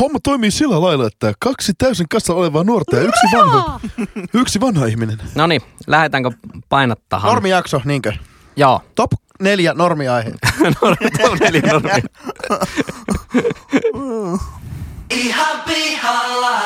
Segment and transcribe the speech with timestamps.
[0.00, 3.80] homma toimii sillä lailla, että kaksi täysin kassalla olevaa nuorta ja yksi vanha,
[4.34, 5.18] yksi vanha ihminen.
[5.34, 6.30] No niin, lähdetäänkö
[6.68, 7.28] painattamaan?
[7.28, 8.12] Normijakso, niinkö?
[8.56, 8.80] Joo.
[8.94, 10.30] Top neljä normiaihe.
[10.82, 11.90] Normi, top neljä normi.
[15.10, 16.60] Ihan pihalla.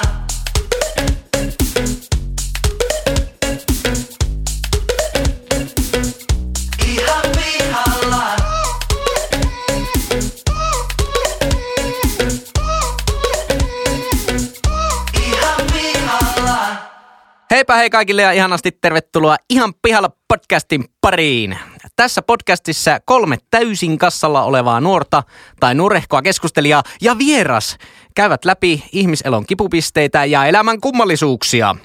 [17.54, 21.58] Heipä hei kaikille ja ihanasti tervetuloa Ihan pihalla podcastin pariin.
[21.96, 25.22] Tässä podcastissa kolme täysin kassalla olevaa nuorta
[25.60, 27.76] tai nurehkoa keskustelijaa ja vieras
[28.14, 31.76] käyvät läpi ihmiselon kipupisteitä ja elämän kummallisuuksia.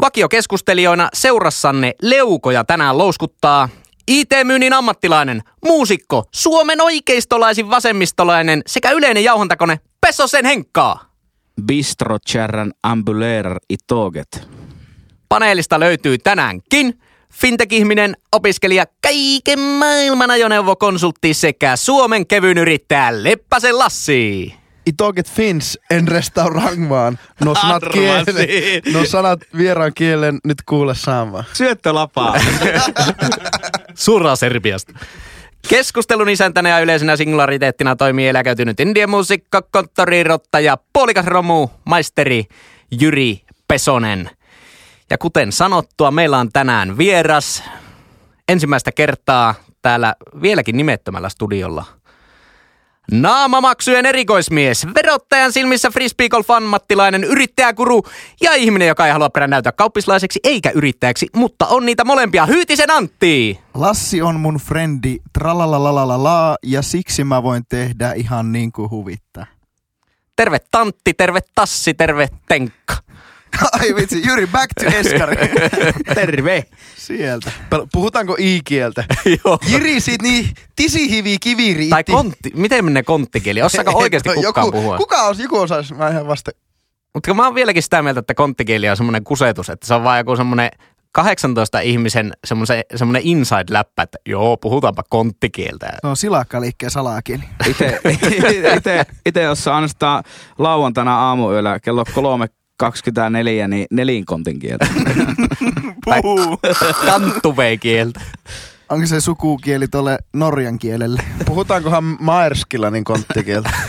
[0.00, 3.68] Vakiokeskustelijoina seurassanne leukoja tänään louskuttaa
[4.06, 11.04] IT-myynnin ammattilainen, muusikko, Suomen oikeistolaisin vasemmistolainen sekä yleinen jauhontakone Pesosen Henkkaa.
[11.66, 14.57] Bistrokärran ambulerar i tåget.
[15.28, 16.98] Paneelista löytyy tänäänkin
[17.32, 24.54] fintech-ihminen, opiskelija, kaiken maailman ajoneuvokonsultti sekä Suomen kevyyn yrittäjä Leppäsen Lassi.
[24.86, 26.88] I taget finns en restaurang
[27.44, 28.24] No sanat, kielen,
[28.92, 31.44] no sanat vieraan kielen nyt kuule saamaan.
[31.52, 32.34] Syöttölapaa.
[33.94, 34.92] Suoraan Serbiasta.
[35.68, 42.44] Keskustelun isäntänä ja yleisenä singulariteettina toimii eläköitynyt indian muusikko, konttorirottaja, puolikas romu, maisteri
[43.00, 44.30] Jyri Pesonen.
[45.10, 47.62] Ja kuten sanottua, meillä on tänään vieras
[48.48, 51.84] ensimmäistä kertaa täällä vieläkin nimettömällä studiolla.
[53.12, 58.02] Naamamaksujen erikoismies, verottajan silmissä frisbeegolf ammattilainen, yrittäjäkuru
[58.40, 62.46] ja ihminen, joka ei halua perään näyttää kauppislaiseksi eikä yrittäjäksi, mutta on niitä molempia.
[62.46, 63.60] Hyytisen Antti!
[63.74, 69.46] Lassi on mun frendi, tralalalalala, ja siksi mä voin tehdä ihan niin kuin huvittaa.
[70.36, 72.94] Terve Tantti, terve Tassi, terve Tenkka.
[73.72, 75.36] Ai vitsi, Jyri, back to Eskari.
[76.14, 76.64] Terve.
[76.96, 77.52] Sieltä.
[77.92, 79.04] Puhutaanko i-kieltä?
[79.44, 79.58] Joo.
[79.68, 81.88] Jiri sit niin tisihivi kiviri.
[81.88, 83.62] Tai kontti, miten menee konttikieli?
[83.62, 84.96] Osaako oikeasti kukaan joku, puhua?
[84.96, 86.50] Kuka os, joku osais, mä ihan vasta.
[87.14, 90.18] Mutta mä oon vieläkin sitä mieltä, että konttikieli on semmoinen kusetus, että se on vaan
[90.18, 90.70] joku semmoinen
[91.12, 95.86] 18 ihmisen semmoinen, semmoinen inside-läppä, että joo, puhutaanpa konttikieltä.
[96.00, 97.42] Se on silakkaliikkeen salakieli.
[97.66, 98.00] Ite,
[98.76, 100.24] ite, ite jos saa ainoastaan
[100.58, 102.04] lauantaina aamuyöllä kello
[102.82, 104.86] 3.24, niin nelinkontin kieltä.
[106.04, 106.60] Puhuu.
[107.06, 108.20] Kanttuvei-kieltä.
[108.88, 111.22] Onko se sukukieli tolle norjan kielelle?
[111.46, 113.70] Puhutaankohan Maerskilla niin konttikieltä?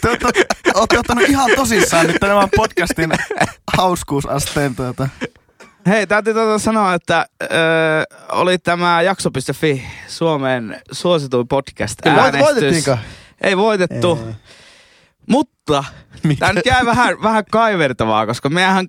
[0.00, 0.44] Te ootte,
[0.74, 3.10] ootte ottanut ihan tosissaan nyt tämän podcastin
[3.76, 5.08] hauskuusasteen tuota.
[5.86, 7.46] Hei, täytyy tuota sanoa, että ö,
[8.32, 12.40] oli tämä jakso.fi Suomen suosituin podcast äänestys.
[12.46, 12.98] voitettiinko?
[13.40, 14.18] Ei voitettu.
[14.26, 14.34] Ei.
[15.68, 15.84] Mutta
[16.38, 18.86] tämä nyt jää vähän, vähän kaivertavaa, koska mehän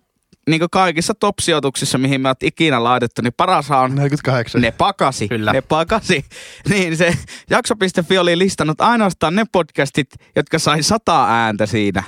[0.50, 4.62] niin kaikissa top-sijoituksissa, mihin me oot ikinä laitettu, niin paras on 48.
[4.62, 5.28] ne pakasi.
[5.28, 5.53] Kyllä.
[5.53, 6.25] Ne pakasi.
[6.69, 7.18] Niin se
[7.50, 12.03] jakso.fi oli listannut ainoastaan ne podcastit, jotka sai sata ääntä siinä,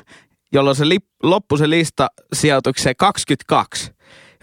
[0.54, 3.92] jolloin se lip, loppui se lista sijoitukseen 22.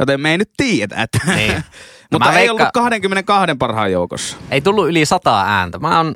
[0.01, 1.19] Joten me ei nyt tiedetä, että...
[1.35, 1.55] Niin.
[2.13, 4.37] No Mutta mä ei veikka- ollut 22 parhaan joukossa.
[4.51, 5.79] Ei tullut yli sata ääntä.
[5.79, 6.15] Mä oon,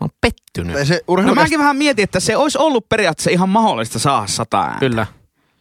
[0.00, 0.86] mä oon pettynyt.
[0.86, 4.62] Se No urheilu mäkin vähän mietin, että se olisi ollut periaatteessa ihan mahdollista saada sata
[4.62, 4.78] ääntä.
[4.78, 5.06] Kyllä.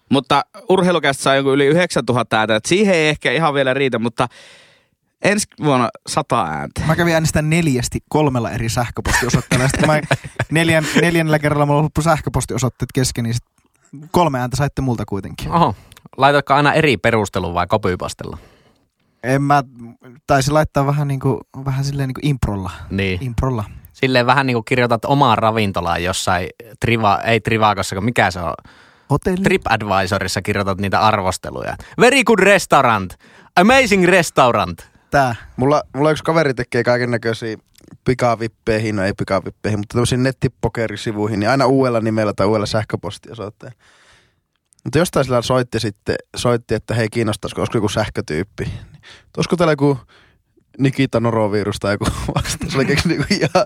[0.09, 4.27] Mutta urheilukästä saa joku yli 9000 ääntä, että siihen ei ehkä ihan vielä riitä, mutta
[5.21, 6.81] ensi vuonna sata ääntä.
[6.87, 9.67] Mä kävin äänestämään neljästi kolmella eri sähköpostiosoitteella.
[9.67, 10.01] Sitten mä
[10.51, 13.35] neljän, neljännellä kerralla mulla loppu sähköpostiosoitteet kesken, niin
[14.11, 15.51] kolme ääntä saitte multa kuitenkin.
[15.51, 15.75] Oho.
[16.17, 18.37] Laitatko aina eri perustelun vai kopypastella?
[19.23, 19.63] En mä,
[20.27, 22.71] taisi laittaa vähän niinku, vähän silleen niinku improlla.
[22.89, 23.23] Niin.
[23.23, 23.63] Improlla.
[23.99, 26.49] Silleen vähän niin kuin kirjoitat omaan ravintolaan jossain,
[26.79, 28.53] triva, ei Trivagossa, kun mikä se on?
[29.09, 29.37] Hotelli.
[29.43, 31.75] TripAdvisorissa kirjoitat niitä arvosteluja.
[31.99, 33.13] Very good restaurant.
[33.55, 34.87] Amazing restaurant.
[35.11, 35.35] Tää.
[35.55, 37.57] Mulla, mulla yksi kaveri tekee kaiken näköisiä
[38.05, 43.77] pikavippeihin, no ei pikavippeihin, mutta tämmöisiin nettipokerisivuihin, niin aina uudella nimellä tai uudella sähköpostiosoitteella.
[44.83, 48.73] Mutta jostain sillä soitti sitten, soitti, että hei kiinnostaisiko, olisiko joku sähkötyyppi.
[49.37, 49.97] Olisiko täällä joku
[50.79, 52.71] Nikita Norovirus tai joku vastaus.
[52.71, 53.65] Se oli joku ihan,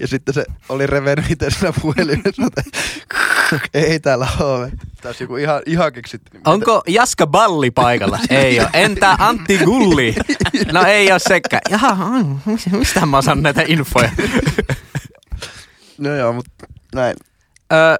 [0.00, 2.62] ja sitten se oli revennyt itse siinä puhelimessa, että
[3.74, 4.72] ei täällä ole.
[5.02, 6.40] Tässä joku ihan, ihan keksitty.
[6.46, 8.18] Onko Jaska Balli paikalla?
[8.30, 8.68] ei ole.
[8.72, 10.14] Entä Antti Gulli?
[10.72, 11.62] No ei ole sekään.
[11.70, 11.96] Jaha,
[12.72, 14.10] mistä mä saan näitä infoja?
[15.98, 17.16] No joo, mutta näin.
[17.72, 17.98] Ö,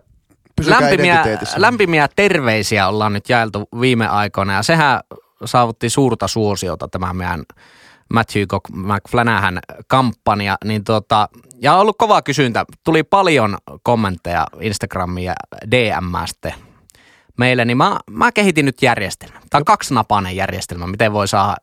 [0.56, 1.24] Pysykää lämpimiä,
[1.56, 5.00] lämpimiä terveisiä ollaan nyt jaeltu viime aikoina ja sehän
[5.44, 7.42] saavutti suurta suosiota tämä meidän
[8.14, 11.28] Matthew Cock McFlanahan kampanja, niin tota,
[11.62, 12.64] ja on ollut kova kysyntä.
[12.84, 15.34] Tuli paljon kommentteja Instagramiin ja
[15.70, 16.52] DMstä
[17.38, 19.42] meille, niin mä, mä kehitin nyt järjestelmän.
[19.50, 21.56] Tämä on kaksinapainen järjestelmä, miten voi saada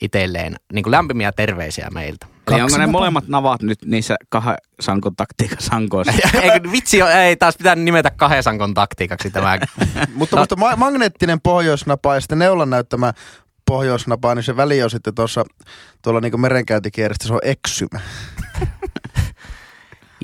[0.00, 2.26] itselleen niin kuin lämpimiä terveisiä meiltä.
[2.50, 6.12] Eli onko ne molemmat navat nyt niissä kahden sankon taktiikan sankoissa?
[6.42, 9.58] Eikö, vitsi, ei taas pitää nimetä kahden sankon taktiikaksi tämä.
[10.14, 10.42] Mutta, No.
[10.42, 13.12] mutta ma- magneettinen pohjoisnapa ja sitten neulan näyttämä
[13.72, 15.44] pohjoisnapa, niin se väli on sitten tuossa
[16.02, 18.00] tuolla niin merenkäyntikierrestä, se on eksymä.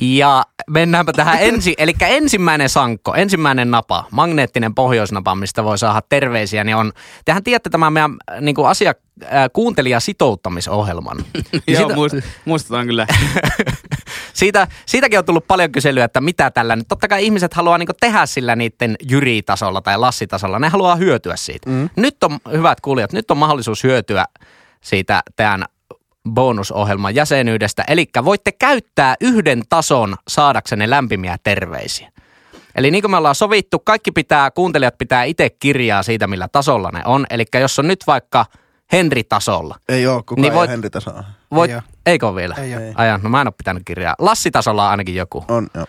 [0.00, 6.64] Ja mennäänpä tähän ensi, eli ensimmäinen sankko, ensimmäinen napa, magneettinen pohjoisnapa, mistä voi saada terveisiä,
[6.64, 6.92] niin on,
[7.24, 11.16] tehän tiedätte tämän meidän niin kuin asia, äh, kuuntelija sitouttamisohjelman.
[11.52, 13.06] Niin Joo, siitä, muist, muistutan kyllä.
[14.38, 16.88] siitä, siitäkin on tullut paljon kyselyä, että mitä tällä nyt.
[16.88, 20.58] Totta kai ihmiset haluaa niin tehdä sillä niiden jyritasolla tai lassitasolla.
[20.58, 21.70] Ne haluaa hyötyä siitä.
[21.70, 21.90] Mm.
[21.96, 24.24] Nyt on, hyvät kuulijat, nyt on mahdollisuus hyötyä
[24.80, 25.64] siitä tämän
[26.30, 27.84] bonusohjelman jäsenyydestä.
[27.88, 32.10] Eli voitte käyttää yhden tason saadaksenne lämpimiä terveisiä.
[32.74, 36.90] Eli niin kuin me ollaan sovittu, kaikki pitää, kuuntelijat pitää itse kirjaa siitä, millä tasolla
[36.90, 37.26] ne on.
[37.30, 38.46] Eli jos on nyt vaikka
[38.92, 40.70] Henri-tasolla, Ei oo, kukaan Niin voit- voit...
[40.70, 41.24] Henri tasoa.
[41.54, 41.82] voit, Ei oo.
[42.08, 42.54] Eikö ole vielä?
[42.58, 42.80] Ei oo.
[42.94, 44.14] Ajan, no mä en ole pitänyt kirjaa.
[44.18, 45.44] Lassitasolla on ainakin joku.
[45.48, 45.86] On, joo.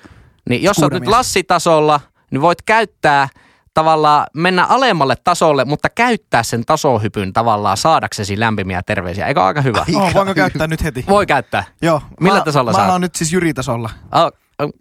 [0.50, 2.02] Niin jos olet nyt lassitasolla,
[2.32, 3.28] niin voit käyttää
[3.74, 9.26] tavallaan mennä alemmalle tasolle, mutta käyttää sen tasohypyn tavallaan saadaksesi lämpimiä terveisiä.
[9.28, 9.86] Eikö aika hyvä?
[9.96, 11.06] Oh, voinko käyttää nyt heti?
[11.10, 11.64] Voi käyttää.
[11.82, 12.02] Joo.
[12.20, 12.92] Millä mä, tasolla mä sä oot?
[12.92, 13.90] oon nyt siis Jyri-tasolla.
[14.12, 14.32] Oh,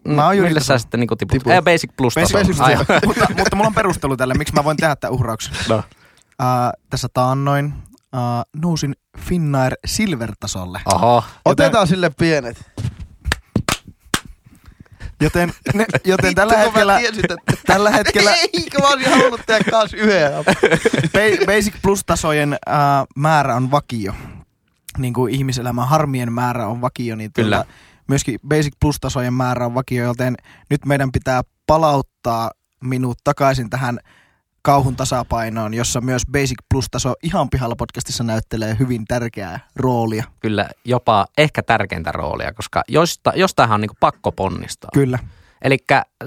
[0.09, 0.79] Mä oon millä yritasolla.
[0.79, 1.33] sä sitten niinku tiput?
[1.33, 1.53] Tiput.
[1.53, 2.85] Ei, basic plus Basic tasolla.
[2.85, 5.55] plus mutta, mutta mulla on perustelu tälle, miksi mä voin tehdä tämän uhrauksen.
[5.69, 5.77] no.
[5.77, 5.85] Uh,
[6.91, 7.75] tässä taannoin
[8.17, 10.81] uh, nousin Finnair Silver-tasolle.
[10.95, 11.25] Oho.
[11.45, 12.57] Otetaan sille pienet.
[15.21, 17.37] Joten, ne, joten tällä Vittu, kun hetkellä, tiesin, että...
[17.73, 20.33] tällä hetkellä Eikö mä olisin halunnut tehdä kans yhden.
[21.13, 24.13] ba- Basic Plus-tasojen uh, määrä on vakio.
[24.99, 27.65] Niin kuin ihmiselämän harmien määrä on vakio, niin tuota, Kyllä.
[28.09, 30.35] myöskin Basic Plus-tasojen määrä on vakio, joten
[30.71, 32.51] nyt meidän pitää palauttaa
[32.85, 33.99] minut takaisin tähän
[34.69, 40.25] kauhun tasapainoon, jossa myös Basic Plus-taso ihan pihalla podcastissa näyttelee hyvin tärkeää roolia.
[40.41, 44.91] Kyllä jopa ehkä tärkeintä roolia, koska josta, jostainhan on niinku pakko ponnistaa.
[44.95, 45.19] Kyllä.
[45.63, 45.77] Eli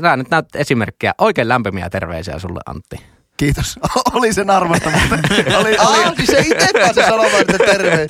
[0.01, 1.13] sä nyt näytät esimerkkiä.
[1.17, 2.95] Oikein lämpimiä terveisiä sulle Antti.
[3.37, 3.79] Kiitos.
[4.13, 5.15] Oli sen arvosta, mutta
[5.57, 8.05] oli, oli, Ah, siis se itse pääsi sanomaan, että terve.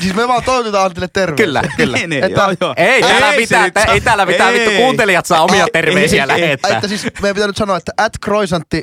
[0.00, 1.36] Siis me vaan toivotetaan Antille terve.
[1.36, 1.96] Kyllä, kyllä.
[1.96, 2.74] Niin, niin, Että- joo, joo.
[2.76, 4.60] Ei, täällä se mitään, saa- ei täällä mitään Ei.
[4.60, 6.40] vittu kuuntelijat saa omia terveisiä ei, ei.
[6.40, 6.70] lähettää.
[6.70, 8.82] Että siis meidän pitää nyt sanoa, että at croissantti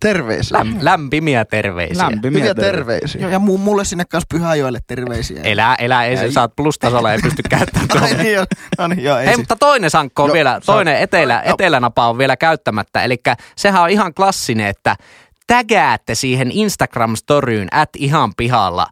[0.00, 0.58] terveisiä.
[0.58, 2.02] Läm, lämpimiä terveisiä.
[2.04, 2.72] Lämpimiä Hyviä terveisiä.
[2.72, 3.20] terveisiä.
[3.20, 5.42] Joo, ja mu- mulle sinne kanssa Pyhäjoelle terveisiä.
[5.42, 6.32] Elää, elää, ei, Ei.
[6.32, 8.06] sä oot plustasolla, ei pysty käyttämään tuolla.
[8.22, 8.46] niin, joo.
[8.78, 11.42] No niin, joo, ei Hei, si- mutta toinen sankko on Joo, vielä, sa- toinen etelä,
[11.46, 11.54] joo.
[11.54, 13.02] etelänapa on vielä käyttämättä.
[13.02, 13.16] Eli
[13.56, 14.96] sehän on ihan klassinen, että
[15.46, 18.86] tägäätte siihen Instagram-storyyn at ihan pihalla,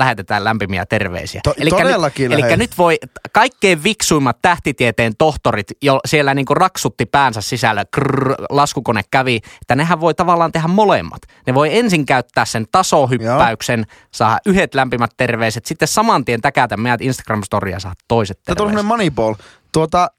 [0.00, 1.40] lähetetään lämpimiä terveisiä.
[1.44, 2.98] To- Elikkä todellakin nyt, nyt voi
[3.32, 10.00] kaikkein viksuimmat tähtitieteen tohtorit, jo siellä niinku raksutti päänsä sisällä, krrr, laskukone kävi, että nehän
[10.00, 11.22] voi tavallaan tehdä molemmat.
[11.46, 17.00] Ne voi ensin käyttää sen tasohyppäyksen, saada yhdet lämpimät terveiset, sitten saman tien täkätä meidät
[17.00, 18.78] Instagram-storia ja saada toiset Tämä on terveiset.
[18.78, 19.34] semmoinen moneyball.
[19.72, 20.10] Tuota,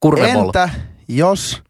[0.00, 0.46] Kurveball.
[0.46, 0.68] entä
[1.08, 1.62] jos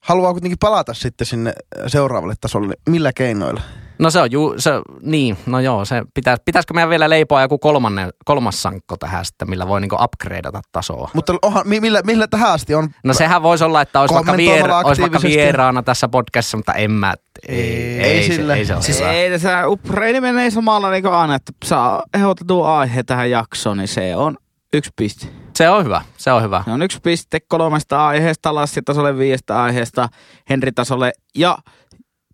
[0.00, 1.52] haluaa kuitenkin palata sitten sinne
[1.86, 3.60] seuraavalle tasolle, niin millä keinoilla?
[4.02, 4.70] No se on ju, se,
[5.02, 9.50] niin, no joo, se pitäis, pitäisikö meidän vielä leipoa joku kolmannen, kolmas sankko tähän sitten,
[9.50, 11.10] millä voi niinku upgradeata tasoa?
[11.14, 12.88] Mutta onhan, mi- millä, millä tähän asti on?
[13.04, 16.90] No sehän voisi olla, että olisi vaikka, vier, olisi vaikka vieraana tässä podcastissa, mutta en
[16.90, 17.14] mä,
[17.48, 18.54] ei, ei, ei ei, se, sille.
[18.54, 19.12] ei se ole Siis hyvä.
[19.12, 23.88] ei tässä upgrade menee samalla niin kuin aina, että saa ehdotetun aihe tähän jaksoon, niin
[23.88, 24.36] se on
[24.72, 25.26] yksi piste.
[25.56, 26.62] Se on hyvä, se on hyvä.
[26.64, 30.08] Se on yksi piste kolmesta aiheesta, Lassi-tasolle viidestä aiheesta,
[30.50, 31.58] Henri-tasolle ja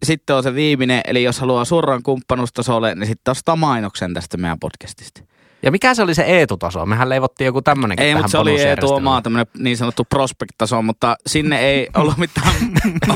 [0.02, 4.59] sitten on se viimeinen, eli jos haluaa suoraan kumppanuustasolle, niin sitten ostaa mainoksen tästä meidän
[4.59, 5.23] podcastista.
[5.62, 6.87] Ja mikä se oli se Eetu-taso?
[6.87, 11.17] Mehän leivottiin joku tämmöinenkin Ei, mutta se oli Eetu omaa tämmöinen niin sanottu prospect-taso, mutta
[11.26, 12.55] sinne ei ollut mitään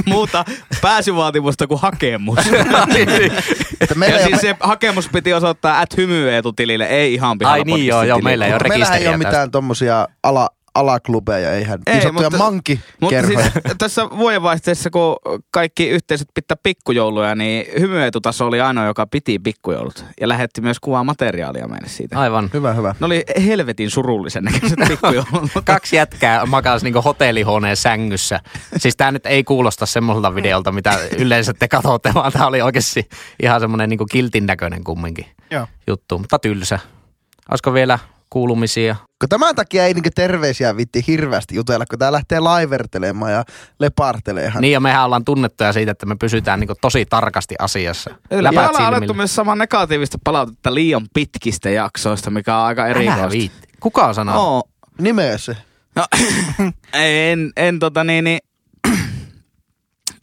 [0.07, 0.45] muuta
[0.83, 2.39] pääsyvaatimusta kuin hakemus.
[3.81, 7.55] Että meillä ja siis se hakemus piti osoittaa at hymy Eetu tilille, ei ihan pihalla
[7.55, 10.49] Ai niin, joo, joo, meillä ei ole Mutta meillähän ei ole rekisteriä mitään tommosia ala,
[10.75, 11.79] alaklubeja, eihän.
[11.87, 13.41] Ei, Niin sanottuja mutta- manki Mutta siis
[13.79, 15.17] tässä vuodenvaihteessa, kun
[15.51, 20.05] kaikki yhteisöt pitää pikkujouluja, niin hymyetutaso oli ainoa, joka piti pikkujoulut.
[20.21, 22.19] Ja lähetti myös kuvaa materiaalia meille siitä.
[22.21, 22.51] Aivan.
[22.55, 22.95] Hyvä, hyvä.
[23.01, 25.51] Ne oli helvetin surullisen näköiset pikkujoulut.
[25.65, 28.41] Kaksi jätkää makas niinku hotellihuoneen sängyssä.
[28.77, 33.09] Siis tää nyt ei kuulosta semmoiselta videolta, mitä yleensä te katsotte, vaan tää oli oikeasti
[33.43, 35.67] ihan semmonen niinku kiltin näköinen kumminkin Joo.
[35.87, 36.79] juttu, mutta tylsä.
[37.51, 37.99] Olisiko vielä
[38.33, 38.97] kuulumisia.
[39.21, 43.45] Kun tämän takia ei niinku terveisiä vitti hirveästi jutella, kun tää lähtee laivertelemaan ja
[43.81, 44.61] lepartelemaan.
[44.61, 48.11] Niin ja mehän ollaan tunnettuja siitä, että me pysytään niin tosi tarkasti asiassa.
[48.31, 53.31] Ja Läpät ollaan alettu myös saman negatiivista palautetta liian pitkistä jaksoista, mikä on aika erikoista.
[53.31, 53.69] viitti.
[53.81, 54.43] Kuka on sanonut?
[54.43, 54.63] Oo.
[54.99, 55.57] Nimeä se.
[55.95, 56.07] No,
[56.93, 58.39] en, en tota niin, niin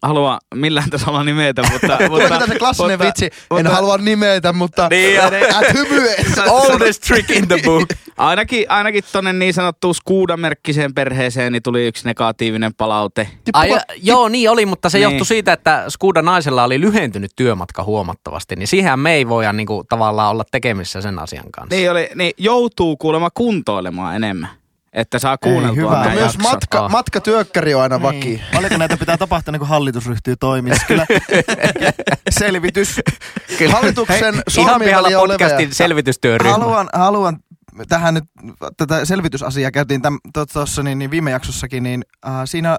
[0.02, 1.98] halua millään tasolla nimetä, mutta...
[2.10, 3.26] mutta Mitä se klassinen mutta- vitsi?
[3.26, 6.16] En mutta- halua nimetä, mutta Niin, ja- et hymyä.
[6.48, 7.90] Oldest trick in the book.
[8.18, 13.28] Ainakin, ainakin tonne niin sanottuun skuudamerkkiseen perheeseen niin tuli yksi negatiivinen palaute.
[13.54, 15.04] Ai, joo, niin oli, mutta se Niin.
[15.04, 18.56] johtui siitä, että Skuda naisella oli lyhentynyt työmatka huomattavasti.
[18.56, 21.76] Niin siihen me ei voida niin kuin, tavallaan olla tekemissä sen asian kanssa.
[21.76, 24.50] Niin, oli, niin joutuu kuulemma kuntoilemaan enemmän,
[24.94, 25.90] että saa kuunneltua hyvä.
[25.96, 26.42] Mutta myös jaksot.
[26.42, 26.92] matka, Ah.
[26.92, 28.42] matkatyökkäri on aina vaki.
[28.54, 30.80] Paljonko näitä pitää tapahtua, niin kun hallitus ryhtyy toimimaan?
[30.88, 31.06] Kyllä
[32.40, 33.00] selvitys.
[33.72, 36.52] Hallituksen Ihan sormiväli pihalla on podcastin selvitystyöryhmä.
[36.52, 37.38] Haluan, haluan
[37.90, 38.24] tähän nyt,
[38.78, 40.02] tätä selvitysasiaa käytiin
[40.54, 42.78] tuossa niin, niin viime jaksossakin, niin äh, siinä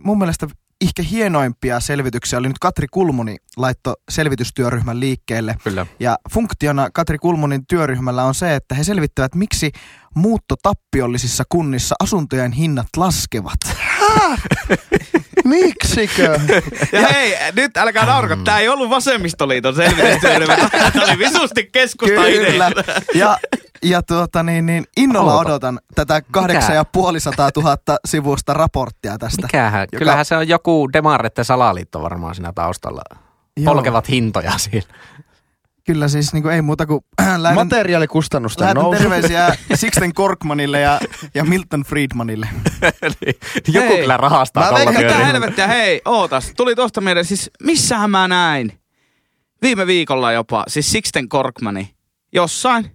[0.00, 0.46] mun mielestä
[0.80, 5.56] ehkä hienoimpia selvityksiä oli nyt Katri Kulmuni laitto selvitystyöryhmän liikkeelle.
[5.64, 5.86] Kyllä.
[6.00, 9.72] Ja funktiona Katri Kulmunin työryhmällä on se, että he selvittävät, miksi
[10.16, 13.58] muuttotappiollisissa kunnissa asuntojen hinnat laskevat.
[15.44, 16.40] Miksikö?
[16.92, 20.56] Ja hei, nyt älkää naurako, tää ei ollut vasemmistoliiton selvitystyöryhmä.
[20.56, 22.70] Tää oli visusti keskusta Kyllä.
[23.14, 23.38] Ja,
[23.82, 25.48] ja tuota, niin, niin innolla Oota.
[25.50, 29.42] odotan tätä kahdeksan ja puolisataa tuhatta sivusta raporttia tästä.
[29.42, 29.80] Mikähän?
[29.80, 33.02] Joka- Kyllähän se on joku Demarretten salaliitto varmaan siinä taustalla.
[33.56, 33.74] Joo.
[33.74, 34.86] Polkevat hintoja siinä.
[35.86, 37.00] Kyllä siis niin kuin, ei muuta kuin
[37.36, 38.98] lähetän, Materiaalikustannusten lähetän nousu.
[39.02, 41.00] terveisiä Sixten Korkmanille ja,
[41.34, 42.48] ja Milton Friedmanille.
[43.26, 43.36] Niin,
[43.68, 43.98] Joku Hei.
[44.00, 45.26] kyllä rahastaa Mä tuolla työryhmällä.
[45.26, 46.52] helvettiä, hei, ootas.
[46.56, 48.72] Tuli tosta mieleen, siis missähän mä näin?
[49.62, 51.94] Viime viikolla jopa, siis Sixten Korkmani.
[52.32, 52.90] Jossain.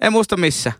[0.00, 0.72] En muista missä.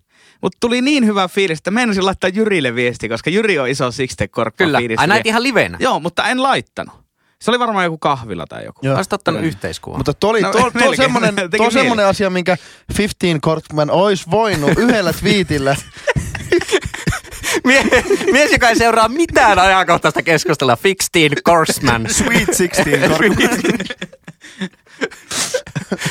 [0.43, 4.31] Mutta tuli niin hyvä fiilis, että meinasin laittaa Jyrille viesti, koska Jyri on iso Sixten
[4.31, 4.79] Korkman Kyllä.
[4.79, 4.99] fiilis.
[4.99, 5.79] Ai näit ihan livenä.
[5.81, 7.00] Joo, mutta en laittanut.
[7.43, 8.81] Se oli varmaan joku kahvila tai joku.
[8.87, 8.97] Joo.
[8.97, 9.99] Olisit ottanut yhteiskuvan.
[9.99, 10.53] Mutta tuo, oli, No,
[10.97, 11.73] semmonen, tuo mieli.
[11.73, 12.57] semmonen asia, minkä
[12.99, 15.77] 15 Kortman olisi voinut yhdellä twiitillä.
[17.65, 17.85] Mie-
[18.33, 20.77] mies, joka ei seuraa mitään ajankohtaista keskustelua.
[20.77, 22.07] Fixteen Corsman.
[22.11, 23.49] Sweet Sixteen Korkman.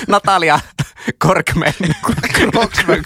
[0.07, 0.59] Natalia
[1.17, 1.73] Korkman.
[2.33, 3.01] Crocsman.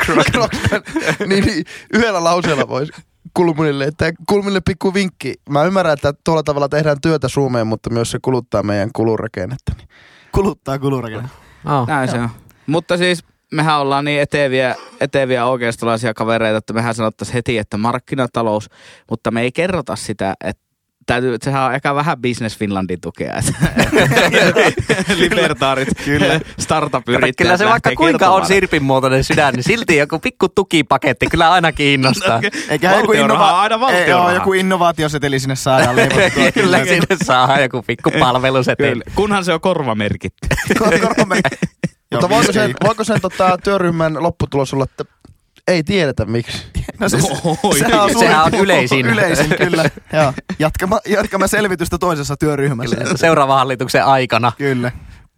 [1.27, 2.91] niin, niin, yhdellä lauseella voisi
[3.33, 5.33] Kulmunille, että Kulmunille pikku vinkki.
[5.49, 9.73] Mä ymmärrän, että tuolla tavalla tehdään työtä Suomeen, mutta myös se kuluttaa meidän kulurakennetta.
[9.77, 9.87] Niin.
[10.31, 11.29] Kuluttaa kulurakenne.
[11.65, 11.87] Oh.
[11.87, 12.29] Näin se on.
[12.67, 18.69] Mutta siis mehän ollaan niin eteviä, eteviä oikeistolaisia kavereita, että mehän sanottaisiin heti, että markkinatalous,
[19.09, 20.62] mutta me ei kerrota sitä, että
[21.05, 23.33] täytyy, sehän on ehkä vähän Business Finlandin tukea.
[25.15, 26.39] Libertaarit, Kyllä.
[26.59, 31.51] startup-yrittäjät Kyllä se vaikka kuinka on sirpin muotoinen sydän, niin silti joku pikku tukipaketti kyllä
[31.51, 32.41] aina kiinnostaa.
[32.69, 36.51] Eikä joku, Valtionrahaa, aina ei, joo, joku innovaatioseteli sinne saadaan leivottua.
[36.53, 38.91] Kyllä sinne saa joku pikku palveluseteli.
[38.91, 39.05] Kyllä.
[39.15, 40.47] Kunhan se on korvamerkitty.
[40.79, 41.37] Korkman.
[42.11, 45.05] Mutta voiko sen, voiko sen tota, työryhmän lopputulos olla, että
[45.67, 46.63] ei tiedetä miksi?
[46.99, 47.27] No siis,
[47.79, 49.05] sehän on, Sehän on yleisin.
[49.05, 49.83] Yleisin, kyllä.
[50.13, 50.33] Joo.
[50.59, 52.95] Jatkama, jatkamme selvitystä toisessa työryhmässä.
[53.15, 54.91] Seuraavan hallituksen aikana Kyllä.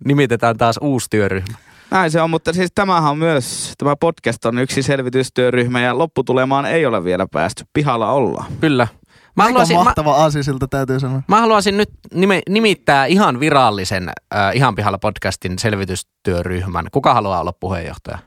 [0.05, 1.57] nimitetään taas uusi työryhmä.
[1.91, 6.65] Näin se on, mutta siis tämähän on myös, tämä podcast on yksi selvitystyöryhmä ja lopputulemaan
[6.65, 7.63] ei ole vielä päästy.
[7.73, 8.51] Pihalla ollaan.
[8.61, 8.87] Kyllä.
[9.35, 11.21] Mä Aika haluaisin, mä, mahtava aasisilta täytyy sanoa.
[11.27, 16.87] mä haluaisin nyt nime, nimittää ihan virallisen äh, Ihan pihalla podcastin selvitystyöryhmän.
[16.91, 18.17] Kuka haluaa olla puheenjohtaja?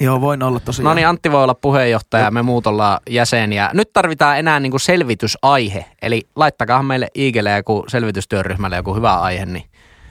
[0.00, 0.84] Joo, voin olla tosiaan.
[0.84, 3.70] No niin, Antti voi olla puheenjohtaja, me muut ollaan jäseniä.
[3.74, 9.46] Nyt tarvitaan enää niinku selvitysaihe, eli laittakaa meille Iigelle ja joku selvitystyöryhmälle joku hyvä aihe,
[9.46, 9.64] niin,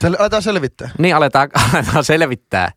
[0.04, 0.90] Sel- aletaan selvittää.
[0.98, 2.72] niin aletaan, aletaan selvittää.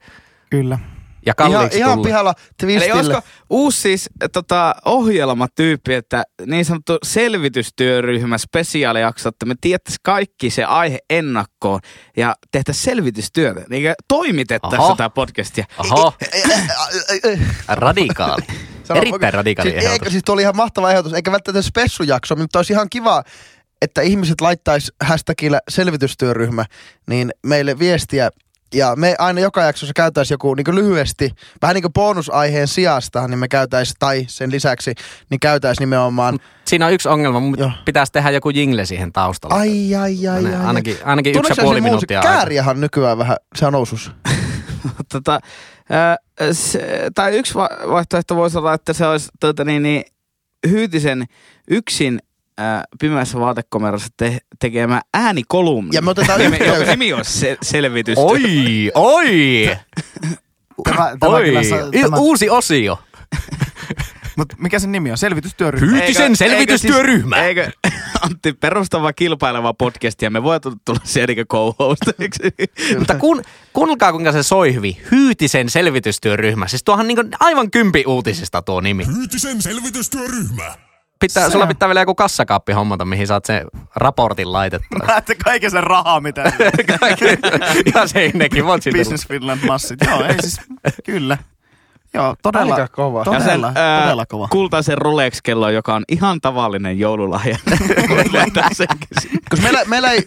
[0.49, 0.79] Kyllä.
[1.25, 2.05] Ja Ihan, kalliiksi ihan tulla.
[2.05, 2.93] pihalla Eli twistille.
[2.93, 10.63] olisiko uusi siis tota, ohjelmatyyppi, että niin sanottu selvitystyöryhmä spesiaalijakso, että me tietäisiin kaikki se
[10.63, 11.79] aihe ennakkoon
[12.17, 13.62] ja tehtäisiin selvitystyötä.
[13.69, 15.65] Niin toimitettaisiin tätä podcastia.
[15.77, 16.13] Oho,
[17.24, 18.41] Eh, radikaali.
[18.83, 19.93] Sano, Erittäin radikaali siis, ehdotus.
[19.93, 23.24] eikö, siis tuo oli ihan mahtava ehdotus, eikä välttämättä spessujakso, mutta olisi ihan kiva,
[23.81, 26.65] että ihmiset laittaisi hashtagillä selvitystyöryhmä,
[27.07, 28.29] niin meille viestiä,
[28.74, 31.31] ja me aina joka jaksossa käytäisiin joku niin lyhyesti,
[31.62, 34.93] vähän niin kuin bonusaiheen sijasta, niin me käytäisiin, tai sen lisäksi,
[35.29, 37.71] niin käytäisiin nimenomaan, Siinä on yksi ongelma, Joo.
[37.86, 39.55] pitäisi tehdä joku jingle siihen taustalla.
[39.55, 40.36] ai ai ai ai.
[40.36, 40.67] Sellainen ai.
[40.67, 42.21] ainakin, ainakin yksi ja puoli minuuttia.
[42.21, 44.12] Kääriähän nykyään vähän, se on nousus.
[45.13, 45.39] tota,
[45.89, 46.17] ää,
[46.51, 50.03] se, tai yksi va- vaihtoehto voisi olla, että se olisi tota, niin, niin,
[50.69, 51.25] Hyytisen
[51.69, 52.19] yksin
[52.57, 55.89] ää, pimeässä vaatekomerossa te- tekemä äänikolumni.
[55.93, 56.89] Ja me otetaan Nimi- jonka yhteys.
[56.89, 58.25] nimi olisi se, selvitystyö.
[58.25, 59.77] Oi, oi,
[60.83, 61.43] Tämä, tämä oi.
[61.43, 61.61] kyllä,
[62.01, 62.99] tämä, Uusi osio.
[64.37, 65.17] Mutta mikä sen nimi on?
[65.17, 65.91] Selvitystyöryhmä.
[65.91, 67.37] Hyytisen selvitystyöryhmä.
[67.37, 72.43] Eikö, eikö Antti perustava kilpaileva podcast ja me voitu tulla eikö co-hostiksi?
[72.99, 73.41] Mutta kun,
[73.73, 74.97] kuunnelkaa kuinka se soi hyvin.
[75.11, 76.67] Hyytisen selvitystyöryhmä.
[76.67, 79.05] Siis tuohan niin aivan kympi uutisista tuo nimi.
[79.15, 80.75] Hyytisen selvitystyöryhmä.
[81.19, 85.00] Pitää, sulla pitää vielä joku kassakaappi hommata, mihin saat sen raportin laitettua.
[85.07, 86.43] Näette kaiken sen rahaa, mitä
[87.95, 90.00] Ihan seinäkin, voit siitä Business Finland massit.
[90.07, 90.62] Joo, ei siis,
[91.05, 91.38] kyllä.
[92.13, 93.24] Joo, todella, Aika kova.
[93.25, 94.47] Ja sen, todella, ää, todella kova.
[94.47, 97.57] Kultaisen Rolex-kello, joka on ihan tavallinen joululahja.
[99.50, 100.24] Koska meillä, meillä ei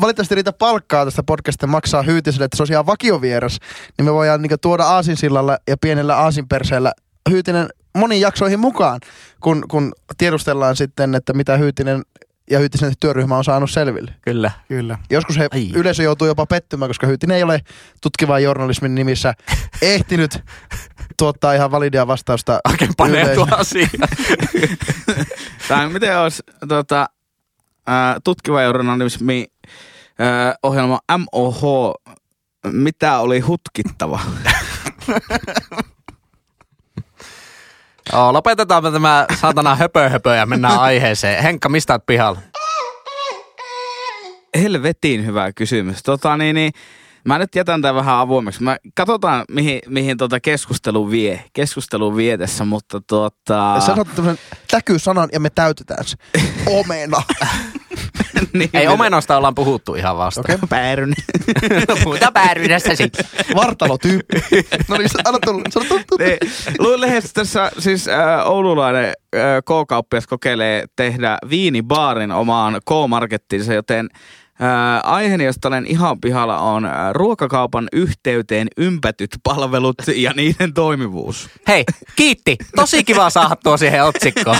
[0.00, 3.58] valitettavasti riitä palkkaa tästä podcastista maksaa hyytiselle, että se olisi ihan vakiovieras,
[3.98, 6.92] niin me voidaan niin tuoda aasinsillalla ja pienellä aasinperseellä
[7.30, 9.00] hyytinen moniin jaksoihin mukaan,
[9.40, 12.02] kun, kun tiedustellaan sitten, että mitä hyytinen
[12.50, 14.14] ja hyytisen työryhmä on saanut selville.
[14.22, 14.50] Kyllä.
[14.68, 14.98] Kyllä.
[15.10, 15.70] Joskus he, Ai.
[15.74, 17.60] yleisö joutuu jopa pettymään, koska Hyytinen ei ole
[18.00, 19.34] tutkivan journalismin nimissä
[19.82, 20.44] ehtinyt
[21.16, 22.60] tuottaa ihan validia vastausta.
[22.70, 23.90] Oikein paneutua asiaan.
[25.68, 27.08] Tai miten olisi tota,
[27.86, 29.46] ää, tutkiva journalismi
[30.18, 31.94] ää, ohjelma MOH,
[32.72, 34.20] mitä oli hutkittava?
[38.12, 41.42] Joo, lopetetaanpa tämä saatana höpö höpö ja mennään aiheeseen.
[41.42, 42.40] Henkka, mistä oot pihalla?
[44.62, 46.02] Helvetin hyvä kysymys.
[46.02, 46.72] Tota, niin, niin,
[47.24, 48.62] mä nyt jätän tämän vähän avoimeksi.
[48.62, 51.44] Mä katsotaan, mihin, mihin tota keskustelu vie.
[51.52, 53.00] Keskustelu vie tässä, mutta.
[53.48, 56.16] Sä sanot tämmöisen täkysanan ja me täytetään se.
[56.80, 57.22] Omena.
[58.52, 60.40] niin, Ei omenosta ollaan puhuttu ihan vasta.
[60.40, 60.56] Okei.
[60.68, 61.14] Pääryn.
[62.04, 63.24] Puhutaan päärynästä sitten.
[63.54, 64.36] Vartalotyyppi.
[64.88, 65.62] No niin, anna tulla.
[65.70, 66.02] Sano tulla.
[66.08, 66.24] tulla.
[66.24, 66.38] Niin,
[66.78, 74.08] Luin lehdessä tässä siis äh, oululainen äh, K-kauppias kokeilee tehdä viinibaarin omaan K-markettiinsa, joten
[74.62, 81.50] äh, aiheeni, josta olen ihan pihalla, on ruokakaupan yhteyteen ympätyt palvelut ja niiden toimivuus.
[81.68, 81.84] Hei,
[82.16, 82.56] kiitti.
[82.76, 84.56] Tosi kiva saada tuo siihen otsikkoon.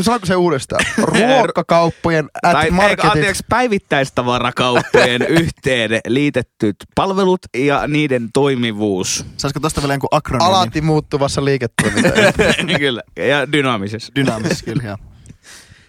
[0.00, 0.84] Saanko se uudestaan?
[1.14, 3.10] Ruokakauppojen at tai marketit.
[3.10, 9.26] anteeksi, päivittäistavarakauppojen yhteen liitettyt palvelut ja niiden toimivuus.
[9.36, 10.54] Saisiko tosta vielä jonkun akronyymi?
[10.54, 12.22] Alati muuttuvassa liiketoiminnassa.
[12.78, 14.12] Kyllä, ja dynaamisessa.
[14.14, 14.98] Dynaamisessa, kyllä.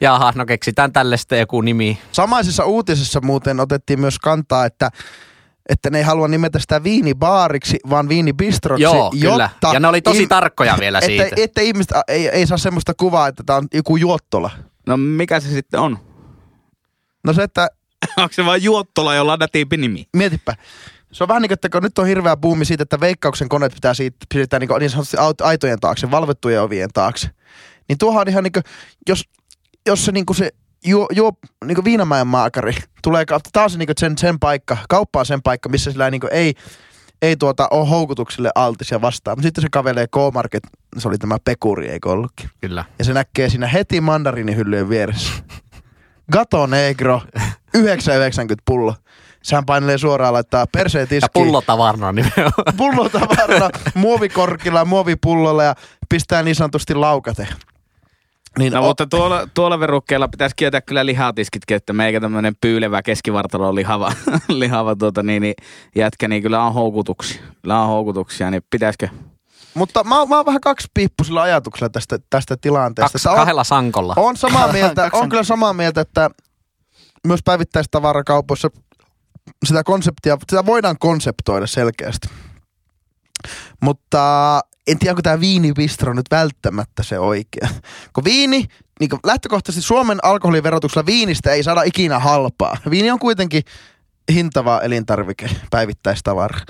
[0.01, 1.99] Jaha, no keksitään tälle sitten joku nimi.
[2.11, 4.89] Samaisessa uutisessa muuten otettiin myös kantaa, että
[5.69, 9.43] että ne ei halua nimetä sitä viinibaariksi, vaan viinibistroksi, Joo, kyllä.
[9.43, 9.73] jotta...
[9.73, 11.23] Ja ne oli tosi im- tarkkoja vielä siitä.
[11.23, 14.49] Että, että ihmiset ei, ei saa semmoista kuvaa, että tämä on joku juottola.
[14.87, 15.99] No mikä se sitten on?
[17.23, 17.69] No se, että
[18.17, 20.05] Onko se vain juottola, jolla on nätiimpi nimi?
[20.13, 20.55] mietipä.
[21.11, 23.73] Se on vähän niin kuin, että kun nyt on hirveä buumi siitä, että veikkauksen koneet
[23.73, 27.29] pitää siitä, siirtää niin, kuin, niin sanotusti aitojen taakse, valvettujen ovien taakse.
[27.89, 28.63] Niin tuohan on ihan niin kuin,
[29.09, 29.23] jos,
[29.89, 30.51] jos se, niin kuin se
[30.85, 31.31] juo, juo
[31.65, 32.73] niin kuin Viinamäen maakari
[33.03, 35.91] tulee, ka- tää on se, niin kuin sen, sen paikka, kauppa on sen paikka, missä
[35.91, 36.53] sillä niin kuin ei,
[37.21, 39.37] ei tuota, ole houkutuksille altis ja vastaan.
[39.37, 40.63] Mutta sitten se kavelee K-Market,
[40.97, 42.49] se oli tämä Pekuri, eikö ollutkin?
[42.61, 42.85] Kyllä.
[42.99, 45.31] Ja se näkee siinä heti mandarinihyllyjen vieressä.
[46.31, 47.43] Gato Negro, 9,90
[48.65, 48.95] pullo.
[49.43, 51.31] Sehän painelee suoraan laittaa perseen Ja tiskiin.
[51.45, 52.77] pullotavarna nimenomaan.
[52.77, 55.75] Pullotavarana, muovikorkilla, muovipullolla ja
[56.09, 57.47] pistää niin sanotusti laukate.
[58.57, 63.01] Niin No o- mutta tuolla, tuolla verukkeella pitäisi kieltää kyllä lihatiskitkin, että meikä tämmönen pyylevä
[63.01, 64.13] keskivartalo lihava,
[64.47, 65.55] lihava tuota, niin, niin,
[65.95, 67.41] jätkä, niin kyllä on houkutuksia.
[67.61, 69.07] Kyllä on houkutuksia, niin pitäisikö?
[69.73, 73.29] Mutta mä, mä oon vähän kaksipiippuisella ajatuksella tästä, tästä tilanteesta.
[73.31, 74.13] On- kahdella sankolla.
[74.17, 76.29] On samaa mieltä, on kyllä samaa mieltä, että
[77.27, 78.69] myös päivittäistavarakaupoissa
[79.65, 82.29] sitä konseptia, sitä voidaan konseptoida selkeästi.
[83.81, 87.69] Mutta en tiedä, onko tämä viinibistro nyt välttämättä se oikea.
[88.13, 88.65] Kun viini,
[88.99, 92.77] niin kuin lähtökohtaisesti Suomen alkoholiverotuksella viinistä ei saada ikinä halpaa.
[92.89, 93.63] Viini on kuitenkin
[94.33, 96.59] hintava elintarvike, päivittäistavara.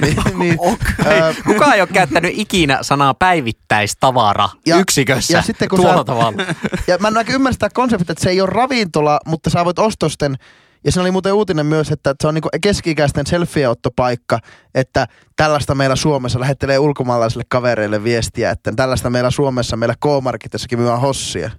[0.00, 0.58] niin, niin,
[1.06, 6.04] ää, Kukaan ei ole käyttänyt ikinä sanaa päivittäistavara Ja- yksikössä ja sitten kun tuolla sä-
[6.04, 6.42] tavalla.
[6.88, 10.36] Ja mä en ymmärrä sitä konseptia, että se ei ole ravintola, mutta sä voit ostosten
[10.84, 14.38] ja siinä oli muuten uutinen myös, että se on niinku keski-ikäisten selfieottopaikka,
[14.74, 21.00] että tällaista meillä Suomessa lähettelee ulkomaalaisille kavereille viestiä, että tällaista meillä Suomessa, meillä K-Marketissakin myydään
[21.00, 21.50] hossia.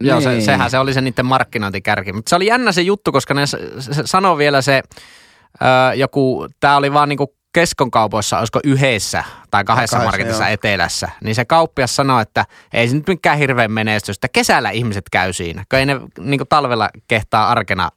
[0.00, 0.42] Joo, se, Niin.
[0.42, 2.12] sehän se oli se niiden markkinointikärki.
[2.12, 3.42] Mutta se oli jännä se juttu, koska ne
[4.04, 4.82] sanoi vielä se
[5.62, 10.52] ö, joku, tämä oli vaan niinku keskon kaupoissa, olisiko yhdessä tai kahdessa Kahdessa, marketissa joo.
[10.52, 14.28] etelässä, niin se kauppias sanoi, että ei se nyt mikään hirveän menestystä.
[14.28, 17.90] Kesällä ihmiset käy siinä, kun ei ne niinku talvella kehtaa arkena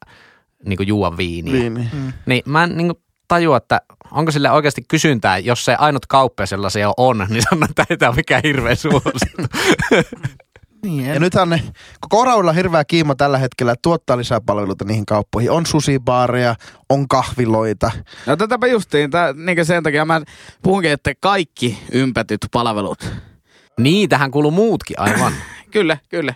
[0.66, 1.54] niinku juua viiniä.
[1.54, 1.90] Viini.
[2.26, 6.92] Niin mä en niinku tajua, että onko sille oikeasti kysyntää, jos se ainut kauppa sellaisia
[6.98, 9.44] on, niin sanon, että ei tämä ole mikään hirveä suosittu.
[10.86, 11.62] Niin, Ja en, nythän ne,
[12.00, 15.52] koko Oraudella on hirveä kiima tällä hetkellä, että tuottaa lisää palveluita niihin kauppoihin.
[15.52, 16.56] On susibaareja,
[16.90, 17.92] on kahviloita.
[18.26, 20.22] No tätäpä justiin, tää, niin sen takia mä
[20.64, 23.10] puhunkin, että kaikki ympätyt palvelut.
[23.80, 25.34] Niin, tähän kuuluu muutkin aivan.
[25.72, 26.34] Kyllä, kyllä.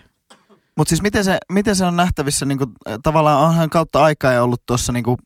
[0.76, 2.70] Mutta siis miten se, miten se on nähtävissä, niin kuin,
[3.02, 5.16] tavallaan onhan kautta aikaa jo ollut tuossa niin kuin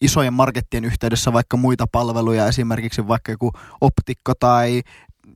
[0.00, 4.82] isojen markettien yhteydessä vaikka muita palveluja, esimerkiksi vaikka joku optikko tai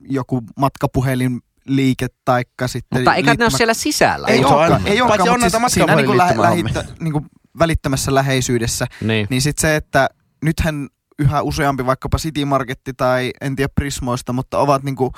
[0.09, 2.99] joku matkapuhelinliike taikka sitten...
[2.99, 4.27] Mutta eikä ne ole liittymä- siellä sisällä.
[4.27, 7.25] Ei olekaan, ei olekaan, on mutta näitä siis siinä niin kuin, lähittä, niin kuin
[7.59, 8.85] välittömässä läheisyydessä.
[9.01, 9.27] Niin.
[9.29, 10.09] Niin sitten se, että
[10.43, 10.87] nythän
[11.19, 15.11] yhä useampi vaikkapa City Marketti tai en tiedä Prismoista, mutta ovat niinku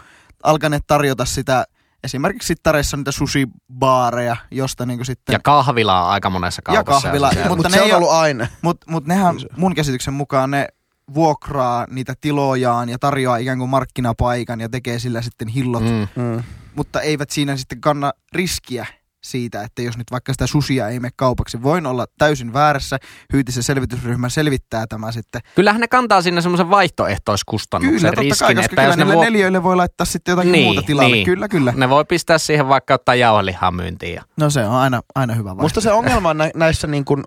[0.44, 1.66] alkaneet tarjota sitä
[2.04, 5.34] esimerkiksi sittareissa niitä sushi-baareja, josta niinku sitten...
[5.34, 7.08] Ja kahvila on aika monessa Ja kaupassa.
[7.08, 7.50] kahvila, siellä.
[7.50, 8.48] mutta Mutta ne se ei on ollut aina.
[8.62, 10.68] Mutta mut nehän mun käsityksen mukaan ne
[11.14, 15.84] vuokraa niitä tilojaan ja tarjoaa ikään kuin markkinapaikan ja tekee sillä sitten hillot.
[15.84, 16.08] Mm.
[16.24, 16.44] Mm.
[16.76, 18.88] mutta eivät siinä sitten kanna riskiä
[19.24, 22.98] siitä, että jos nyt vaikka sitä susia ei mene kaupaksi, voin olla täysin väärässä.
[23.34, 25.42] Hyytisen selvitysryhmä selvittää tämä sitten.
[25.56, 29.04] Kyllähän ne kantaa sinne semmoisen vaihtoehtoiskustannuksen Kyllä, totta riskin, kai, koska että kyllä jos ne,
[29.04, 31.16] niille vo- neljöille voi laittaa sitten jotakin Niin, muuta tilalle.
[31.16, 31.26] niin.
[31.26, 31.74] Kyllä, kyllä.
[31.76, 34.16] ne voi pistää siihen vaikka ottaa jauhelihaa myyntiin.
[34.16, 34.24] Ja...
[34.38, 35.64] No se on aina, aina hyvä vaihtoehto.
[35.64, 37.24] Musta se ongelma nä- näissä niin kun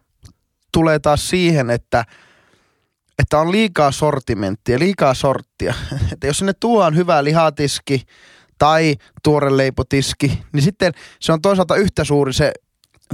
[0.72, 2.04] tulee taas siihen, että,
[3.18, 5.74] että on liikaa sortimenttia, liikaa sorttia.
[6.12, 8.02] Että jos sinne tuodaan hyvä lihatiski
[8.62, 12.52] tai tuore leipotiski, niin sitten se on toisaalta yhtä suuri se,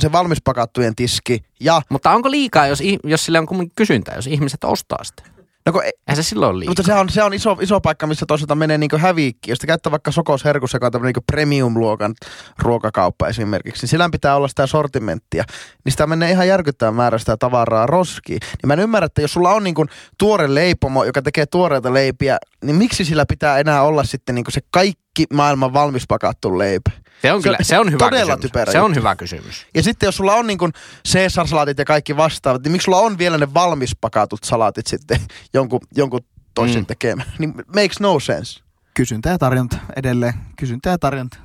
[0.01, 1.45] se valmis pakattujen tiski.
[1.61, 5.23] Ja, Mutta onko liikaa, jos, jos sille on kumminkin kysyntää, jos ihmiset ostaa sitä?
[5.67, 6.71] no kun, ei- Eihän se silloin liikaa.
[6.71, 9.51] mutta se on, se on iso, iso paikka, missä toisaalta menee niin häviikki.
[9.51, 12.15] Jos te käyttää vaikka Sokos Herkussa, joka on tämmöinen niin premium-luokan
[12.59, 15.45] ruokakauppa esimerkiksi, niin sillä pitää olla sitä sortimenttia.
[15.85, 18.39] Niin sitä menee ihan järkyttävän määrä sitä tavaraa roskiin.
[18.43, 21.95] Niin mä en ymmärrä, että jos sulla on niin kuin tuore leipomo, joka tekee tuoreita
[21.95, 26.59] leipiä, niin miksi sillä pitää enää olla sitten niin kuin se kaikki maailman valmis pakattu
[26.59, 26.91] leipä?
[27.23, 28.43] se, on se kyllä, se on hyvä todella kysymys.
[28.53, 29.01] typerä Se on juttu.
[29.01, 29.67] hyvä kysymys.
[29.75, 30.73] Ja sitten jos sulla on niin kuin
[31.09, 35.21] Caesar-salaatit ja kaikki vastaavat, niin miksi sulla on vielä ne valmis pakatut salaatit sitten
[35.55, 36.21] jonkun, jonkun
[36.55, 36.81] toisen Mm.
[36.83, 36.87] mm.
[36.87, 37.33] tekemään?
[37.39, 38.61] Niin makes no sense.
[38.95, 40.35] Kysyntä ja tarjonta edelleen.
[40.57, 41.39] Kysyntä ja tarjonta.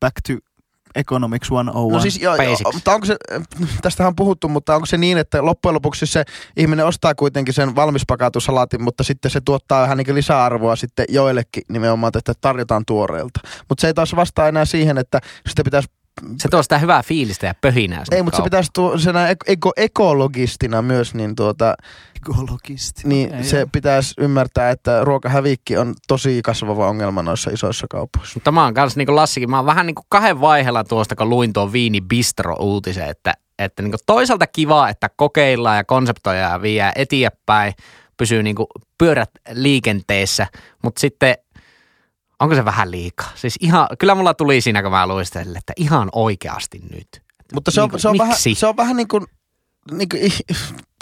[0.00, 0.32] Back to
[0.94, 1.92] Economics 101.
[1.92, 3.16] No siis, joo, joo, mutta onko se,
[3.82, 6.24] tästähän on puhuttu, mutta onko se niin, että loppujen lopuksi se
[6.56, 11.62] ihminen ostaa kuitenkin sen valmispakatun salaatin, mutta sitten se tuottaa vähän niin lisäarvoa sitten joillekin
[11.68, 13.40] nimenomaan, että tarjotaan tuoreelta.
[13.68, 15.88] Mutta se ei taas vastaa enää siihen, että sitä pitäisi,
[16.38, 18.04] Se tuo sitä hyvää fiilistä ja pöhinää.
[18.10, 21.74] ei, mutta se pitäisi tuo, senä eko, ekologistina myös, niin tuota,
[22.16, 23.02] Ekologisti.
[23.04, 23.66] niin Ei se oo.
[23.72, 28.32] pitäisi ymmärtää, että ruokahävikki on tosi kasvava ongelma noissa isoissa kaupoissa.
[28.36, 31.16] Mutta mä oon kanssa niin kuin Lassikin, mä oon vähän niin kuin kahden vaiheella tuosta,
[31.16, 36.52] kun luin tuon Viini Bistro-uutisen, että, että niin kuin toisaalta kiva, että kokeillaan ja konseptoidaan
[36.52, 37.72] ja viedään eteenpäin,
[38.16, 38.66] pysyy niin kuin
[38.98, 40.46] pyörät liikenteessä,
[40.82, 41.34] mutta sitten
[42.44, 43.32] onko se vähän liikaa?
[43.34, 47.22] Siis ihan, kyllä mulla tuli siinä, kun mä sitä, että ihan oikeasti nyt.
[47.54, 49.26] Mutta se on, Niinku, se on, vähän, se on vähän niin kuin,
[49.90, 50.20] niin kuin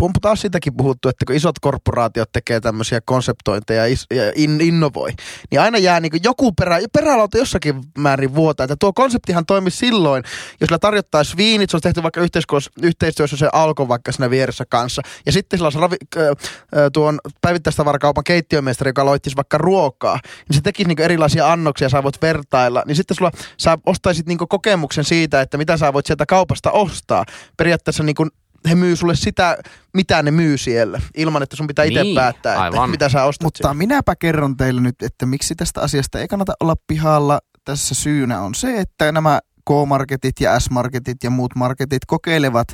[0.03, 5.11] on taas sitäkin puhuttu, että kun isot korporaatiot tekee tämmöisiä konseptointeja ja in, innovoi,
[5.51, 8.65] niin aina jää niin joku perä, perälauta jossakin määrin vuotaa.
[8.65, 10.25] Että tuo konseptihan toimi silloin,
[10.61, 12.21] jos sillä tarjottaisiin viinit, se olisi tehty vaikka
[12.83, 15.03] yhteistyössä, se alko vaikka siinä vieressä kanssa.
[15.27, 16.27] Ja sitten sillä olisi ravi, äh,
[16.93, 20.19] tuon päivittäistavarakaupan keittiömestari, joka loittisi vaikka ruokaa,
[20.49, 22.83] niin se tekisi niin erilaisia annoksia, sä voit vertailla.
[22.87, 27.25] Niin sitten sulla, sä ostaisit niin kokemuksen siitä, että mitä sä voit sieltä kaupasta ostaa.
[27.57, 28.17] Periaatteessa niin
[28.69, 29.59] he myy sulle sitä,
[29.95, 32.91] mitä ne myy siellä, ilman että sun pitää itse Niin, päättää, että aivan.
[32.91, 33.75] mitä sä ostat Mutta sieltä.
[33.75, 37.41] minäpä kerron teille nyt, että miksi tästä asiasta ei kannata olla pihalla.
[37.65, 42.69] Tässä syynä on se, että nämä K-marketit ja S-marketit ja muut marketit kokeilevat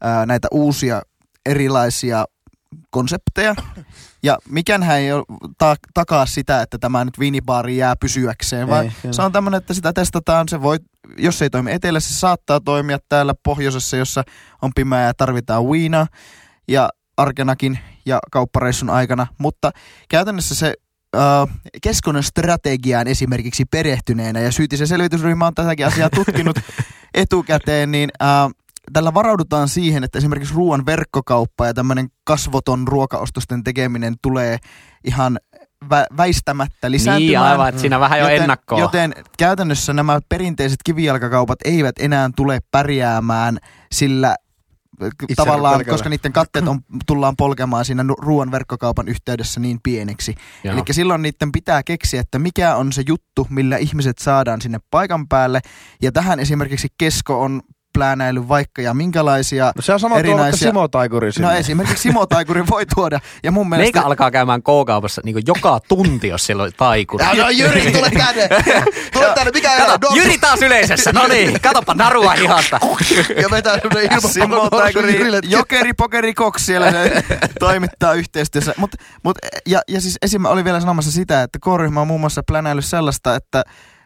[0.00, 1.02] ää, näitä uusia
[1.46, 2.24] erilaisia
[2.90, 3.54] konsepteja.
[4.22, 5.24] Ja mikään ei ole
[5.58, 9.74] ta- takaa sitä, että tämä nyt viinibaari jää pysyäkseen, vaan Ei, se on tämmöinen, että
[9.74, 10.48] sitä testataan.
[10.48, 10.78] Se voi,
[11.18, 14.22] jos ei toimi etelässä, se saattaa toimia täällä pohjoisessa, jossa
[14.62, 16.06] on pimeää ja tarvitaan viinaa.
[16.68, 19.70] Ja arkenakin ja kauppareissun aikana, mutta
[20.08, 20.74] käytännössä se
[21.82, 26.56] Keskonen strategiaan esimerkiksi perehtyneenä ja syytisen selvitysryhmä on tätäkin asiaa tutkinut
[27.14, 28.28] etukäteen, niin äh,
[28.92, 34.58] tällä varaudutaan siihen, että esimerkiksi ruoan verkkokauppa ja tämmöinen kasvoton ruokaostosten tekeminen tulee
[35.04, 35.38] ihan
[35.84, 37.26] vä- väistämättä lisääntymään.
[37.26, 38.80] Niin aivan, että siinä vähän jo joten, ennakkoa.
[38.80, 43.58] Joten käytännössä nämä perinteiset kivijalkakaupat eivät enää tule pärjäämään
[43.92, 44.36] sillä
[45.22, 45.94] Itse tavallaan, pelkällä.
[45.94, 50.34] koska niiden katteet on, tullaan polkemaan siinä ruoan verkkokaupan yhteydessä niin pieneksi.
[50.64, 55.28] Eli silloin niiden pitää keksiä, että mikä on se juttu, millä ihmiset saadaan sinne paikan
[55.28, 55.60] päälle.
[56.02, 57.62] Ja tähän esimerkiksi Kesko on
[57.92, 61.48] pläänäily vaikka ja minkälaisia No se on sama vaikka Simo Taikuri sinne.
[61.48, 63.20] No esimerkiksi Simo Taikuri voi tuoda.
[63.42, 63.84] Ja mun mielestä...
[63.84, 67.24] Meikä alkaa käymään K-kaupassa niin joka tunti, jos siellä on taikuri.
[67.24, 68.48] Ja no Jyri, tule tänne!
[69.12, 69.98] Tule tänne, mikä Kato, ero?
[70.02, 71.12] No, Jyri taas yleisössä.
[71.12, 72.80] No niin, katoppa narua hihasta.
[73.42, 75.40] Ja vetää semmonen Simo ilmapallo Taikuri, Jyrille.
[75.42, 76.92] Jokeri Pokeri Cox siellä
[77.58, 78.74] toimittaa yhteistyössä.
[78.76, 78.90] Mut,
[79.22, 80.44] mut, ja, ja siis esim.
[80.44, 83.62] oli vielä sanomassa sitä, että K-ryhmä on muun muassa plänäillyt sellaista, että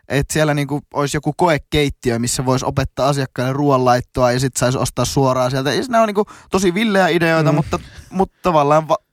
[0.09, 5.05] että siellä niinku olisi joku koekeittiö, missä voisi opettaa asiakkaille ruoanlaittoa ja sitten saisi ostaa
[5.05, 5.73] suoraan sieltä.
[5.73, 7.57] Ja nämä on niinku tosi villejä ideoita, mm.
[7.57, 7.79] mutta,
[8.11, 9.06] mutta tavallaan va-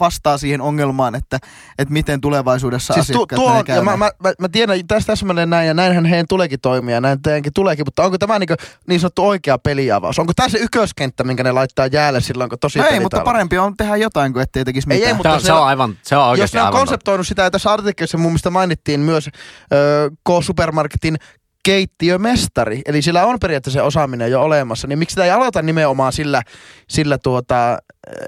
[0.00, 1.38] vastaa siihen ongelmaan, että,
[1.78, 5.50] että miten tulevaisuudessa Siis asiakkaat tuo, menee on- mä, mä, mä, mä tiedän tästä täsmälleen
[5.50, 8.48] näin, ja näinhän heidän tuleekin toimia, ja näin teidänkin tuleekin, mutta onko tämä niin,
[8.88, 10.18] niin sanottu oikea peliavaus?
[10.18, 13.32] Onko tämä se ykköskenttä, minkä ne laittaa jäälle silloin, kun tosi No ei, mutta alkaa?
[13.32, 15.08] parempi on tehdä jotain kuin ettei tekisi Ei, mitään.
[15.10, 16.86] ei, mutta Se on, se on on- aivan, se on Jos ne on aivan totta.
[16.86, 19.28] konseptoinut sitä, ja tässä artikkelissa mun mielestä mainittiin myös
[19.72, 21.16] ö, K-supermarketin
[21.70, 26.42] keittiömestari, eli sillä on periaatteessa osaaminen jo olemassa, niin miksi sitä ei aloita nimenomaan sillä,
[26.88, 27.78] sillä tuota,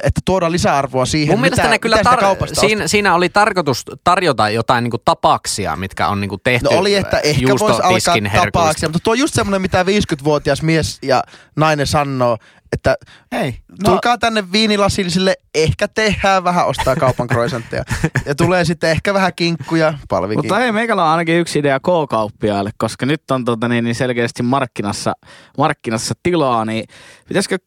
[0.02, 4.50] että tuodaan lisäarvoa siihen, Mun mitä, ne kyllä mitä tar- siinä, siinä oli tarkoitus tarjota
[4.50, 8.38] jotain niinku tapaksia, mitkä on niinku tehty No oli, että ehkä voisi alkaa herkuista.
[8.44, 11.22] tapaaksia, mutta tuo on just semmoinen, mitä 50-vuotias mies ja
[11.56, 12.38] nainen sanoo,
[12.72, 12.96] että
[13.32, 13.76] Hei, no.
[13.84, 17.84] tulkaa tänne viinilasillisille, ehkä tehdään vähän ostaa kaupan croissantteja.
[18.26, 20.38] ja tulee sitten ehkä vähän kinkkuja, palvikin.
[20.38, 24.42] Mutta ei, meikällä on ainakin yksi idea K-kauppiaille, koska nyt on tota, niin, niin selkeästi
[24.42, 25.12] markkinassa,
[25.58, 26.84] markkinassa tilaa, niin
[27.28, 27.58] pitäisikö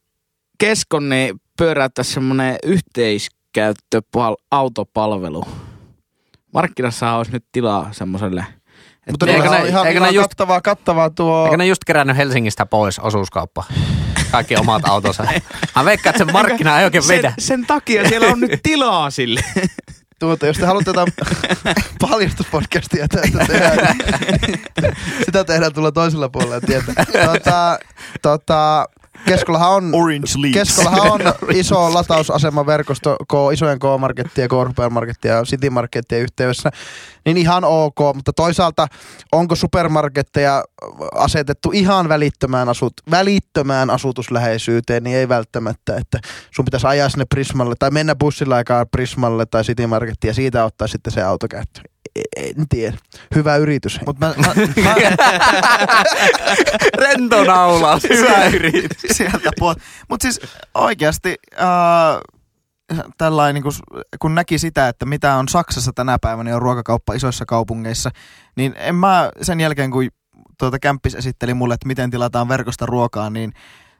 [0.58, 5.44] keskon niin pyöräyttää semmoinen yhteiskäyttöautopalvelu?
[6.54, 8.46] Markkinassa olisi nyt tilaa semmoiselle.
[9.10, 11.44] mutta Eikö ne- ne, on ihan, eikö ihan ne just- kattavaa, kattavaa tuo...
[11.44, 13.64] Eikö ne just kerännyt Helsingistä pois osuuskauppa?
[14.36, 15.24] Kaikki omat autonsa.
[15.76, 17.34] Mä veikkaan, että se markkina ei oikein sen, vedä.
[17.38, 19.40] sen takia siellä on nyt tilaa sille.
[20.18, 21.12] Tuota, jos te haluatte jotain
[22.00, 23.94] paljastuspodcastia tästä tehdä,
[24.42, 24.60] niin
[25.24, 27.04] sitä tehdään tuolla toisella puolella tietää.
[27.04, 27.78] Tota,
[28.22, 28.86] tota,
[29.24, 30.54] Keskollahan on, Orange Leaves.
[30.54, 31.20] Keskollahan on
[31.54, 36.70] iso latausasemaverkosto K, isojen K-markettien, K-supermarkettien ja City-markettien yhteydessä.
[37.24, 38.86] Niin ihan ok, mutta toisaalta
[39.32, 40.64] onko supermarketteja
[41.14, 46.18] asetettu ihan välittömään, asut, välittömään asutusläheisyyteen, niin ei välttämättä, että
[46.50, 50.64] sun pitäisi ajaa sinne Prismalle tai mennä bussilla aikaa Prismalle tai City Markettiin ja siitä
[50.64, 51.95] ottaa sitten se auto käyttöön.
[52.36, 52.96] En tiedä.
[53.34, 54.00] Hyvä yritys.
[54.06, 54.94] Mut mä, mä, mä,
[57.04, 58.02] Rento naulaus.
[58.04, 59.16] Hyvä yritys.
[59.16, 59.80] sieltä puolta.
[60.08, 60.40] Mutta siis
[60.74, 62.20] oikeasti äh,
[63.18, 67.44] tällainen, niin kun, kun näki sitä, että mitä on Saksassa tänä päivänä jo ruokakauppa isoissa
[67.46, 68.10] kaupungeissa,
[68.56, 70.08] niin en mä sen jälkeen, kun
[70.58, 73.52] tuota Kämppis esitteli mulle, että miten tilataan verkosta ruokaa, niin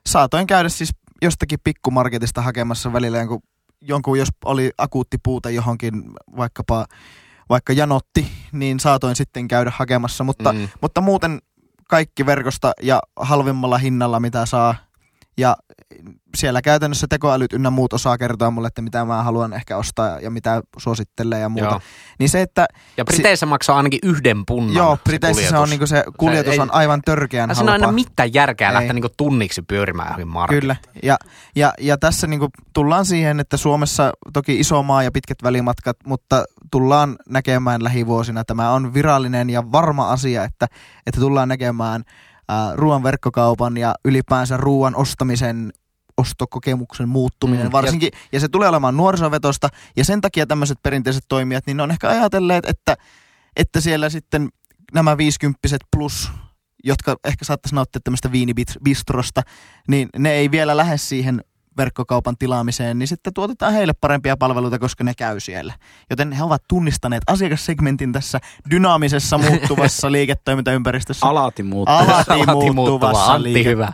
[0.07, 0.91] saatoin käydä siis
[1.23, 3.43] jostakin pikkumarketista hakemassa välillä jonkun,
[3.81, 6.03] jonkun jos oli akuutti puute johonkin
[6.37, 6.87] vaikkapa
[7.49, 10.69] vaikka janotti, niin saatoin sitten käydä hakemassa, mutta, Mm.
[10.81, 11.39] mutta muuten
[11.89, 14.75] kaikki verkosta ja halvimmalla hinnalla, mitä saa.
[15.39, 15.57] Ja
[16.37, 20.31] siellä käytännössä tekoälyt ynnä muut osaa kertoa mulle, että mitä mä haluan ehkä ostaa ja
[20.31, 21.69] mitä suosittelee ja muuta.
[21.71, 21.81] Joo.
[22.19, 25.71] Niin se, että Ja Briteissä maksaa ainakin yhden punnan joo, se Briteissä se on kuljetus.
[25.71, 28.75] niinku se kuljetus ei- on aivan törkeän Siinä on aina mitään järkeä Ei.
[28.75, 30.61] lähteä niinku tunniksi pyörimään johonkin markkiin.
[30.61, 31.17] Kyllä, ja,
[31.57, 36.45] ja, ja tässä niinku tullaan siihen, että Suomessa toki iso maa ja pitkät välimatkat, mutta
[36.71, 38.45] tullaan näkemään lähivuosina.
[38.45, 40.67] Tämä on virallinen ja varma asia, että,
[41.07, 42.05] että tullaan näkemään
[42.49, 45.73] ää, ruoan verkkokaupan ja ylipäänsä ruoan ostamisen
[46.17, 50.79] ostokokemuksen muuttuminen Mm, mm, varsinkin, ja, ja se tulee olemaan nuorisovetosta, ja sen takia tämmöiset
[50.83, 52.97] perinteiset toimijat, niin ne on ehkä ajatelleet, että,
[53.57, 54.49] että siellä sitten
[54.95, 56.31] nämä viisikymppiset plus
[56.85, 59.43] jotka ehkä saattaisi nauttia tämmöistä viinibistrosta,
[59.89, 61.45] niin ne ei vielä lähde siihen
[61.77, 65.75] verkkokaupan tilaamiseen, niin sitten tuotetaan heille parempia palveluita, koska ne käy siellä.
[66.11, 71.27] Joten he ovat tunnistaneet asiakassegmentin tässä dynaamisessa muuttuvassa liiketoimintaympäristössä.
[71.27, 71.97] Alati muuttuu.
[71.97, 73.89] Alati Alati muuttuva, muuttuvassa Antti liike- hyvä.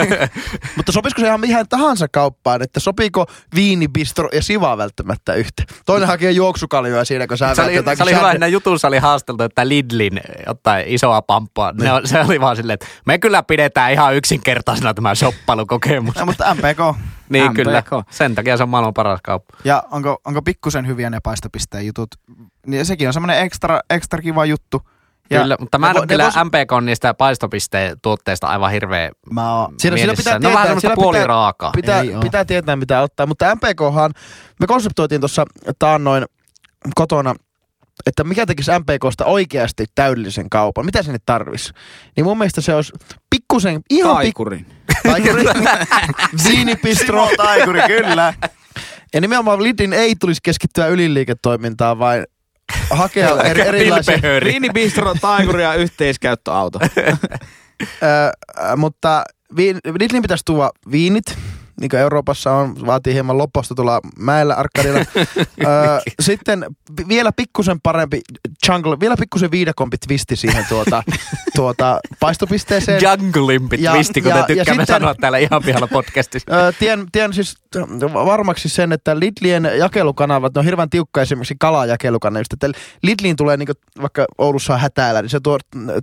[0.76, 5.62] Mutta sopisiko se ihan mihin tahansa kauppaan, että sopiiko viinibistro ja siva välttämättä yhtä?
[5.86, 9.42] Toinen hakee juoksukaljoja siinä, kun sä Se oli, se oli hyvä, että jutussa oli haasteltu,
[9.42, 11.72] että Lidlin jotain isoa pamppua.
[11.72, 16.14] Ne on, se oli vaan silleen, että me kyllä pidetään ihan yksinkertaisena tämä shoppailukokemus.
[16.14, 16.97] No, mutta MPK.
[17.28, 17.54] Niin MPK.
[17.56, 19.56] kyllä, sen takia se on maailman paras kauppa.
[19.64, 22.08] Ja onko, onko pikkusen hyviä ne paistopisteen jutut?
[22.66, 24.82] Niin sekin on semmoinen ekstra, ekstra kiva juttu.
[25.30, 29.10] Ja Kyllä, mutta mä en ole kyllä vois- MPK on niistä paistopisteen tuotteista aivan hirveä
[29.30, 31.70] Mä oon, Siinä- siinä pitää vähän tietää, semmoista siinä pitää- puoliraakaa.
[31.74, 32.20] Pitää, Ei oo.
[32.20, 33.26] pitää tietää, mitä ottaa.
[33.26, 34.10] Mutta MPKhan,
[34.60, 35.44] me konseptoitiin tuossa
[35.78, 36.24] taannoin
[36.94, 37.34] kotona,
[38.06, 40.86] että mikä tekisi MPKsta oikeasti täydellisen kaupan.
[40.86, 41.72] Mitä sinne tarvisi?
[42.16, 42.92] Niin mun mielestä se olisi
[43.30, 44.66] pikkusen, ihan Taikurin.
[44.66, 45.28] pikku...
[46.48, 47.26] Viinipistro.
[47.26, 48.34] Simo Taikuri, kyllä.
[49.14, 52.26] Ja nimenomaan Lidin ei tulisi keskittyä yliliiketoimintaan, vaan
[52.90, 54.12] hakea eri, erilaisia...
[54.14, 54.50] Pilpehöri.
[54.50, 56.78] Viinibistro, taikuri ja yhteiskäyttöauto.
[58.02, 59.24] Ö, mutta
[59.56, 61.38] viin, Lidlin pitäisi tuoda viinit,
[61.80, 64.98] niin kuin Euroopassa on, vaatii hieman loposta tuolla mäellä arkadilla.
[65.66, 66.66] Öö, sitten
[66.98, 68.20] vi- vielä pikkusen parempi
[68.68, 71.02] jungle, vielä pikkusen viidakompi twisti siihen tuota,
[71.56, 73.00] tuota paistopisteeseen.
[73.02, 76.56] Junglimpi Ja- twisti, kuten ja- ja tykkäämme sitten- sanoa täällä ihan pihalla podcastissa.
[76.56, 77.54] Öö, tien, tien siis
[78.14, 82.46] varmaksi sen, että Lidlien jakelukanavat, ne on hirveän tiukka esimerkiksi kalajakelukanavat.
[82.52, 82.70] Että
[83.02, 83.68] Lidliin tulee niin
[84.02, 85.58] vaikka Oulussa on hätäällä, niin se, tuo,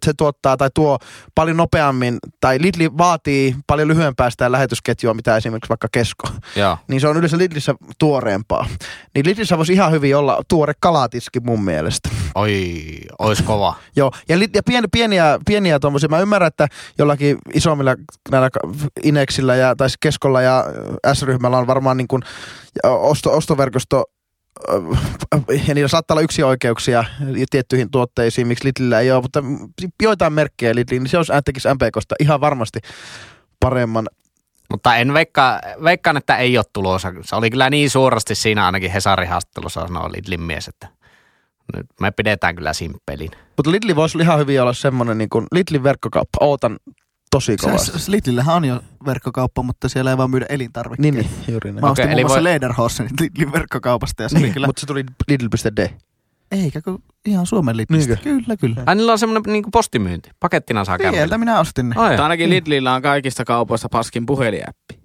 [0.06, 1.00] se tuottaa tai tuo
[1.36, 6.28] paljon nopeammin, tai Lidli vaatii paljon lyhyempää sitä lähetysketjua, mitä esimerkiksi vaikka Kesko.
[6.56, 6.78] Joo.
[6.88, 8.68] Niin se on yleensä Lidlissä tuoreempaa.
[9.16, 12.10] Niin Lidlissä voisi ihan hyvin olla tuore kalatiski mun mielestä.
[12.36, 12.84] Oi,
[13.20, 13.76] ois kova.
[13.96, 16.10] Joo, ja, li- ja pieni, pieniä, pieniä tuommoisia.
[16.10, 17.96] Mä ymmärrän, että jollakin isommilla
[18.32, 18.50] näillä
[19.04, 20.66] Ineksillä ja, tai siis Keskolla ja
[21.14, 22.22] S-ryhmällä on varmaan niin kuin
[22.84, 24.04] osto, ostoverkosto
[24.74, 27.06] äh, ja niillä saattaa olla yksi oikeuksia
[27.50, 29.44] tiettyihin tuotteisiin, miksi Lidlillä ei ole, mutta
[30.02, 32.80] joitain merkkejä Lidliin, niin se olisi tekisi MPKsta ihan varmasti
[33.60, 34.08] paremman.
[34.70, 37.14] Mutta en veikkaa, veikkaan, että ei ole tulossa.
[37.22, 40.88] Se oli kyllä niin suorasti siinä ainakin Hesarin haastattelussa sanoi Lidlin mies, että
[41.76, 43.32] nyt me pidetään kyllä simppelin.
[43.58, 46.38] Mutta Lidli voisi ihan hyvin olla semmoinen niin kuin Lidlin verkkokauppa.
[46.42, 46.80] Ootan
[47.32, 48.12] tosi kovasti.
[48.12, 51.18] Lidlillähän on jo verkkokauppa, mutta siellä ei vaan myydä elintarvikkeita.
[51.18, 51.82] Niin, niin, juuri näin.
[51.82, 52.44] Mä ostin Okei, okay, eli muun
[52.78, 54.68] muassa voi- Lidlin verkkokaupasta ja se Niin, kyllä...
[54.68, 55.90] mutta se tuli Lidl.d.
[56.64, 58.14] Eikä kun ihan Suomen Lidlistä.
[58.14, 58.24] Niinkö?
[58.24, 58.84] Kyllä, kyllä.
[58.86, 60.30] Ai niillä on semmoinen niin postimyynti.
[60.40, 61.18] Pakettina saa käydä.
[61.18, 61.96] Sieltä minä ostin ne.
[61.98, 65.00] Ai, Mutta ainakin Lidlillä on kaikista kaupoista paskin puheliäppi.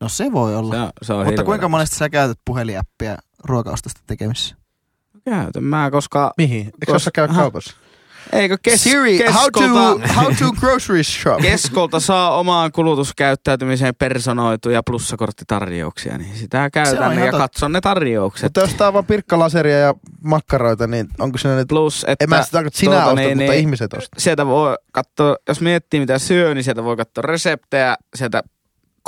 [0.00, 0.74] No se voi olla.
[0.74, 4.56] Se on, se on Mutta kuinka monesti sä käytät puheliäppiä ruokaostosta tekemisissä?
[5.24, 6.32] Käytän mä, koska...
[6.36, 6.66] Mihin?
[6.66, 7.40] Eikö Kos- sä käy Aha.
[7.40, 7.76] kaupassa?
[8.32, 11.40] Eikö kes, Siri, how to, keskolta, how to grocery shop?
[11.42, 18.44] keskolta saa omaan kulutuskäyttäytymiseen personoituja plussakorttitarjouksia, niin sitä käytän ja katson ne tarjoukset.
[18.44, 21.68] Mutta jos tää on vaan pirkkalaseria ja makkaroita, niin onko siinä nyt...
[21.68, 24.18] Plus, että En mä sitä tarkoita, sinä tuota, ostat, niin, mutta niin, ihmiset ostat.
[24.18, 28.42] Sieltä voi katsoa, jos miettii mitä syö, niin sieltä voi katsoa reseptejä sieltä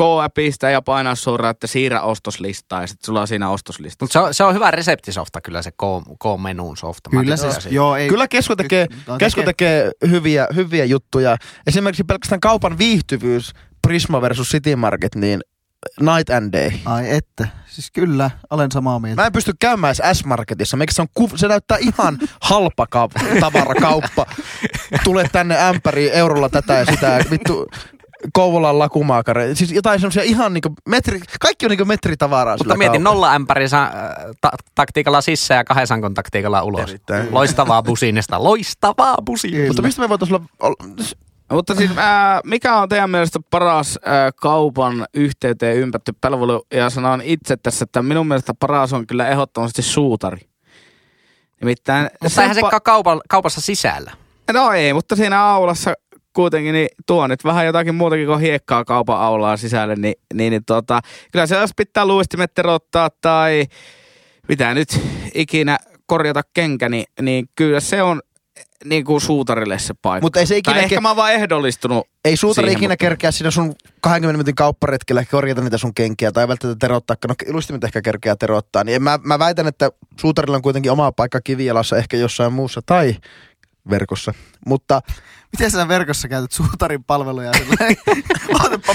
[0.00, 4.04] K-appista ja painaa suoraan, että siirrä ostoslistaa ja sitten sulla on siinä ostoslista.
[4.04, 7.10] Mutta se on, se on hyvä reseptisofta kyllä se K- K-menun softa.
[7.10, 7.68] Kyllä se, siitä.
[7.74, 8.08] joo, ei.
[8.08, 8.86] Kyllä Kesko tekee,
[9.18, 11.36] Kesko tekee hyviä, hyviä juttuja.
[11.66, 15.40] Esimerkiksi pelkästään kaupan viihtyvyys, Prisma versus City Market, niin
[16.00, 16.70] night and day.
[16.84, 17.48] Ai että.
[17.66, 19.22] Siis kyllä, olen samaa mieltä.
[19.22, 20.76] Mä en pysty käymään edes S-Marketissa.
[20.76, 22.18] Meikä se, on kuv- se näyttää ihan
[22.50, 23.08] halpa ka-
[23.40, 24.26] tavarakauppa.
[25.04, 27.24] Tule tänne ämpäriin eurolla tätä ja sitä.
[27.30, 27.66] Vittu
[28.32, 29.54] Kouvolan lakumaakare.
[29.54, 33.14] Siis jotain semmoisia ihan niinku metri, kaikki on niinku metritavaraa Mutta mietin kaupalla.
[33.14, 33.90] nolla ämpäri sa-
[34.40, 36.90] ta- taktiikalla sisään ja kahden sankon taktiikalla ulos.
[36.90, 37.28] Erittäin.
[37.30, 38.44] Loistavaa businesta.
[38.44, 39.66] Loistavaa businesta.
[39.66, 40.76] Mutta mistä me voitaisiin olla,
[41.52, 46.66] Mutta siis, ää, mikä on teidän mielestä paras ää, kaupan yhteyteen ympätty palvelu?
[46.74, 50.40] Ja sanon itse tässä, että minun mielestä paras on kyllä ehdottomasti suutari.
[51.60, 52.10] Nimittäin...
[52.22, 54.12] Mutta eihän se pa- pa- kaupa- kaupassa sisällä.
[54.52, 55.92] No ei, mutta siinä aulassa
[56.40, 60.64] kuitenkin niin tuo nyt vähän jotakin muutakin kuin hiekkaa kaupan aulaa sisälle, niin, niin, niin
[60.64, 61.00] tota,
[61.32, 63.66] kyllä se jos pitää luistimet terottaa tai
[64.48, 65.00] mitä nyt
[65.34, 68.20] ikinä korjata kenkä, niin, niin kyllä se on
[68.84, 70.24] niin kuin suutarille se paikka.
[70.26, 72.06] Mutta ei se ikinä tai ehkä ke- mä oon vaan ehdollistunut.
[72.24, 76.32] Ei suutari siihen, ikinä mutta- kerkeä siinä sun 20 minuutin kaupparetkellä korjata niitä sun kenkiä
[76.32, 78.84] tai välttämättä terottaa, no luistimet ehkä kerkeää terottaa.
[78.84, 83.16] Niin mä, mä väitän, että suutarilla on kuitenkin oma paikka kivijalassa ehkä jossain muussa tai
[83.90, 84.34] verkossa.
[84.66, 85.00] Mutta
[85.52, 87.52] Miten sä verkossa käytät suutarin palveluja?
[88.62, 88.94] Ootapa,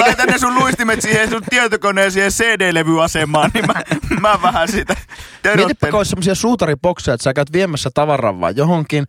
[0.00, 3.74] laitan ne sun luistimet siihen sun tietokoneen siihen CD-levyasemaan, niin mä,
[4.20, 5.90] mä vähän sitä mietipä, terottelen.
[5.90, 9.04] kun olisi semmoisia suutaribokseja, että sä käyt viemässä tavaran vaan johonkin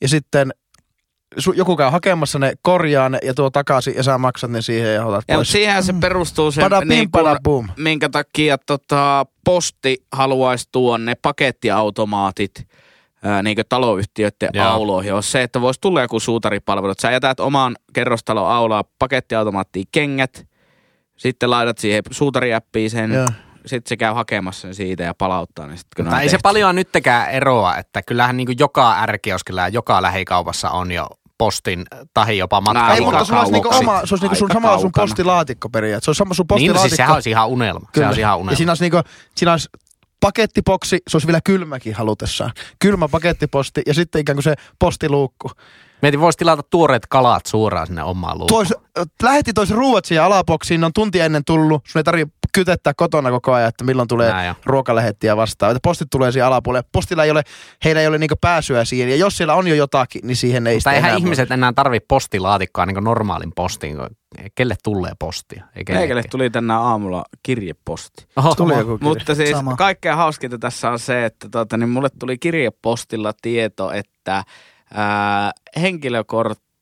[0.00, 0.50] ja sitten
[1.38, 4.94] su, joku käy hakemassa ne, korjaa ne ja tuo takaisin ja sä maksat ne siihen
[4.94, 5.52] ja otat Ja, pois.
[5.52, 7.68] siihen se perustuu se, Pada niin pada boom.
[7.76, 12.66] minkä takia tota, posti haluaisi tuonne pakettiautomaatit
[13.24, 14.66] ää, niin taloyhtiöiden Joo.
[14.66, 15.14] auloihin.
[15.14, 16.94] On se, että voisi tulla joku suutaripalvelu.
[17.02, 20.46] Sä jätät oman kerrostalon aulaa pakettiautomaattiin kengät,
[21.16, 23.26] sitten laitat siihen suutariäppiin sen, Joo.
[23.66, 26.42] sitten se käy hakemassa sen siitä ja palauttaa ne sitten, kun ei se tehty.
[26.42, 31.06] paljon nyttekään eroa, että kyllähän niin joka ärkioskilla ja joka lähikaupassa on jo
[31.38, 32.94] postin tai jopa matka.
[32.94, 36.04] Ei, mutta sulla olisi niinku oma, se olisi niinku sun Aika sama sun postilaatikko periaatteessa.
[36.04, 36.82] Se olisi sama sun Niin, postilaatikko.
[36.82, 37.88] no siis sehän olisi ihan unelma.
[37.94, 38.52] Se olisi ihan unelma.
[38.52, 39.00] Ja siinä olisi, niinku,
[39.36, 39.68] siinä olisi
[40.20, 42.52] pakettipoksi, se olisi vielä kylmäkin halutessaan.
[42.78, 45.50] Kylmä pakettiposti ja sitten ikään kuin se postiluukku.
[46.02, 48.66] Mietin, voisi tilata tuoreet kalat suoraan sinne omaan luukuun.
[48.66, 48.74] Tois,
[49.22, 51.82] lähetti tois ruuat siihen alaboksiin, ne on tunti ennen tullut.
[51.86, 54.32] Sun ei tarvitse kytettää kotona koko ajan, että milloin tulee
[54.64, 55.72] ruokalähettiä vastaan.
[55.72, 56.88] Että postit tulee siihen alapuolelle.
[56.92, 57.42] Postilla ei ole,
[57.84, 59.10] heillä ei ole niinku pääsyä siihen.
[59.10, 61.26] Ja jos siellä on jo jotakin, niin siihen ei Mutta sitä eihän enää voi.
[61.26, 63.96] ihmiset enää tarvitse postilaatikkoa niin normaalin postiin.
[64.54, 65.64] Kelle tulee postia?
[65.76, 66.24] Ei kellekään.
[66.30, 68.26] tuli tänään aamulla kirjeposti.
[68.36, 68.54] Oho.
[68.54, 69.08] Tuli joku kirja.
[69.08, 69.76] Mutta siis Sama.
[69.76, 74.44] kaikkein hauskinta tässä on se, että tota, niin mulle tuli kirjepostilla tieto, että
[74.94, 75.52] ää,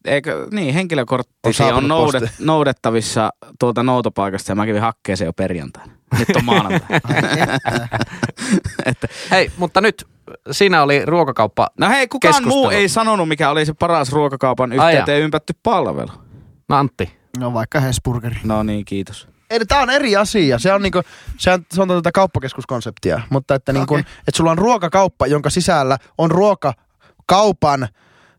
[0.04, 2.44] eikö, niin, henkilökortti On on, noudet, posti.
[2.44, 5.92] noudettavissa tuolta noutopaikasta ja mä kävin hakkeen sen jo perjantaina.
[6.18, 6.80] Nyt on maanantai.
[9.30, 10.06] Hei, mutta nyt
[10.50, 11.68] siinä oli ruokakauppa.
[11.78, 12.54] No hei, kukaan Keskustelu.
[12.62, 16.12] muu ei sanonut, mikä oli se paras ruokakaupan yhteyteen ympätty palvelu.
[16.68, 17.18] No Antti.
[17.38, 18.36] No vaikka Hesburgeri.
[18.44, 19.28] No niin, kiitos.
[19.50, 20.58] Ei, tää on eri asia.
[20.58, 21.02] Se on, niinku,
[21.36, 23.20] se on, se on tätä kauppakeskuskonseptia.
[23.30, 24.00] Mutta että, niinku, Okei.
[24.00, 26.30] että sulla on ruokakauppa, jonka sisällä on
[27.28, 27.88] ruokakaupan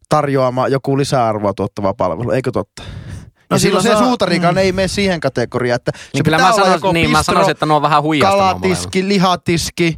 [0.09, 2.31] tarjoama joku lisäarvoa tuottava palvelu.
[2.31, 2.83] Eikö totta?
[2.83, 4.57] No ja silloin silloin se saa- suutarikaan mm.
[4.57, 7.51] ei mene siihen kategoriaan, että se Niin kyllä pitää mä, olla niin, mä bistro, sanoisin,
[7.51, 9.97] että ne on vähän kalatiski, lihatiski,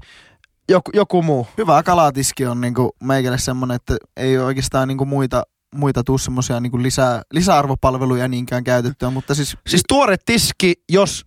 [0.70, 1.48] joku, joku muu.
[1.58, 5.44] Hyvä kalatiski on niinku meikälle semmonen, että ei ole oikeastaan niinku muita,
[5.76, 11.26] muita tuu semmosia niinku lisää, lisäarvopalveluja niinkään käytettyä, mutta siis Siis tuore tiski, jos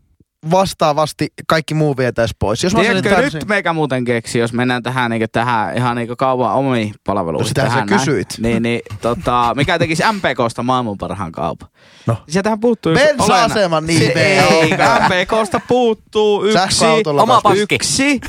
[0.51, 2.65] vastaavasti kaikki muu vietäisi pois.
[2.65, 6.55] Jos Tiedätkö, täysin- nyt meikä muuten keksi, jos mennään tähän, niin tähän ihan niin kauan
[6.55, 7.45] omiin palveluihin.
[7.45, 8.01] No sitähän tähän sä näin.
[8.01, 8.29] kysyit.
[8.39, 11.69] Niin, niin tota, mikä tekisi MPKsta maailman parhaan kaupan?
[12.07, 12.17] No.
[12.29, 15.03] Sieltähän puuttuu yksi Bensa-aseman niin Se ei, olennainen.
[15.05, 16.85] MPKsta puuttuu yksi.
[17.23, 17.75] Oma pankki.
[17.75, 18.21] Yksi.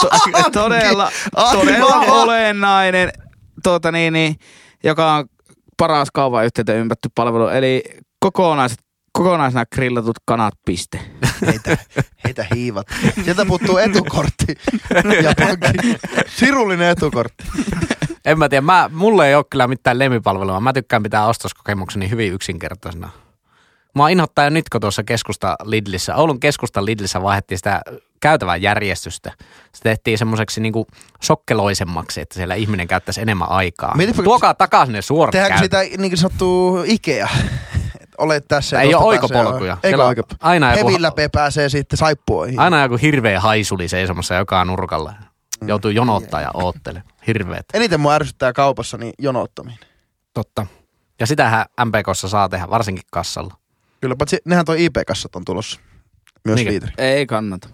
[0.00, 1.10] To- todella,
[1.52, 3.10] todella olennainen,
[3.62, 4.36] tuota niin, niin,
[4.84, 5.24] joka on
[5.76, 7.82] paras kaupan yhteyteen ympätty palvelu, eli
[8.20, 8.78] kokonaiset,
[9.12, 11.00] kokonaisena grillatut kanat, piste.
[11.46, 11.78] Heitä,
[12.24, 12.86] heitä hiivat.
[13.24, 14.46] Sieltä puuttuu etukortti
[15.22, 15.98] ja pankki.
[16.26, 17.44] Sirullinen etukortti.
[18.24, 20.60] En mä tiedä, mä, mulle ei ole kyllä mitään lemipalvelua.
[20.60, 23.10] Mä tykkään pitää ostoskokemukseni hyvin yksinkertaisena.
[23.94, 27.82] Mä inhottaa jo nyt, kun tuossa keskusta Lidlissä, Oulun keskusta Lidlissä vaihdettiin sitä
[28.20, 29.32] käytävää järjestystä.
[29.74, 30.86] Se tehtiin semmoiseksi niinku
[31.22, 33.96] sokkeloisemmaksi, että siellä ihminen käyttäisi enemmän aikaa.
[33.96, 37.28] Mietipä, Tuokaa takaisin ne suorat Tehdäänkö sitä niin sanottu Ikea?
[38.22, 38.80] Olet tässä.
[38.80, 39.72] Ei ole oikopolkuja.
[39.72, 40.22] Eikö Siellä on oiko?
[40.40, 42.60] aina joku- Hevin läpi pääsee sitten saippuoihin.
[42.60, 45.14] Aina joku hirveä haisuli seisomassa joka nurkalla.
[45.66, 47.02] Joutuu jonottaa ja oottele.
[47.26, 47.64] Hirveet.
[47.74, 49.78] Eniten mua ärsyttää kaupassa niin jonottaminen.
[50.34, 50.66] Totta.
[51.20, 53.54] Ja sitähän MPKssa saa tehdä, varsinkin kassalla.
[54.00, 55.80] Kyllä, paitsi nehän toi IP-kassat on tulossa.
[56.44, 56.70] Myös Niinkö?
[56.70, 56.92] liiteri.
[56.98, 57.68] Ei kannata.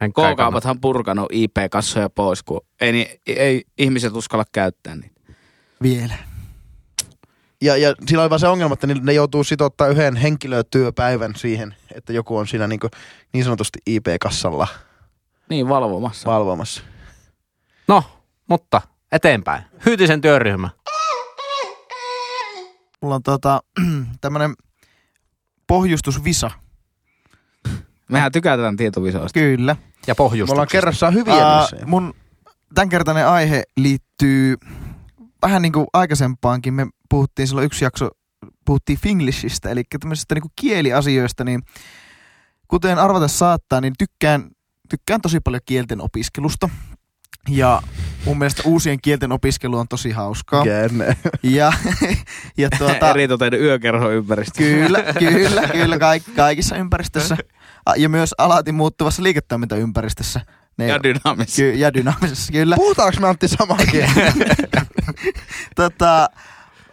[0.00, 0.08] Ei.
[0.08, 5.20] K-kaupathan purkanut IP-kassoja pois, kun ei, ni- ei ihmiset uskalla käyttää niitä.
[5.82, 6.14] vielä.
[7.62, 11.74] Ja, ja sillä on vaan se ongelma, että ne, ne joutuu sitouttaa yhden henkilötyöpäivän siihen,
[11.94, 12.80] että joku on siinä niin,
[13.32, 14.68] niin sanotusti IP-kassalla
[15.48, 16.30] Niin, valvomassa.
[16.30, 16.82] valvomassa.
[17.88, 18.04] No,
[18.48, 18.80] mutta
[19.12, 19.62] eteenpäin.
[19.86, 20.70] Hyytisen työryhmä.
[23.02, 23.60] Mulla on tota,
[24.20, 24.54] tämmönen
[25.66, 26.50] pohjustusvisa.
[28.08, 29.40] Mehän tykätään tietovisoista.
[29.40, 29.72] Kyllä.
[29.72, 30.66] Ja Me ollaan pohjustuksesta.
[30.66, 31.86] kerrassaan hyviä Ää, niissä.
[31.86, 32.14] mun
[32.74, 34.56] tämänkertainen aihe liittyy
[35.42, 36.74] vähän niin kuin aikaisempaankin.
[36.74, 38.10] Me puhuttiin silloin yksi jakso,
[38.64, 41.62] puhuttiin Finglishistä, eli tämmöisistä niin kuin kieliasioista, niin
[42.68, 44.50] kuten arvata saattaa, niin tykkään,
[44.88, 46.68] tykkään tosi paljon kielten opiskelusta.
[47.48, 47.82] Ja
[48.24, 50.64] mun mielestä uusien kielten opiskelu on tosi hauskaa.
[50.64, 51.16] Genne.
[51.42, 51.72] Ja,
[52.56, 54.58] ja tuota, Eritoten yökerho ympäristö.
[54.58, 57.36] Kyllä, kyllä, kyllä, kaik, kaikissa ympäristössä.
[57.96, 60.40] Ja myös alati muuttuvassa liiketoimintaympäristössä.
[60.78, 61.56] Ne, Ja dynaamissa.
[61.56, 62.76] ky- ja dynaamisessa, kyllä.
[62.76, 64.32] Puhutaanko me Antti samaa kieltä?
[65.76, 66.28] tota,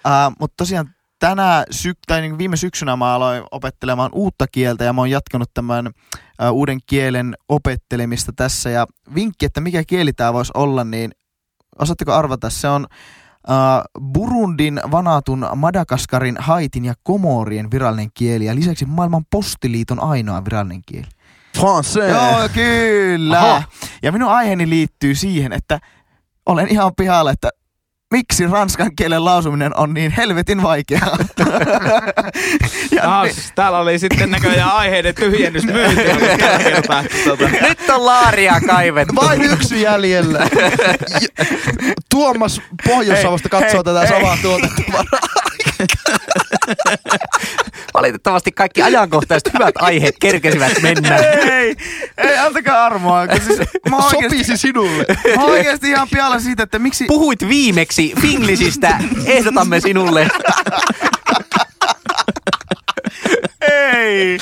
[0.07, 0.89] äh, mutta tosiaan
[1.19, 5.49] tänä syk- tai niin viime syksynä mä aloin opettelemaan uutta kieltä ja mä oon jatkanut
[5.53, 5.87] tämän
[6.41, 8.69] äh, uuden kielen opettelemista tässä.
[8.69, 11.11] Ja vinkki, että mikä kieli tämä voisi olla, niin
[11.79, 12.87] osaatteko arvata, se on
[13.49, 13.81] äh,
[14.13, 21.07] Burundin, Vanatun, Madagaskarin, Haitin ja Komorien virallinen kieli ja lisäksi maailman postiliiton ainoa virallinen kieli.
[21.57, 22.09] Français.
[22.09, 23.39] Joo, kyllä.
[23.39, 23.63] Aha.
[24.03, 25.79] Ja minun aiheeni liittyy siihen, että
[26.45, 27.49] olen ihan pihalla, että
[28.13, 31.17] miksi ranskan kielen lausuminen on niin helvetin vaikeaa.
[32.91, 35.63] ja Ah, niin, siis täällä oli sitten näköjään aiheiden tyhjennys
[36.63, 37.03] kertaa.
[37.25, 39.15] Tota, Nyt on laaria kaivettu.
[39.15, 40.39] Vain yksi jäljellä.
[42.11, 45.03] Tuomas Pohjois-Savosta katsoo tätä samaa tuotetta.
[47.93, 51.15] Valitettavasti kaikki ajankohtaiset hyvät aiheet kerkesivät mennä.
[51.17, 51.75] ei,
[52.17, 53.27] ei, antakaa armoa.
[53.27, 53.59] kun Siis,
[53.89, 55.05] mä oon oikeesti, Sopisi sinulle.
[55.35, 57.05] mä oon oikeesti ihan pihalla siitä, että miksi...
[57.05, 58.97] Puhuit viimeksi Finglisistä.
[59.25, 60.27] Ehdotamme sinulle.
[63.61, 64.37] ei.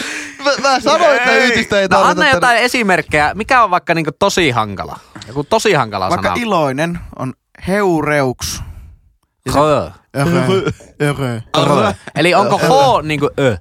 [0.46, 2.10] Mä, mä sanoin, että yhdistä ei No tarvita.
[2.22, 3.32] anna jotain esimerkkejä.
[3.36, 5.00] Mikä on vaikka niinku tosi hankala?
[5.28, 6.42] Joku tosi hankala Vaikka sana.
[6.42, 7.34] iloinen on
[7.68, 8.62] heureuks.
[9.56, 9.90] Rö.
[10.16, 10.62] Örö.
[11.02, 11.40] Örö.
[11.66, 11.94] Rö.
[12.16, 13.58] Eli onko H niinku ö?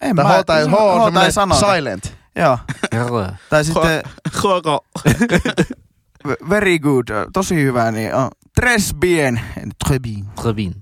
[0.00, 1.74] En Tai H tai H on semmoinen sanota.
[1.74, 2.16] silent.
[2.36, 2.58] Joo.
[2.92, 3.26] Rö.
[3.50, 4.02] Tai sitten
[4.42, 4.84] Koko.
[6.50, 8.28] very good, tosi hyvä, niin on
[8.60, 9.40] tres bien,
[9.88, 10.24] très bien.
[10.40, 10.74] Très bien.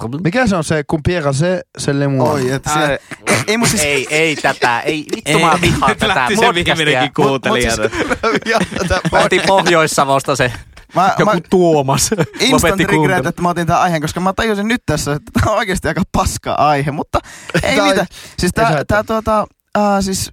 [0.00, 0.22] Très bien.
[0.24, 3.82] Mikä se on se, kun Pierre se, se lemu Oi, että se, ei, ei siis,
[3.82, 4.80] Ei, ei tätä.
[4.80, 6.76] Ei, vittu mä vihaan tätä Lähti se podcastia.
[6.76, 7.72] viimeinenkin kuuntelija.
[9.12, 10.52] Lähti Pohjois-Savosta se
[10.96, 13.26] Mä, Joku mä Tuomas instant lopetti regret, kuuntelun.
[13.26, 16.02] että mä otin tämän aiheen, koska mä tajusin nyt tässä, että tämä on oikeasti aika
[16.12, 17.20] paska aihe, mutta
[17.62, 18.06] ei mitään.
[18.38, 19.46] Siis tää, tää tuota,
[19.78, 20.30] uh, siis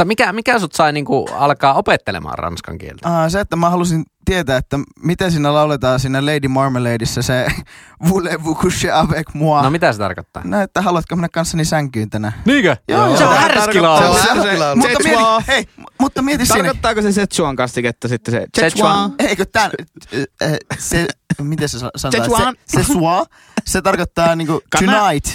[0.00, 3.08] Mutta mikä, mikä sut sai niinku alkaa opettelemaan ranskan kieltä?
[3.08, 7.46] uh, se, että mä halusin tietää, että miten siinä lauletaan siinä Lady Marmaladeissa se
[8.08, 9.62] Voulez-vous coucher avec moi?
[9.62, 10.42] No mitä se tarkoittaa?
[10.44, 12.34] No, että haluatko mennä kanssani sänkyyn tänään?
[12.44, 12.76] Niinkö?
[12.88, 13.40] Joo, se on joo.
[13.40, 14.02] härskilaulu.
[14.02, 14.76] Se on Se- härskilaulu.
[14.76, 15.68] Mutta mieti, hei,
[16.00, 16.58] mutta mieti siinä.
[16.62, 19.12] Tarkoittaako se Setsuan kastiketta sitten se Szechuan.
[19.18, 19.70] Eikö tän,
[20.42, 21.06] äh, se,
[21.42, 22.56] miten se sa- sanotaan?
[22.66, 23.24] Se, se sua,
[23.66, 25.26] se tarkoittaa niinku tonight,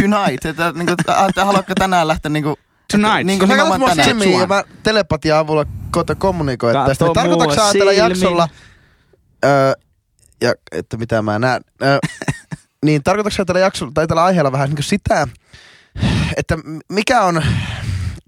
[0.00, 0.94] tonight, että niinku,
[1.36, 2.58] haluatko tänään lähteä niinku,
[2.92, 3.24] Tonight.
[3.24, 7.04] Niinku Sä katsot mua silmiin ja mä telepatian avulla koita kommunikoida Katso tästä.
[7.04, 8.48] Niin Tarkoitatko sä tällä jaksolla,
[9.44, 9.72] öö,
[10.40, 11.98] ja, että mitä mä näen, öö,
[12.84, 15.28] niin tarkoitatko sä tällä jaksolla tai tällä aiheella vähän niin sitä,
[16.36, 16.58] että
[16.92, 17.42] mikä on,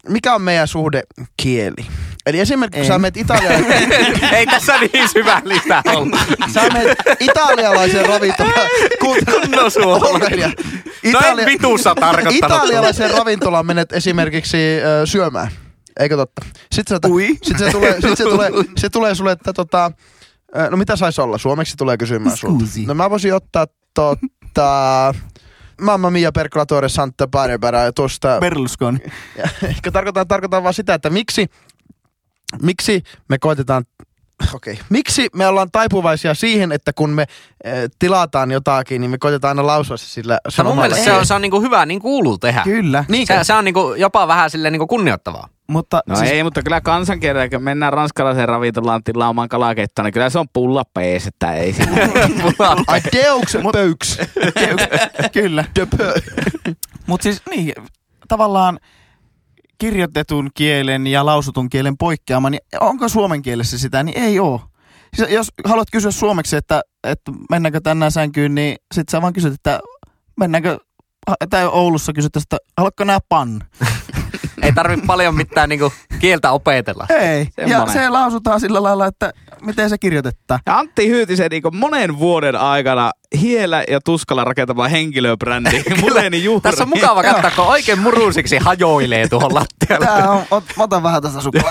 [0.09, 1.02] mikä on meidän suhde
[1.42, 1.86] kieli?
[2.26, 3.00] Eli esimerkiksi kun sä En.
[3.00, 3.64] menet Italiaan,
[4.36, 6.18] Ei tässä niin syvällistä ollut.
[6.54, 8.68] sä menet italialaiseen ravintolaan,
[9.00, 10.52] Kunnon suomalainen.
[11.12, 12.36] Näin vitussa tarkoittanut.
[12.36, 15.48] Italialaiseen ravintolaan menet esimerkiksi ö, syömään.
[16.00, 16.42] Eikö totta?
[16.72, 17.28] Sitten se, Ui.
[17.42, 19.92] sit se, tulee, sit se, tulee, se tulee sulle, että tota,
[20.70, 21.38] no mitä saisi olla?
[21.38, 22.64] Suomeksi tulee kysymään sulta.
[22.86, 25.14] No mä voisin ottaa tota,
[25.81, 28.99] Mamma mia per clavatore Santa Barbara ja tuosta, Berlusconi.
[29.93, 31.47] tarkoitan, tarkoitan vaan sitä, että miksi,
[32.62, 33.85] miksi me koitetaan
[34.55, 34.72] Okei.
[34.72, 34.85] Okay.
[34.89, 37.22] Miksi me ollaan taipuvaisia siihen, että kun me
[37.66, 41.27] äh, tilataan jotakin, niin me koitetaan aina lausua se sillä Mutta mun mielestä se on,
[41.27, 42.62] se on niinku hyvä, niin kuuluu tehdä.
[42.64, 43.39] Kyllä, Niinkö?
[43.39, 45.49] Se, se on niinku jopa vähän silleen niinku kunnioittavaa.
[45.68, 50.30] Mutta No siis, ei, mutta kyllä kansankielellä, kun mennään ranskalaiseen ravintolaan tilaamaan kalakeittoa, niin kyllä
[50.30, 51.82] se on pulla pees, että ei se.
[52.86, 54.18] Ai deux pöyks.
[55.32, 55.64] kyllä.
[57.06, 57.72] Mutta siis niin,
[58.28, 58.78] tavallaan
[59.78, 64.60] kirjoitetun kielen ja lausutun kielen poikkeama, niin onko suomen kielessä sitä, niin ei oo.
[65.16, 69.54] Siis jos haluat kysyä suomeksi, että, että mennäänkö tänään sänkyyn, niin sit sä vaan kysyt,
[69.54, 69.80] että
[70.36, 70.78] mennäänkö,
[71.50, 73.60] tai Oulussa kysyt, että haluatko nää pan?
[74.62, 77.07] Ei tarvi paljon mitään niinku kieltä opetella.
[77.09, 77.49] Ei.
[77.57, 77.93] Ja Semmonen.
[77.93, 80.61] se lausutaan sillä lailla, että miten se kirjoitetaan.
[80.66, 83.11] Ja Antti Hyytisen niin monen vuoden aikana
[83.41, 85.82] hiellä ja tuskalla rakentama henkilöbrändi.
[86.45, 86.70] Juhra.
[86.70, 90.07] Tässä on mukava katsoa, kun oikein murusiksi hajoilee tuohon lattialle.
[90.07, 91.70] Tää on, ot, mä otan vähän tästä suklaata.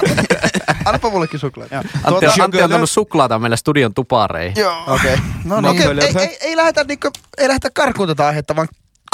[0.85, 1.77] Annapa mullekin suklaata.
[1.77, 4.61] Antti, Tuota- on, Antti on tuonut suklaata meille studion tupareihin.
[4.61, 4.83] Joo.
[4.87, 5.13] Okei.
[5.13, 5.25] Okay.
[5.43, 5.71] No niin.
[5.71, 8.67] Okei, ei, ei, ei, lähdetä, niinku, ei lähdetä karkuun tätä aihetta, vaan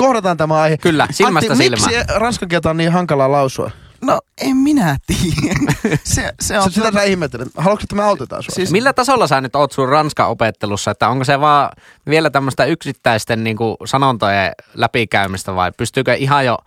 [0.05, 0.77] kohdataan tämä aihe.
[0.77, 1.91] Kyllä, silmästä Antti, silmään.
[1.95, 3.71] miksi ranskan kieltä on niin hankalaa lausua?
[4.01, 5.73] No en minä tiedä.
[6.03, 7.47] Se, se on Se, sitä sä ihmettelet.
[7.57, 8.55] Haluatko, että me autetaan sua?
[8.55, 11.69] Siis- Millä tasolla sä nyt oot sun ranskan opettelussa, että onko se vaan
[12.09, 16.57] vielä tämmöistä yksittäisten niinku sanontojen läpikäymistä vai pystyykö ihan jo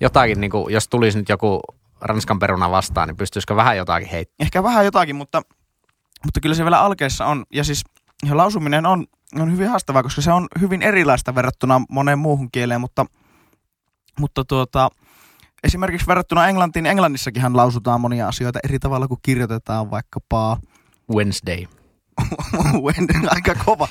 [0.00, 1.60] jotakin, niinku, jos tulisi nyt joku
[2.00, 4.46] ranskan peruna vastaan, niin pystyisikö vähän jotakin heittämään?
[4.46, 5.42] ehkä vähän jotakin, mutta,
[6.24, 7.44] mutta kyllä se vielä alkeessa on.
[7.54, 7.84] Ja siis
[8.32, 9.06] lausuminen on,
[9.40, 13.06] on hyvin haastavaa, koska se on hyvin erilaista verrattuna moneen muuhun kieleen, mutta,
[14.20, 14.90] mutta tuota,
[15.64, 20.58] esimerkiksi verrattuna Englantiin, niin Englannissakinhan lausutaan monia asioita eri tavalla kuin kirjoitetaan vaikkapa
[21.14, 21.66] Wednesday,
[23.34, 23.88] aika kova.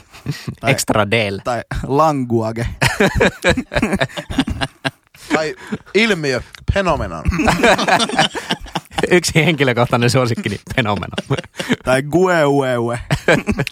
[0.60, 1.40] Tai, extra del.
[1.44, 2.68] tai language.
[5.34, 5.56] Tai
[5.94, 6.42] ilmiö,
[6.74, 7.24] fenomenon.
[9.18, 11.14] Yksi henkilökohtainen suosikki, niin fenomeno.
[11.86, 13.00] tai gueueue.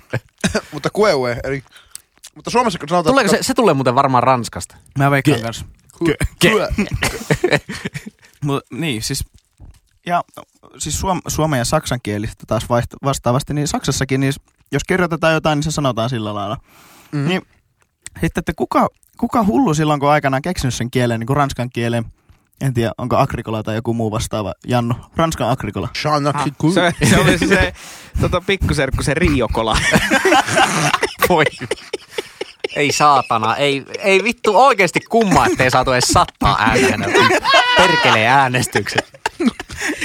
[0.73, 1.63] Mutta kueue, eli...
[2.35, 3.13] Mutta Suomessa kun sanotaan...
[3.13, 4.75] Tuleeko se, se tulee muuten varmaan Ranskasta.
[4.97, 5.65] Mä veikkaan kanssa.
[5.99, 6.67] Kue.
[8.43, 9.23] Mut, niin, siis,
[10.05, 10.23] ja
[10.77, 14.33] siis suom, suomen ja saksan kielistä taas vaiht- vastaavasti, niin Saksassakin, niin
[14.71, 16.57] jos kirjoitetaan jotain, niin se sanotaan sillä lailla.
[17.11, 17.21] Mhm.
[17.21, 17.27] Mm.
[17.27, 17.41] Niin,
[18.13, 22.05] sitten, että kuka, kuka hullu silloin, kun aikanaan keksinyt sen kielen, niin kuin ranskan kielen,
[22.61, 25.89] en tiedä, onko Agrikola tai joku muu vastaava, Jannu, Ranskan Agrikola.
[26.03, 26.71] Jean Akiku.
[26.71, 27.73] Se, se oli se, se
[28.21, 29.77] tota, pikkuserkku, se Riokola.
[31.29, 31.43] Voi.
[32.75, 37.05] Ei saatana, ei, ei vittu oikeasti kumma, ettei saatu edes sattaa ääneen.
[37.77, 39.11] Perkelee äänestykset.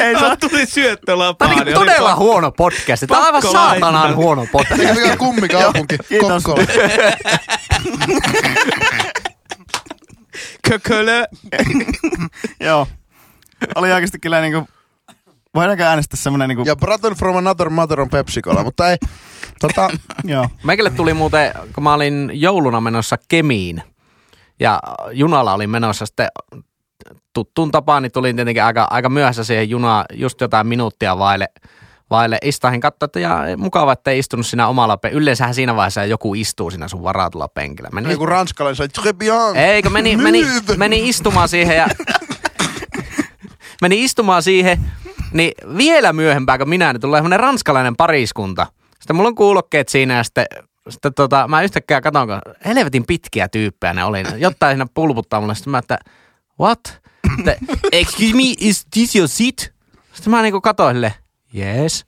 [0.01, 1.51] Ei Tämä tuli syöttölapaan.
[1.51, 3.05] Tämä on niinku todella huono podcast.
[3.09, 4.17] Tämä on aivan Pakko saatanaan laittaa.
[4.17, 4.81] huono podcast.
[4.81, 5.99] Eikä mikään kummikaupunki.
[6.09, 6.45] Kiitos.
[10.68, 11.24] Kökölö.
[12.61, 12.87] Joo.
[13.74, 14.68] Oli oikeasti kyllä niinku,
[15.55, 18.97] voidaanko äänestää semmonen niinku, Ja Brother from another mother on Pepsi Cola, mutta ei.
[19.61, 19.91] Tota,
[20.24, 20.49] joo.
[20.64, 23.82] Meikille tuli muuten, kun mä olin jouluna menossa Kemiin
[24.61, 24.80] ja
[25.12, 26.28] junalla olin menossa sitten
[27.32, 31.49] tuttuun tapaan, niin tulin tietenkin aika, aika myöhässä siihen junaan, just jotain minuuttia vaille,
[32.11, 36.05] vaille istahin katsoa, että ja, mukava, että ei istunut siinä omalla pe- Yleensähän siinä vaiheessa
[36.05, 37.89] joku istuu siinä sun varatulla penkillä.
[37.93, 39.57] Meni, kuin ranskalainen sanoi, très bien.
[39.57, 40.47] Eikö, meni, meni,
[40.77, 41.87] meni istumaan siihen ja...
[43.83, 44.81] meni istumaan siihen,
[45.33, 48.67] niin vielä myöhempää kuin minä, niin tulee semmoinen ranskalainen pariskunta.
[49.01, 50.47] Sitten mulla on kuulokkeet siinä ja sitten,
[50.89, 54.25] sitten tota, mä yhtäkkiä katon, kun helvetin pitkiä tyyppejä ne oli.
[54.37, 55.55] Jotain siinä pulputtaa mulle.
[55.55, 55.99] Sitten mä, että
[56.61, 57.01] what?
[57.37, 57.57] Sitten,
[57.93, 59.73] Excuse me, is this your seat?
[60.13, 61.13] Sitten mä niinku katoin
[61.55, 62.05] yes.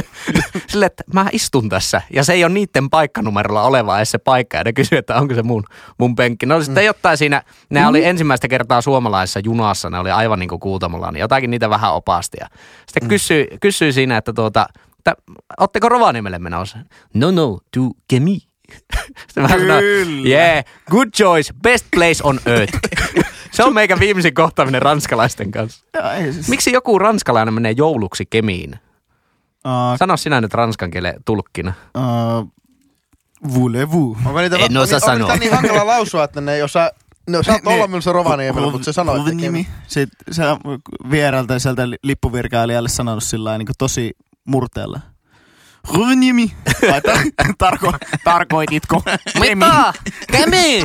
[0.68, 2.02] Sille, että mä istun tässä.
[2.12, 4.56] Ja se ei ole niiden paikkanumerolla oleva edes se paikka.
[4.56, 5.64] Ja ne kysyy, että onko se mun,
[5.98, 6.46] mun penkki.
[6.46, 10.60] No sitten jotain siinä, ne oli ensimmäistä kertaa suomalaisessa junassa, ne oli aivan niin kuin
[10.60, 12.36] kuutamolla, niin jotakin niitä vähän opasti.
[12.40, 12.46] Ja
[12.86, 14.66] sitten kysyi, kysyi siinä, että tuota,
[14.98, 15.14] että
[15.60, 16.78] ootteko Rovaniemelle menossa?
[17.14, 18.38] No no, to Kemi.
[19.26, 22.78] Sitten mä sanoin, yeah, good choice, best place on earth.
[23.50, 25.84] se on meikä viimeisin kohtaaminen ranskalaisten kanssa.
[25.94, 26.48] Joo, ei siis.
[26.48, 28.74] Miksi joku ranskalainen menee jouluksi Kemiin?
[29.66, 31.72] Uh, Sano sinä nyt ranskan kielen tulkkina.
[31.98, 32.52] uh,
[33.54, 34.18] voulez-vous?
[34.26, 35.28] Onko niitä, En on, osaa onko sanoa.
[35.28, 36.90] niitä niin hankala lausua, että ne ei osaa...
[37.28, 39.30] No, saat olla myös Rovaniemellä, mutta se sanoo, että...
[39.30, 39.66] Rovaniemi.
[39.86, 40.58] Sitten se on
[41.10, 44.12] viereltä sieltä li- lippuvirkailijalle sanonut sillä niin tosi
[44.44, 45.00] murteella.
[45.94, 46.52] Rovaniemi.
[46.90, 49.02] Vai tar- tarko- tarkoititko?
[49.40, 49.92] Mitä?
[50.32, 50.82] Kemi!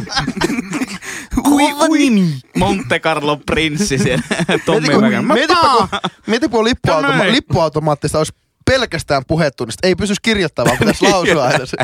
[1.47, 2.25] Ui, ui.
[2.57, 4.23] Monte Carlo prinssi siellä.
[4.65, 4.87] Tommi
[5.33, 5.87] Mietipä, kun,
[6.27, 8.33] mietipä, kun lippuautoma- lippuautomaattista olisi
[8.65, 11.77] pelkästään puhettu, niin sit ei pystyisi kirjoittamaan, vaan pitäisi lausua aina se.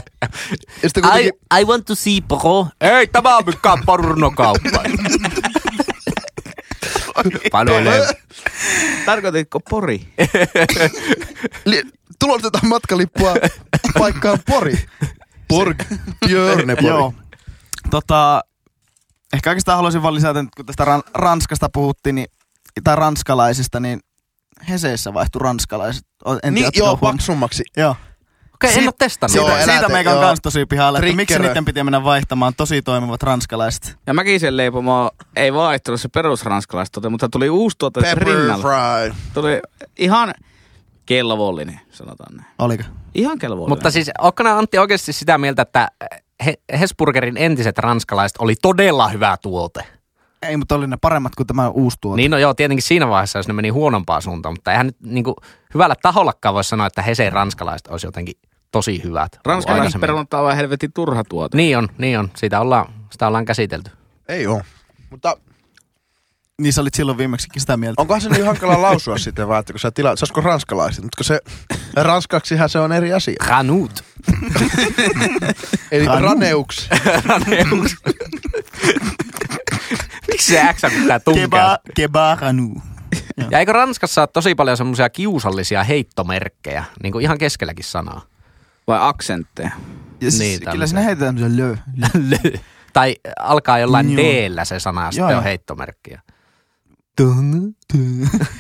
[1.20, 2.68] I, I want to see bro.
[2.82, 4.84] Ei, tämä on mikään pornokauppa.
[7.52, 8.08] Panoille.
[9.06, 10.14] Tarkoititko Pori?
[11.66, 11.84] li,
[12.20, 13.34] tulostetaan matkalippua
[14.00, 14.86] paikkaan Pori.
[15.48, 15.84] Porg.
[16.28, 16.88] Björne Pori.
[16.88, 17.14] Joo.
[17.90, 18.42] Tota,
[19.34, 22.28] ehkä oikeastaan haluaisin vaan lisätä, että kun tästä ran- Ranskasta puhuttiin, niin,
[22.84, 24.00] tai ranskalaisista, niin
[24.70, 26.04] Heseessä vaihtui ranskalaiset.
[26.44, 27.64] En Niin, tiedä, joo, ootko huom- paksummaksi.
[27.78, 27.96] Joo.
[28.64, 29.32] Okei, en Siit- ole testannut.
[29.32, 32.82] Siitä, eläte- siitä meikä on kans tosi pihalla, että miksi niiden piti mennä vaihtamaan tosi
[32.82, 33.98] toimivat ranskalaiset.
[34.08, 38.62] Ja Mäkisen leipomo ei vaihtunut se perusranskalaistuote, mutta tuli uusi tuote Pepper rinnalla.
[38.64, 39.14] fry.
[39.34, 39.62] Tuli
[39.98, 40.34] ihan
[41.06, 42.48] kelvollinen, sanotaan näin.
[42.60, 42.84] Oliko?
[43.16, 43.70] Ihan kelvollinen.
[43.70, 45.88] Mutta siis, onko nämä Antti oikeasti sitä mieltä, että
[46.46, 49.84] He- Hesburgerin entiset ranskalaiset oli todella hyvä tuote?
[50.42, 52.18] Ei, mutta oli ne paremmat kuin tämä uusi tuote.
[52.18, 55.24] Niin no joo, tietenkin siinä vaiheessa, jos ne meni huonompaan suuntaan, mutta eihän nyt niin
[55.24, 55.36] kuin,
[55.74, 58.34] hyvällä tahollakaan voi sanoa, että Heseen ranskalaiset olisi jotenkin
[58.72, 59.40] tosi hyvät.
[59.46, 61.58] Ranskalaiset perunat on helvetin turha tuote.
[61.58, 62.32] Niin on, niin on.
[62.36, 63.92] Siitä ollaan, sitä ollaan käsitelty.
[64.28, 64.62] Ei oo.
[65.10, 65.38] Mutta
[66.62, 68.02] Niin sä olit silloin viimeksikin sitä mieltä.
[68.02, 71.04] onkohan se niin hankala lausua sitten vaan, että kun sä tilaat, saisiko ranskalaiset?
[71.04, 71.40] Mutta kun se,
[71.96, 73.36] ranskaksihan se on eri asia.
[73.48, 74.04] Ranut.
[75.92, 76.26] Eli Ranu.
[76.28, 76.90] raneuks.
[77.26, 77.96] Raneus.
[80.28, 81.44] Miksi se X pitää tunkea?
[81.48, 82.82] Keba, keba ranu.
[83.52, 88.22] Ja eikö Ranskassa ole tosi paljon semmoisia kiusallisia heittomerkkejä, niin kuin ihan keskelläkin sanaa?
[88.88, 89.72] Vai aksentteja.
[90.22, 91.76] Ja siis, Niin, kyllä sinne heitetään tämmöisen lö.
[92.30, 92.58] lö.
[92.94, 94.18] tai alkaa jollain Joo.
[94.24, 95.44] D-llä se sana, ja sitten Joo, on joo.
[95.44, 96.22] heittomerkkiä.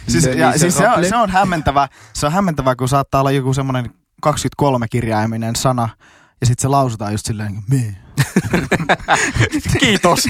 [0.07, 3.53] Siis, ja, siis se, on, se on hämmentävä, se on hämmentävä, kun saattaa olla joku
[3.53, 3.91] semmoinen
[4.21, 5.89] 23 kirjaiminen sana,
[6.41, 7.95] ja sitten se lausutaan just silleen, niin kuin, me.
[9.79, 10.27] Kiitos.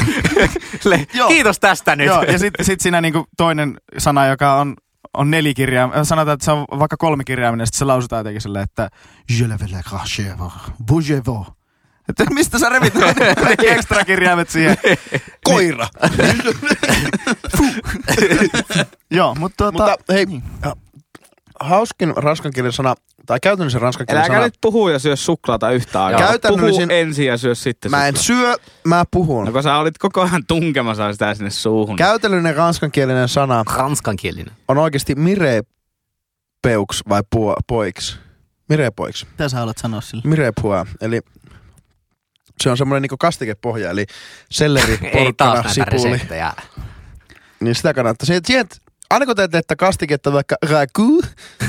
[0.85, 1.27] Le- Joo.
[1.27, 2.07] Kiitos tästä nyt.
[2.07, 4.75] Joo, ja sitten sit siinä niinku toinen sana, joka on,
[5.13, 8.89] on nelikirjaiminen, sanotaan, että se on vaikka kolmikirjaiminen, sitten se lausutaan jotenkin silleen, että
[9.39, 9.81] je le vais le.
[12.09, 12.93] Että mistä sä revit
[13.43, 14.77] kaikki ekstra kirjaimet siihen?
[15.45, 15.87] Koira.
[19.11, 19.89] Joo, mutta tuota...
[19.97, 20.43] Mutta hei, niin.
[21.61, 22.95] Hauskin ranskankielinen sana,
[23.25, 24.45] tai käytännössä ranskankielinen Äläkä sana.
[24.45, 26.21] nyt puhu ja syö suklaata yhtä aikaa.
[26.27, 28.57] Käytännöllisin- Puhu ensin ja syö sitten Mä en suklaata.
[28.57, 29.45] syö, mä puhun.
[29.45, 31.95] No kun sä olit koko ajan tunkemassa sitä sinne suuhun.
[31.95, 34.53] Käytännöllinen ranskankielinen sana Ranskankielinen.
[34.67, 38.19] on oikeasti mirepeuks vai po, poiks.
[38.69, 39.25] Mirepoiks.
[39.31, 40.23] Mitä sä haluat sanoa sille?
[40.25, 40.85] Mirepua.
[41.01, 41.19] Eli
[42.61, 44.05] se on semmoinen niinku kastikepohja, eli
[44.51, 46.11] selleri, Ei taas porkkana, näitä sipuli.
[46.13, 46.53] reseptejä.
[47.59, 48.25] Niin sitä kannattaa.
[48.25, 48.65] Siihen, siihen,
[49.11, 51.21] aina kun te teette kastiketta vaikka ragu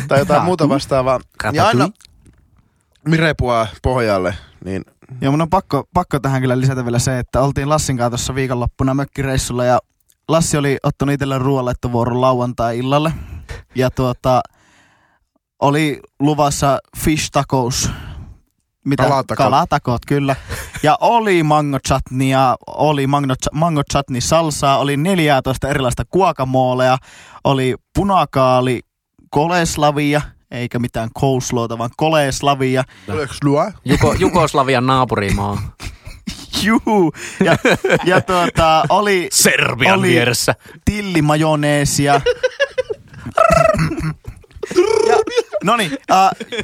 [0.09, 1.21] tai jotain muuta vastaavaa,
[1.53, 1.89] niin aina
[3.09, 4.35] mirepua pohjalle,
[4.65, 4.85] niin
[5.21, 8.35] Joo, mun on pakko, pakko tähän kyllä lisätä vielä se, että oltiin Lassin kanssa tuossa
[8.35, 9.79] viikonloppuna mökkireissulla ja
[10.29, 13.13] Lassi oli ottanut itselleen ruoanlaittovuoron lauantai-illalle.
[13.75, 14.41] Ja tuota,
[15.61, 17.91] oli luvassa fish tacos.
[18.85, 19.03] Mitä?
[19.03, 19.45] Kalatakot.
[19.45, 20.37] Kalatakot, kyllä.
[20.83, 26.99] Ja oli mango chutneya, oli mango, ch- mango chutney salsaa, oli 14 erilaista guacamoleja,
[27.45, 28.81] oli punakaali
[29.31, 30.21] koleslavia,
[30.51, 32.85] eikä mitään coleslawta, vaan koleslavia.
[33.85, 35.63] Juko, Jugoslavian naapurimaa.
[36.63, 37.13] Juu.
[37.45, 37.57] Ja,
[38.05, 40.55] ja tuota, oli Serbian Oli- vieressä.
[40.85, 42.21] tillimajoneesia.
[45.09, 45.17] ja,
[45.63, 46.59] no niin, uh,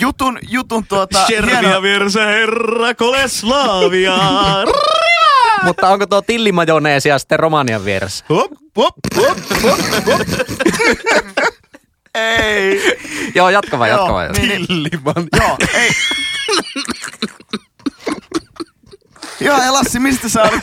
[0.00, 4.16] jutun, jutun tuota, hieno, vieressä herra Koleslavia.
[5.62, 8.24] Mutta onko tuo tillimajoneesia sitten Romanian vieressä?
[8.28, 10.20] Hop, hop, hop, hop, hop.
[12.14, 12.80] Ei.
[13.34, 14.30] Joo, jatka vaan, jatka vaan.
[14.32, 14.66] niin.
[15.40, 15.90] Joo, ei.
[19.44, 20.62] Joo, ja Lassi, mistä sä olit?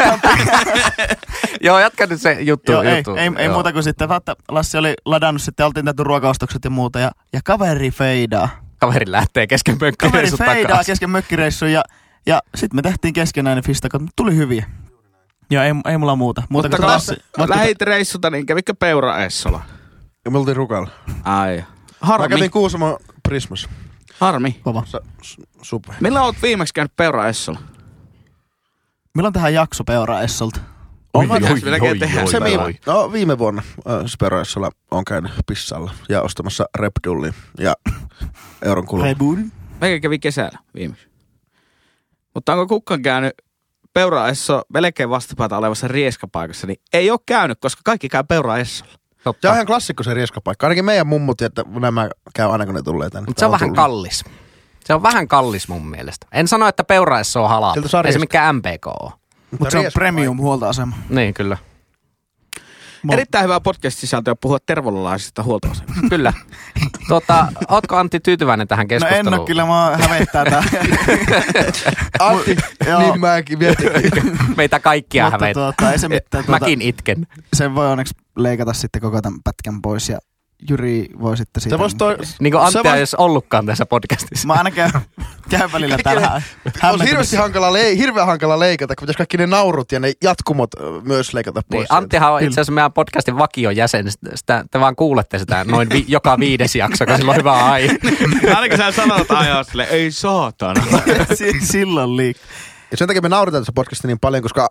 [1.61, 2.71] Joo, jatka nyt se juttu.
[2.71, 3.15] Joo, ei, juttu.
[3.15, 3.53] ei, ei Joo.
[3.53, 7.39] muuta kuin sitten, että Lassi oli ladannut sitten, oltiin tehty ruokaostokset ja muuta, ja, ja
[7.45, 8.49] kaveri feidaa.
[8.79, 10.91] Kaveri lähtee kesken Kaveri mökkireissut feidaa takaisin.
[10.91, 11.83] kesken mökkireissun, ja,
[12.25, 14.65] ja sitten me tehtiin keskenään ne fistakot, mutta tuli hyviä.
[15.51, 16.43] Joo, ei, ei mulla muuta.
[16.49, 17.15] muuta Mutta kun Lassi.
[17.47, 19.61] lähit reissulta, niin kävikö Peura Essola?
[20.25, 20.89] Ja me oltiin rukalla.
[21.23, 21.57] Ai.
[21.57, 21.63] Mä
[22.01, 22.29] Harmi.
[22.29, 23.69] kävin Kuusamo Prismas.
[24.19, 24.59] Harmi.
[24.63, 24.83] Kova.
[25.61, 25.95] Super.
[25.99, 27.59] Milloin oot viimeksi käynyt Peura Essola?
[29.15, 30.59] Milloin tähän jakso Peura Essolta?
[31.13, 31.35] On mä.
[32.31, 37.73] Se viime, no, viime vuonna äh, Speroessolla on käynyt pissalla ja ostamassa Repdullin ja
[38.61, 39.05] euron kulua.
[39.05, 39.37] Rebul.
[39.81, 41.07] Meikä kävi kesällä viimeksi.
[42.35, 43.33] Mutta onko kukaan käynyt
[43.93, 48.93] Peura Esso melkein vastapäätä olevassa rieskapaikassa, niin ei ole käynyt, koska kaikki käy Peura Essolla.
[49.23, 49.41] Totta.
[49.41, 50.65] Se on ihan klassikko se rieskapaikka.
[50.67, 53.25] Ainakin meidän mummut, että nämä käy aina kun ne tulee tänne.
[53.27, 53.75] Mutta se on Tai vähän tullut.
[53.75, 54.23] kallis.
[54.85, 56.27] Se on vähän kallis mun mielestä.
[56.31, 57.73] En sano, että peuraessa on halaa.
[58.05, 59.11] Ei se mikään MPK ole.
[59.51, 60.95] Mutta se on premium huoltoasema.
[61.09, 61.57] Niin, kyllä.
[63.07, 66.01] Mo- Erittäin hyvä podcast-sisältöä puhua tervolalaisista huoltoasemista.
[66.09, 66.33] Kyllä.
[67.07, 69.33] Tota, ootko Antti tyytyväinen tähän No keskusteluun?
[69.33, 70.63] en oo kyllä, mä hävettää tää.
[72.19, 72.55] Antti,
[72.87, 72.99] Joo.
[73.01, 73.89] niin mäkin mietin.
[74.57, 75.53] Meitä kaikkia hävettää.
[75.53, 76.45] tuota, ei se mitään.
[76.45, 77.27] Tuota, Mäkin itken.
[77.53, 80.19] sen voi onneksi leikata sitten koko tämän pätkän pois ja
[80.69, 81.75] Jyri voi sitten siitä...
[81.75, 82.17] Se voisi toi...
[82.39, 84.47] Niin kuin Antti ei edes ollutkaan tässä podcastissa.
[84.47, 84.91] Mä aina käyn,
[85.49, 86.41] käyn välillä täällä
[86.93, 90.69] On hirveästi hankala, lei, hirveän hankala leikata, kun pitäisi kaikki ne naurut ja ne jatkumot
[91.03, 91.91] myös leikata Niin, pois.
[91.91, 94.11] Anttihan on itse asiassa meidän podcastin vakiojäsen.
[94.35, 97.97] Sitä, te vaan kuulette sitä noin vi, joka viides jakso, kun sillä on hyvä aihe.
[98.55, 100.83] Ainakin sä sanot ajaa sille, ei saatana.
[101.33, 102.37] Si- Silloin liik.
[102.91, 104.67] Ja sen takia me nauretaan tässä podcastissa niin paljon, koska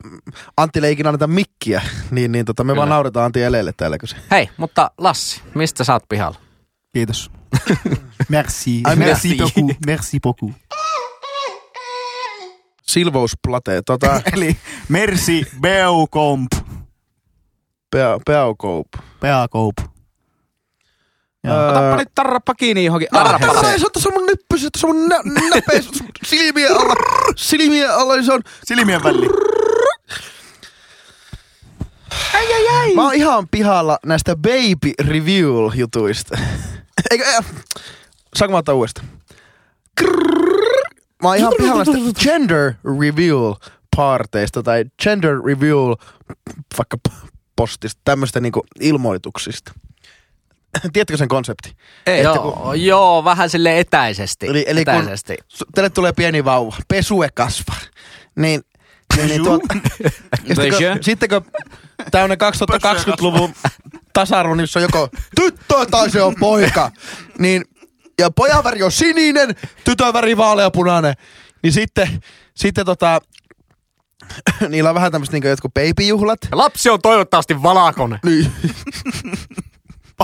[0.57, 3.99] Antille ei ikinä anneta mikkiä, niin, niin tota, me vaan nauretaan Antti eleelle täällä.
[3.99, 4.17] Kun se...
[4.31, 6.39] Hei, mutta Lassi, mistä sä oot pihalla?
[6.93, 7.31] Kiitos.
[8.29, 8.81] Merci.
[8.85, 9.37] Ai, merci merci.
[9.37, 9.77] beaucoup.
[9.87, 10.53] Merci beaucoup.
[12.83, 14.57] Silvousplate, tota, Eli
[14.89, 16.53] merci Beaucomp.
[17.91, 18.87] pea, peaukoup.
[19.21, 19.90] Beaucomp.
[21.45, 21.69] Joo.
[21.69, 23.47] Otapa nyt tarrappa kiinni johonkin Tarrappa.
[23.47, 23.81] arheeseen.
[23.81, 25.17] Älä, se on mun nyppy, se on mun nä,
[25.55, 26.95] näpeä sun silmien alla.
[27.37, 28.43] Silmien alla, niin se on...
[28.65, 29.29] Silmien väli.
[32.95, 36.39] Mä oon ihan pihalla näistä baby review jutuista.
[37.11, 37.41] Eikö, ei,
[38.37, 39.07] saanko mä ottaa uudestaan?
[39.97, 40.95] Krrrr.
[41.23, 43.55] Mä oon ihan pihalla näistä gender reveal
[43.97, 45.97] parteista tai gender reveal
[46.79, 46.97] vaikka
[47.57, 49.73] postista, tämmöistä niinku ilmoituksista.
[50.93, 51.77] Tiedätkö sen konsepti?
[52.07, 54.47] Ei, joo, joo, vähän sille etäisesti.
[54.47, 55.37] Eli, eli kun etäisesti.
[55.49, 57.81] su- teille tulee pieni vauva, pesue kasvaa,
[58.37, 58.61] niin,
[59.17, 59.75] niin, tuota,
[60.49, 60.57] ja
[61.01, 61.53] sitten, kun, kun
[62.11, 63.55] tää on ne 2020-luvun
[64.13, 66.91] tasa-arvo, niin se on joko tyttö tai se on poika,
[67.39, 67.65] niin
[68.19, 71.15] ja pojan väri on sininen, tytön väri vaaleapunainen,
[71.63, 72.23] niin sitten,
[72.55, 73.21] sitten tota,
[74.69, 76.39] niillä on vähän tämmöistä niin jotkut babyjuhlat.
[76.51, 78.19] Ja Lapsi on toivottavasti valakone.
[78.25, 78.53] Niin.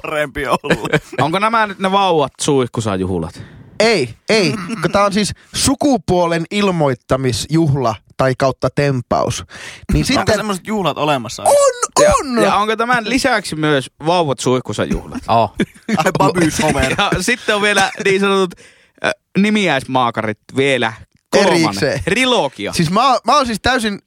[0.03, 0.99] Parempi olla.
[1.25, 3.43] Onko nämä nyt ne vauvat suihkusajuhlat?
[3.81, 4.55] Ei, ei,
[4.93, 9.45] tää on siis sukupuolen ilmoittamisjuhla tai kautta tempaus.
[9.93, 11.43] Niin Onko sitten semmoiset juhlat olemassa?
[11.43, 12.43] on, on!
[12.43, 15.23] Ja onko tämän lisäksi myös vauvat suihkusajuhlat?
[15.29, 15.55] Oh.
[15.97, 16.95] Ai babys hover.
[16.99, 18.55] Ja sitten on vielä niin sanotut
[19.05, 20.93] äh, nimiäismaakarit vielä
[21.31, 21.65] kolmannen.
[21.65, 22.05] Erikseen.
[22.05, 22.73] Trilogia.
[22.73, 23.99] Siis mä, mä oon siis täysin,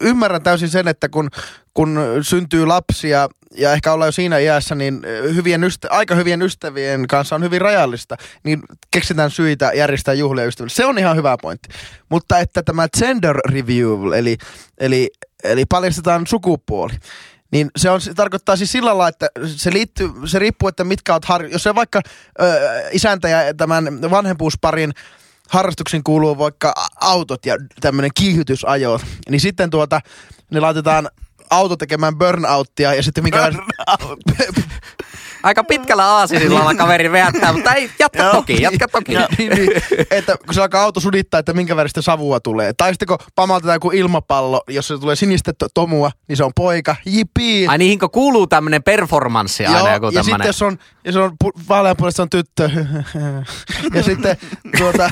[0.00, 1.30] ymmärrän täysin sen, että kun,
[1.76, 5.02] kun syntyy lapsia ja ehkä ollaan jo siinä iässä, niin
[5.34, 10.74] hyvien ystä, aika hyvien ystävien kanssa on hyvin rajallista, niin keksitään syitä järjestää juhlia ystäville.
[10.74, 11.68] Se on ihan hyvä pointti.
[12.08, 14.36] Mutta että tämä gender review, eli,
[14.78, 15.10] eli,
[15.44, 16.92] eli paljastetaan sukupuoli,
[17.50, 21.12] niin se, on, se tarkoittaa siis sillä lailla, että se, liittyy, se riippuu, että mitkä
[21.12, 21.44] oot har...
[21.44, 22.00] Jos se vaikka
[22.40, 22.44] ö,
[22.92, 24.92] isäntä ja tämän vanhempuusparin
[25.48, 30.00] harrastuksiin kuuluu vaikka autot ja tämmöinen kiihytysajo, niin sitten tuota,
[30.50, 31.08] ne laitetaan
[31.50, 33.38] auto tekemään burnouttia ja sitten minkä
[35.42, 38.32] Aika pitkällä aasisillalla kaveri veättää, mutta ei, jatka Joo.
[38.32, 39.12] toki, jatka toki.
[39.38, 39.70] niin, niin,
[40.10, 42.72] että kun se alkaa auto sudittaa, että minkä väristä savua tulee.
[42.76, 46.52] Tai sitten kun pamautetaan joku ilmapallo, jos se tulee sinistä to- tomua, niin se on
[46.56, 46.96] poika.
[47.06, 47.66] Jipii.
[47.66, 50.46] Ai niihinko kuuluu tämmönen performanssi aina joku ja sitten tämmönen?
[50.46, 52.70] jos on, jos on pu- vaaleanpuolesta on tyttö.
[53.94, 54.36] ja sitten
[54.78, 55.08] tuota,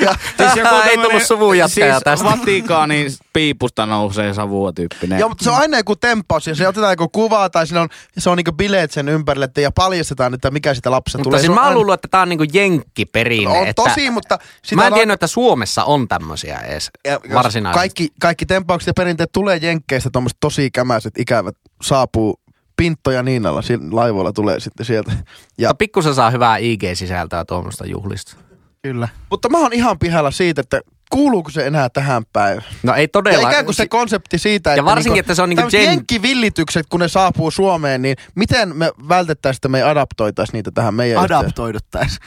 [0.00, 2.24] ja, Siis joku Ei tämmönen- tullut suvun jatkaja siis tästä.
[2.24, 5.18] Vatikaanin piipusta nousee savua tyyppinen.
[5.18, 7.88] Joo, mutta se on aina joku tempaus ja se otetaan joku kuva tai siinä on,
[8.18, 11.40] se on niinku bileet sen ympärille että, ja paljastetaan, että mikä sitä lapsesta Mutta tulee.
[11.40, 13.48] siis on mä oon aina- luullut, että tää on niinku jenkkiperinne.
[13.58, 17.20] on että tosi, mutta sitä Mä en on- tiennyt, että Suomessa on tämmösiä edes ja
[17.34, 17.78] varsinaisesti.
[17.78, 22.40] Kaikki, kaikki tempaukset ja perinteet tulee jenkkeistä, tuommoiset tosi kämäiset, ikävät, saapuu
[22.76, 25.12] Pintto ja Niinalla siinä laivoilla tulee sitten sieltä.
[25.12, 25.18] Ja,
[25.58, 28.36] Ja pikkusen saa hyvää IG-sisältöä tuommoista juhlista.
[28.82, 29.08] Kyllä.
[29.30, 30.80] mutta mä oon ihan pihalla siitä, että
[31.10, 32.64] kuuluuko se enää tähän päivään.
[32.82, 33.48] No ei Ja todella.
[33.50, 37.08] ikään kuin se konsepti siitä, että varsinkin, että se on niinku gen- jenkkivillitykset, kun ne
[37.08, 41.38] saapuu Suomeen, niin miten me vältettäisiin, että me ei adaptoitaisi niitä tähän meidän yhteen?
[41.40, 42.18] Adaptoiduttais.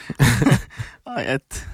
[1.06, 1.66] Ai et.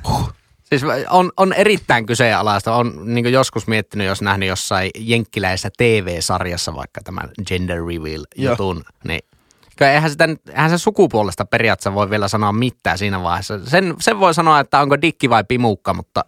[0.65, 2.75] Siis on, on erittäin kyseenalaista.
[2.75, 9.21] On niin joskus miettinyt, jos nähnyt jossain jenkkiläisessä TV-sarjassa vaikka tämän gender reveal jutun, niin
[9.77, 13.59] kyllä eihän, sitä, eihän se sukupuolesta periaatteessa voi vielä sanoa mitään siinä vaiheessa.
[13.67, 16.25] Sen, sen voi sanoa, että onko dikki vai pimukka, mutta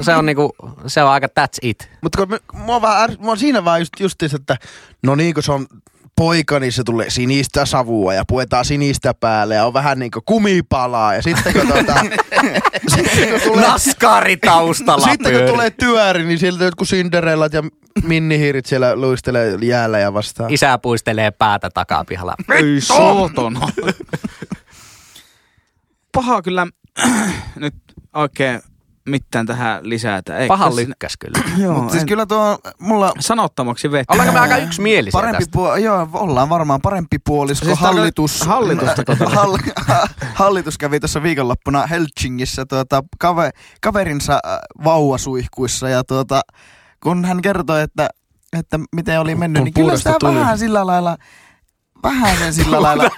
[0.00, 0.54] se on, niinku,
[0.86, 1.90] se on aika that's it.
[2.02, 4.56] Mutta kun me, mua, vähän, är, mua on siinä vaan just, justiis, että
[5.02, 5.66] no niin kun se on
[6.16, 10.22] poika, niin se tulee sinistä savua ja puetaan sinistä päälle ja on vähän niin kuin
[10.26, 11.14] kumipalaa.
[11.14, 11.94] Ja sitten kun, tuota,
[12.94, 17.62] sitten kun tulee, Naskari taustalla sitten kun tulee työri, niin sieltä jotkut Cinderellat ja
[18.04, 20.52] minnihiirit siellä luistelee jäällä ja vastaan.
[20.52, 22.34] Isä puistelee päätä takapihalla.
[22.54, 23.68] Ei saatana.
[26.12, 26.66] Paha kyllä
[27.56, 27.74] nyt
[28.14, 28.60] oikein
[29.06, 30.38] mitään tähän lisätä.
[30.38, 31.38] Ei, Pahan tässä- lykkäs kyllä.
[31.62, 34.12] Joo, Mutta siis en- kyllä tuo mulla Sanottamaksi vettä.
[34.12, 35.52] Ollaanko me aika yksimielisiä parempi tästä?
[35.58, 37.66] puo- joo, ollaan varmaan parempi puolisko.
[37.66, 39.02] Siis hallitus, hallitusta
[39.34, 39.56] hall,
[40.34, 43.50] hallitus kävi tuossa viikonloppuna Helsingissä tuota, kave,
[43.80, 46.40] kaverinsa äh, vauvasuihkuissa ja tuota,
[47.02, 48.08] kun hän kertoi, että,
[48.58, 50.34] että miten oli mennyt, Kun niin kyllä sitä tuli.
[50.34, 51.16] vähän sillä lailla,
[52.02, 53.04] vähän sen sillä lailla.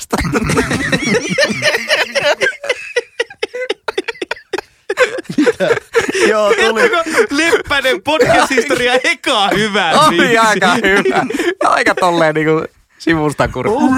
[6.28, 6.82] Joo, tuli.
[7.30, 9.91] Leppänen podcast-historia eka hyvä.
[9.91, 11.26] Oli aika hyvä.
[11.64, 12.64] Aika tolleen niinku
[12.99, 13.95] sivusta kurkku.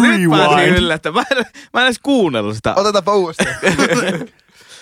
[0.00, 1.12] Nyt pääsin yllättä.
[1.12, 2.74] Mä en, mä en edes kuunnellut sitä.
[2.74, 3.56] Otetaanpa uudestaan.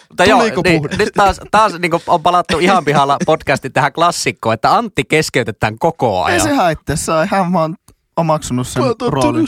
[0.08, 4.74] Mutta joo, niin, nyt taas, taas niin on palattu ihan pihalla podcasti tähän klassikkoon, että
[4.74, 6.40] Antti keskeytetään koko Ei ajan.
[6.40, 7.74] se haittaa, se on ihan oon
[8.16, 9.46] omaksunut sen roolin.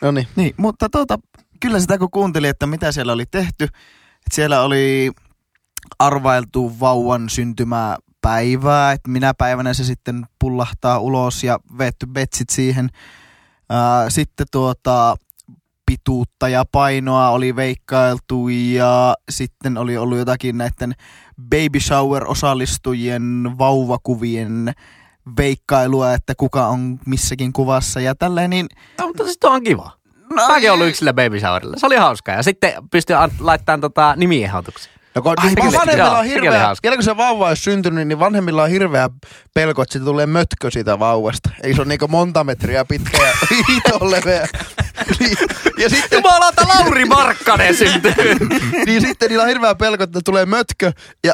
[0.00, 0.28] No niin.
[0.36, 1.18] Niin, mutta tuota,
[1.60, 5.10] kyllä sitä kun kuuntelin, että mitä siellä oli tehty, että siellä oli
[5.98, 12.88] arvailtu vauvan syntymäpäivää, että minä päivänä se sitten pullahtaa ulos ja vetty betsit siihen.
[13.70, 15.16] Ää, Sitten tuota,
[15.86, 20.94] pituutta ja painoa oli veikkailtu ja sitten oli ollut jotakin näiden
[21.50, 24.72] baby shower osallistujien vauvakuvien
[25.36, 28.66] veikkailua, että kuka on missäkin kuvassa ja tälleen, niin
[28.98, 29.90] No, mutta siis tuo on kiva.
[30.30, 31.76] No, Mäkin ollut yksilö baby showerilla.
[31.78, 32.34] Se oli hauskaa.
[32.34, 34.92] Ja sitten pystyi an- laittamaan tota nimiehdotuksia.
[35.18, 36.82] No kun Ai, sekin- vanhemmilla joo, on hirveä, hauska.
[36.82, 39.10] vielä kun se vauva olisi syntynyt, niin vanhemmilla on hirveä
[39.54, 41.50] pelko, että siitä tulee mötkö siitä vauvasta.
[41.62, 43.32] Ei se ole niinku monta metriä pitkä ja
[43.68, 44.48] viiton leveä.
[45.20, 45.36] Niin,
[45.78, 48.36] ja sitten, Jumalauta, Lauri Markkanen syntyy.
[48.86, 50.92] niin sitten niillä on hirveä pelko, että tulee mötkö
[51.24, 51.32] ja,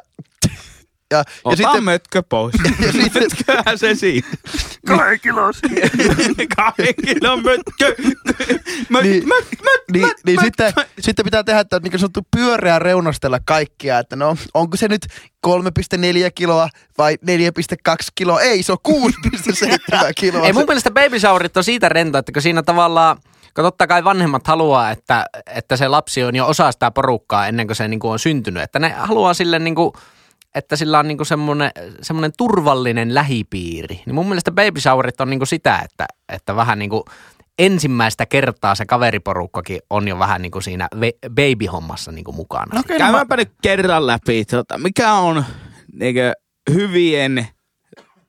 [1.10, 2.54] ja, ja Ota sitten, mötkö pois.
[2.86, 4.28] ja sitten Mötköhän se siinä.
[4.86, 5.56] kahden kilos.
[6.56, 8.02] Kahden kilon mötkö.
[8.88, 9.28] Möt, Niin.
[9.28, 10.44] möt, möt, niin, möt, niin möt.
[10.44, 14.88] sitten, sitten pitää tehdä, että on niin sanottu pyöreä reunastella kaikkia, että no onko se
[14.88, 15.06] nyt
[15.46, 15.50] 3,4
[16.34, 17.18] kiloa vai
[17.90, 18.40] 4,2 kiloa?
[18.40, 19.68] Ei, se on 6,7
[20.20, 20.46] kiloa.
[20.46, 23.16] Ei mun mielestä baby showerit on siitä rento, että kun siinä tavallaan,
[23.54, 27.66] kun totta kai vanhemmat haluaa, että, että se lapsi on jo osa sitä porukkaa ennen
[27.66, 28.62] kuin se niin kuin on syntynyt.
[28.62, 29.92] Että ne haluaa sille niin kuin,
[30.54, 31.70] että sillä on niin kuin semmoinen,
[32.02, 34.00] semmoinen turvallinen lähipiiri.
[34.06, 37.02] Niin mun mielestä baby showerit on niin kuin sitä, että, että vähän niin kuin
[37.58, 42.74] ensimmäistä kertaa se kaveriporukkakin on jo vähän niin kuin siinä ve- baby-hommassa niin kuin mukana.
[42.74, 45.44] No kyllä mä, Käydäänpä nyt kerran läpi, tota, mikä on
[45.92, 46.32] niinkö,
[46.72, 47.48] hyvien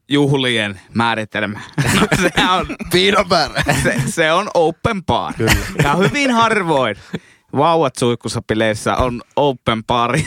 [0.09, 1.59] juhlien määritelmä.
[1.95, 3.63] No, se, on, Viinon päällä.
[3.83, 5.33] se, se on open bar.
[5.83, 6.95] Ja hyvin harvoin
[7.57, 10.17] vauvat suihkusapileissä on open bar.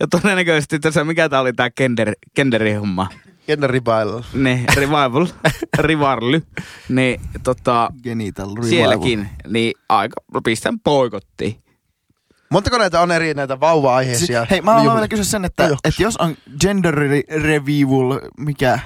[0.00, 3.08] Ja, todennäköisesti tässä, mikä tää oli tää gender, genderihomma.
[3.46, 4.22] Gender revival.
[4.34, 5.26] Ne, revival,
[5.78, 6.42] rivarly.
[6.88, 8.68] Niin tota, genital revival.
[8.68, 11.56] sielläkin, niin aika pistän poikottiin.
[12.52, 14.44] Montako näitä on eri näitä vauva-aiheisia?
[14.44, 15.78] Si- hei, mä haluan vielä kysyä sen, että, No joo.
[15.84, 18.78] että jos on gender re- revival, mikä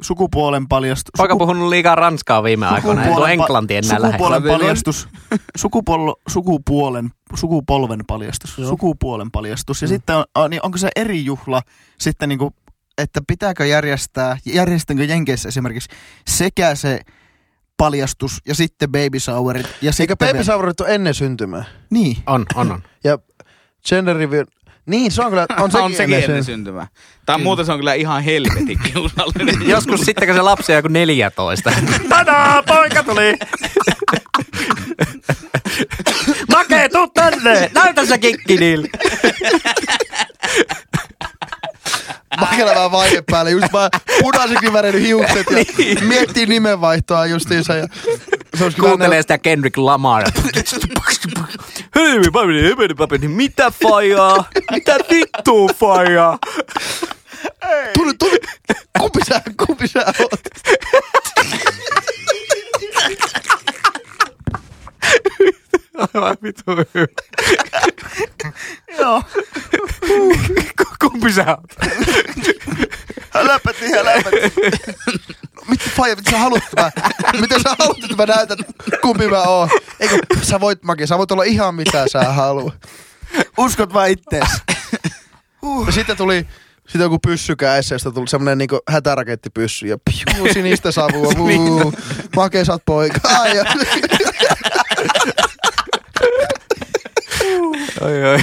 [0.00, 1.10] sukupuolen paljastus...
[1.16, 4.06] Poika puhunut liikaa ranskaa viime aikoina, ei tuo englanti enää lähde.
[4.06, 5.08] Sukupuolen paljastus.
[5.56, 8.56] Sukupol, sukupuolen, sukupolven paljastus.
[8.68, 9.82] Sukupuolen paljastus.
[9.82, 11.62] Ja sitten on, on, niin onko se eri juhla
[11.98, 12.54] sitten niinku,
[12.98, 15.88] että pitääkö järjestää, järjestetäänkö Jenkeissä esimerkiksi
[16.26, 17.00] sekä se
[17.78, 19.66] paljastus ja sitten baby showerit.
[19.66, 21.64] Ja Eikö sitten baby showeret ole ennen syntymää?
[21.90, 22.16] Niin.
[22.26, 22.82] On, on, on.
[23.04, 23.18] Ja
[23.88, 24.44] gender reveal...
[24.86, 25.46] Niin, se on kyllä...
[25.58, 26.86] On sekin, on sekin ennen ennen syntymää.
[27.26, 29.68] Tai muuten se on kyllä ihan helvetin kiusallinen.
[29.74, 31.72] Joskus sitten, kun se lapsi on joku 14.
[32.08, 33.34] Tadaa, poika tuli!
[36.52, 37.70] Make, tuu tänne!
[37.74, 38.88] Näytä se kikki niille!
[42.40, 46.04] Makella vähän vaihe päälle, just vaan punaiseksi värenyt hiukset ja Niin.
[46.04, 47.74] miettii nimenvaihtoa justiinsa.
[47.74, 47.86] Ja
[48.58, 50.24] se Kuuntelee sitä Kendrick Lamar.
[53.28, 54.48] Mitä fajaa?
[54.70, 56.38] Mitä vittua fajaa?
[57.94, 58.38] Tuli, tuli.
[58.98, 60.40] Kumpi sä, kumpi sä oot?
[65.98, 66.62] Aivan vitu.
[68.98, 69.22] Joo.
[71.00, 71.90] Kumpi sä oot?
[73.30, 74.52] Häläpäti, häläpäti.
[75.56, 76.90] No, mitä faija, mitä sä haluat, että mä,
[77.40, 78.58] miten sä haluat, että mä näytän,
[79.02, 79.68] kumpi mä oon?
[80.00, 82.74] Eikö, sä voit Maki, sä voit olla ihan mitä sä haluat.
[83.58, 84.48] Uskot vaan ittees.
[85.86, 86.46] Ja sitten tuli
[86.88, 91.92] sitten joku pyssy kädessä, josta tuli semmonen niinku hätärakettipyssy ja piu, sinistä savua, vuu,
[92.36, 93.20] Make sä oot poika.
[93.38, 93.52] Ai,
[98.00, 98.40] Oi, oi, oi.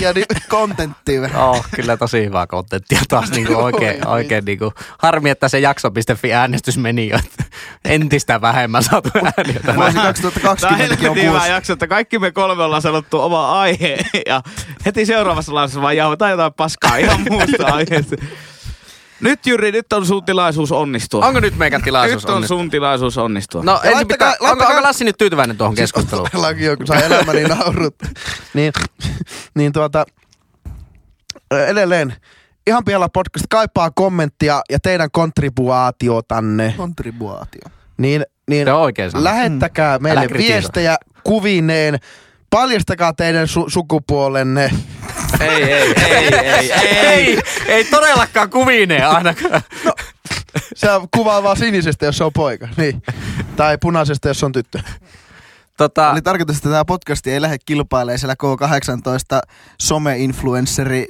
[0.00, 1.20] ja niin, Kontenttia.
[1.36, 4.72] Oh, kyllä tosi hyvää kontenttia taas niinku oikein, oikein niinku.
[4.98, 7.18] Harmi, että se jakso.fi äänestys meni jo,
[7.84, 9.60] entistä vähemmän saatu ääniä.
[9.64, 11.48] Vuosi Tämä on 2020 on hyvä vuosi.
[11.50, 14.42] jakso, että kaikki me kolme ollaan sanottu oma aihe ja
[14.86, 18.16] heti seuraavassa lauseessa vaan jauhetaan jotain paskaa ihan muusta aiheesta.
[19.20, 21.26] Nyt Jyri, nyt on sun tilaisuus onnistua.
[21.26, 22.58] Onko nyt meikän tilaisuus Nyt on onnistua?
[22.58, 23.62] sun tilaisuus onnistua.
[23.64, 26.28] No ensin laittakaa- pitää, onko, laittakaa- onko Lassi nyt tyytyväinen tuohon keskusteluun?
[26.32, 27.94] Todellakin jo, kun saa elämäni naurut.
[28.54, 28.72] niin,
[29.54, 30.04] niin tuota,
[31.50, 32.14] edelleen,
[32.66, 36.74] ihan pihalla podcast kaipaa kommenttia ja teidän kontribuaatiotanne.
[36.76, 37.62] Kontribuaatio.
[37.98, 39.24] Niin, niin Se on oikein sana.
[39.24, 40.52] lähettäkää meille kritisoi.
[40.52, 41.98] viestejä kuvineen.
[42.50, 44.70] Paljastakaa teidän su- sukupuolenne.
[45.40, 46.98] ei, ei, ei, ei, ei.
[47.06, 49.62] ei, ei todellakaan kuvineen ainakaan.
[50.74, 52.68] Se kuvaa vaan sinisestä, jos se on poika.
[52.76, 53.02] Niin.
[53.56, 54.78] Tai punaisesta, jos se on tyttö.
[55.76, 59.48] Tota, Eli tarkoitus, että tämä podcasti ei lähde kilpailemaan siellä K18
[59.82, 61.06] some-influensseri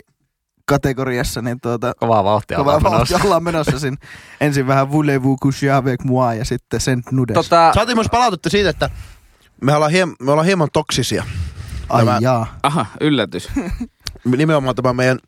[0.65, 3.25] kategoriassa, niin tuota, kovaa vauhtia kovaa ollaan vauhtia menossa.
[3.27, 3.99] ollaan menossa sinne.
[4.41, 7.35] Ensin vähän voulez-vous coucher avec moi ja sitten sen nudes.
[7.35, 8.91] Tota, Saatiin myös palautetta siitä, että
[9.63, 11.25] me ollaan, hiem- me ollaan hieman toksisia.
[11.89, 12.59] Ai tämä- jaa.
[12.63, 13.49] Aha, yllätys.
[14.25, 15.19] Nimenomaan tämä meidän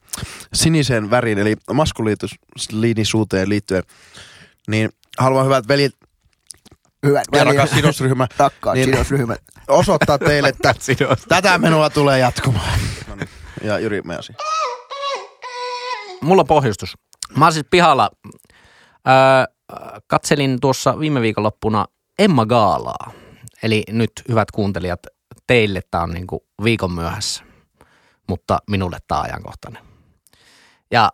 [0.55, 3.83] sinisen värin, eli maskuliinisuuteen liittyen.
[4.69, 5.93] Niin haluan hyvät veljet
[7.07, 8.85] Hyvät ja rakas sidosryhmä Rakkaat Niin.
[8.85, 9.41] sidosryhmät.
[9.69, 10.75] osoittaa teille, että
[11.29, 12.79] tätä menoa tulee jatkumaan.
[13.09, 13.29] No niin.
[13.63, 14.37] Ja Jyri, me asia.
[16.23, 16.95] mulla on pohjustus.
[17.37, 18.11] Mä oon siis pihalla.
[19.09, 19.45] Öö,
[20.07, 21.87] katselin tuossa viime viikonloppuna
[22.19, 23.13] Emma Gaalaa.
[23.63, 25.01] Eli nyt, hyvät kuuntelijat,
[25.47, 27.45] teille tämä on niinku viikon myöhässä,
[28.29, 29.83] mutta minulle tämä on ajankohtainen.
[30.91, 31.13] Ja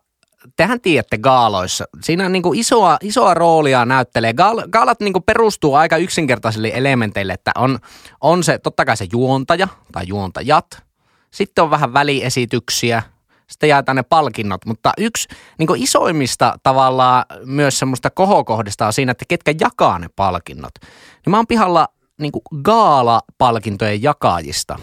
[0.57, 4.35] tehän tiedätte gaaloissa, siinä niinku isoa, isoa roolia näyttelee.
[4.35, 7.79] Gaal, gaalat niinku perustuu aika yksinkertaisille elementeille, että on,
[8.21, 10.83] on se totta kai se juontaja tai juontajat,
[11.31, 13.03] sitten on vähän väliesityksiä,
[13.47, 15.29] sitten jaetaan ne palkinnot, mutta yksi
[15.59, 20.73] niin isoimmista tavallaan myös semmoista kohokohdista on siinä, että ketkä jakaa ne palkinnot.
[20.83, 21.89] Niin mä oon pihalla
[22.21, 22.33] niin
[22.63, 24.79] gaala-palkintojen jakajista.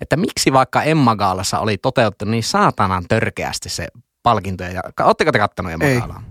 [0.00, 3.88] Että miksi vaikka Emma Gaalassa oli toteuttanut niin saatanan törkeästi se
[4.22, 4.82] palkintojen ja...
[5.04, 5.98] Ootteko te kattonut Emma Ei.
[5.98, 6.22] Gaalaa?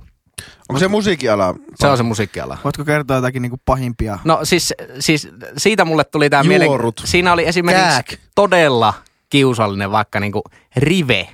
[0.70, 1.56] Onko se musiikkiala?
[1.76, 2.58] Se on se musiikkiala.
[2.64, 4.20] Voitko kertoa jotakin niinku pahimpia?
[4.24, 6.68] No siis, siis siitä mulle tuli tämä mieleen.
[6.68, 7.02] Juorut.
[7.06, 8.14] Siinä oli esimerkiksi Kääk.
[8.36, 8.94] todella
[9.30, 10.44] kiusallinen vaikka niinku
[10.76, 11.30] Rive.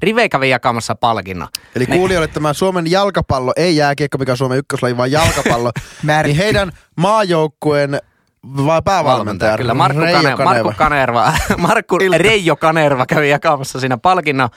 [0.00, 1.48] Rive kävi jakamassa palkinnon.
[1.74, 5.72] Eli kuulijoille tämä Suomen jalkapallo, ei jääkiekko, mikä on Suomen ykköslaji, vaan jalkapallo.
[6.24, 8.00] Niin heidän maajoukkueen
[8.46, 14.48] vai päävalmentaja, Kyllä, Markku, Reijo Kane, Markku Kanerva, Markku Reijo Kanerva kävi jakamassa siinä palkinnon.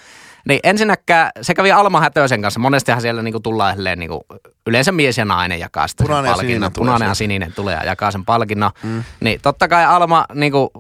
[0.48, 2.60] Niin ensinnäkään se kävi Alma Hätösen kanssa.
[2.60, 4.26] Monestihan siellä niinku tullaan silleen niinku,
[4.68, 6.74] yleensä mies ja nainen jakaa sitä Punainen sininen palkinnon.
[6.74, 8.72] tulee Punainen ja sininen tulee ja jakaa sen palkinnon.
[8.84, 9.04] Mm.
[9.20, 10.72] Niin totta kai Alma niinku,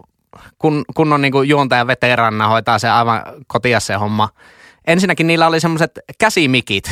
[0.60, 4.30] kun, kun on niinku juontaja veteranna, hoitaa se aivan kotia se homma.
[4.88, 6.92] Ensinnäkin niillä oli semmoiset käsimikit.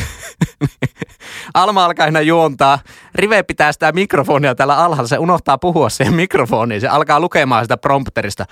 [1.53, 2.79] Alma alkaa aina juontaa.
[3.15, 5.07] Rive pitää sitä mikrofonia täällä alhaalla.
[5.07, 6.81] Se unohtaa puhua siihen mikrofoniin.
[6.81, 8.45] Se alkaa lukemaan sitä prompterista.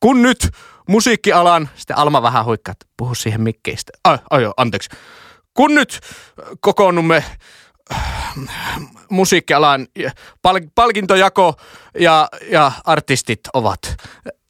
[0.00, 0.48] Kun nyt
[0.88, 3.78] musiikkialan, sitten Alma vähän huikkaa, että puhu siihen mikkiin.
[4.04, 4.90] Ai, ai anteeksi.
[5.54, 6.00] Kun nyt
[6.60, 7.24] kokoonnumme
[7.92, 8.24] äh,
[9.10, 9.86] musiikkialan
[10.42, 11.54] pal- palkintojako
[11.98, 13.96] ja, ja artistit ovat.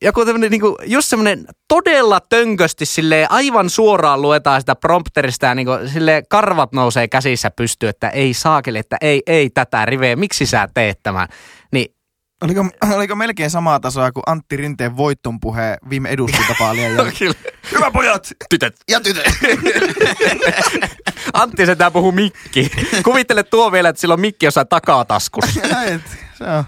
[0.03, 5.73] Joku tämmönen niinku, just semmonen todella tönkösti silleen aivan suoraan luetaan sitä prompterista ja niinku
[5.93, 10.69] silleen karvat nousee käsissä pystyyn, että ei saakeli, että ei, ei tätä riveä, miksi sä
[10.75, 11.29] teet tämän.
[11.73, 11.95] Niin
[12.45, 17.17] Oliko, oliko melkein samaa tasoa kuin Antti Rinteen voitton puhe viime eduskuntavaalien jälkeen?
[17.19, 17.35] kyllä.
[17.73, 18.29] Hyvä pojat!
[18.51, 18.77] Tytöt.
[18.91, 19.23] Ja tytö.
[21.33, 22.71] Antti se tää puhuu mikki.
[23.05, 25.61] Kuvittele tuo vielä, että sillä on mikki jossain takataskussa.
[25.87, 26.03] Et,
[26.35, 26.65] se on.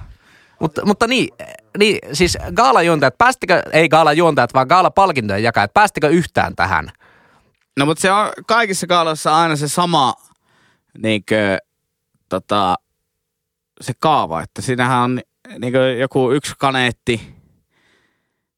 [0.60, 1.28] mutta, mutta niin,
[1.78, 6.88] niin, siis gaalajuontajat, päästikö, ei gaalajuontajat, vaan gaalapalkintojen jakajat, päästikö yhtään tähän?
[7.78, 10.14] No mutta se on kaikissa kaaloissa aina se sama
[10.98, 11.58] niinkö,
[12.28, 12.74] tota,
[13.80, 15.20] se kaava, että siinähän on
[15.58, 17.34] niin joku yksi kaneetti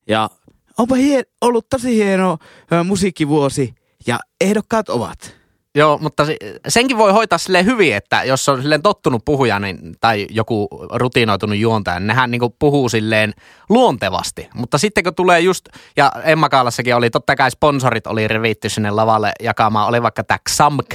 [0.08, 0.30] ja
[0.78, 2.38] onpa hien, ollut tosi hieno
[2.84, 3.74] musiikkivuosi
[4.06, 5.43] ja ehdokkaat ovat.
[5.74, 6.36] Joo, mutta se-
[6.68, 11.58] senkin voi hoitaa sille hyvin, että jos on silleen tottunut puhuja niin, tai joku rutinoitunut
[11.58, 13.34] juontaja, niin nehän niinku puhuu silleen
[13.68, 14.48] luontevasti.
[14.54, 18.90] Mutta sitten kun tulee just, ja Emma Kaalassakin oli, totta kai sponsorit oli revitty sinne
[18.90, 20.94] lavalle jakamaan, oli vaikka tämä XAMK,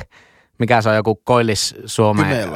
[0.60, 2.50] mikä se on joku Koillis Suomeen,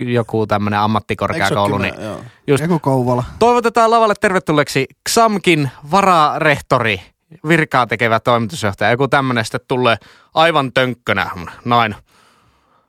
[0.00, 2.20] joku tämmöinen ammattikorkeakoulu, se niin joo.
[2.46, 3.24] just Joku Kouvola.
[3.38, 7.00] Toivotetaan lavalle tervetulleeksi XAMKin vararehtori,
[7.48, 8.90] virkaa tekevä toimitusjohtaja.
[8.90, 9.96] Joku tämmöinen sitten tulee
[10.34, 11.30] aivan tönkkönä.
[11.64, 11.94] Näin.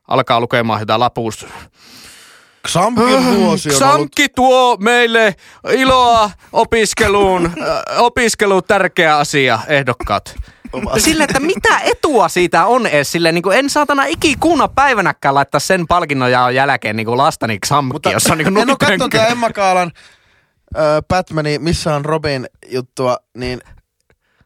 [0.08, 1.48] Alkaa lukemaan sitä lapusta.
[2.68, 4.10] Xamkin vuosi on ollut...
[4.10, 5.36] XAMKi tuo meille
[5.72, 7.46] iloa opiskeluun.
[7.60, 10.36] Äh, opiskelu tärkeä asia, ehdokkaat.
[10.98, 15.60] Sille, että mitä etua siitä on edes sille, niin kuin en saatana ikikuuna päivänäkään laittaa
[15.60, 18.78] sen palkinnon ja jälkeen niin kuin lastani XAMKi, Mutta jossa on niin kuin en ole
[18.80, 19.92] katsonut Emma Kaalan
[20.78, 23.60] äh, Batmanin Missä on Robin juttua, niin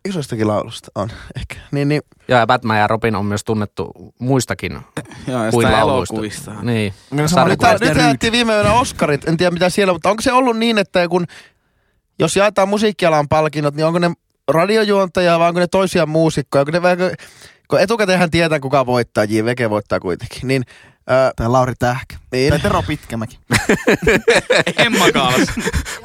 [0.06, 1.56] isostakin laulusta on ehkä.
[1.72, 4.72] Niin, niin Joo, ja Batman ja Robin on myös tunnettu muistakin
[5.28, 6.14] Joo, kuin lauluista.
[6.14, 6.52] elokuvista.
[6.62, 6.94] Niin.
[7.12, 10.78] No, nyt, jaettiin viime yönä Oscarit, en tiedä mitä siellä, mutta onko se ollut niin,
[10.78, 11.26] että kun,
[12.20, 14.12] jos jaetaan musiikkialan palkinnot, niin onko ne
[14.52, 16.62] radiojuontajia vai onko ne toisia muusikkoja?
[16.62, 16.98] Onko ne vähän,
[17.68, 20.64] kun etukäteenhän tietää kuka voittaa, JVG voittaa kuitenkin, niin,
[21.36, 22.16] Tai Lauri Tähkä.
[22.32, 22.50] Niin.
[22.50, 23.40] Tai Tero Pitkämäki.
[24.86, 25.48] Emma Kaalas.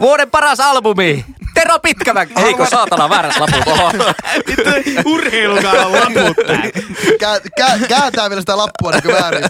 [0.01, 1.25] Vuoden paras albumi!
[1.69, 2.33] Tero Pitkämäki!
[2.37, 3.67] Eikö saatana väärät laput?
[3.67, 3.93] Oho.
[5.05, 6.63] Urheilukaalan laput tää.
[7.19, 9.45] kää, kää, kääntää vielä sitä lappua niin väärin.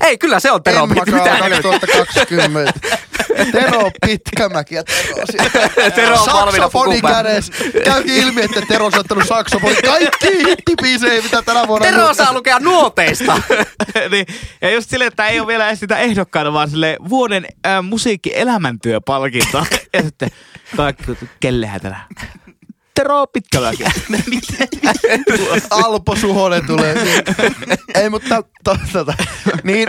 [0.00, 1.10] Ei, kyllä se on Tero Pitkämäki.
[1.10, 2.72] Kaala Mitä 2020.
[3.52, 5.90] Tero Pitkämäki ja Tero siellä.
[5.90, 7.52] Tero on valmiina Saksofoni kädessä.
[7.84, 9.74] Käykin ilmi, että Tero on soittanut saksofoni.
[9.74, 13.42] Kaikki hittibiisejä, mitä tänä vuonna on Tero saa lukea nuoteista.
[14.10, 14.26] niin,
[14.62, 19.66] ja just silleen, että ei ole vielä edes sitä ehdokkaana, vaan sille vuoden äh, musiikki-elämäntyöpalkinto.
[19.94, 20.30] ja sitten
[20.76, 21.04] kaikki,
[21.40, 22.06] kellehän tänään.
[22.94, 23.84] Tero Pitkämäki.
[25.70, 26.94] Alpo Suhonen tulee.
[26.94, 27.22] Niin.
[27.94, 29.14] Ei, mutta to, tota,
[29.64, 29.88] niin,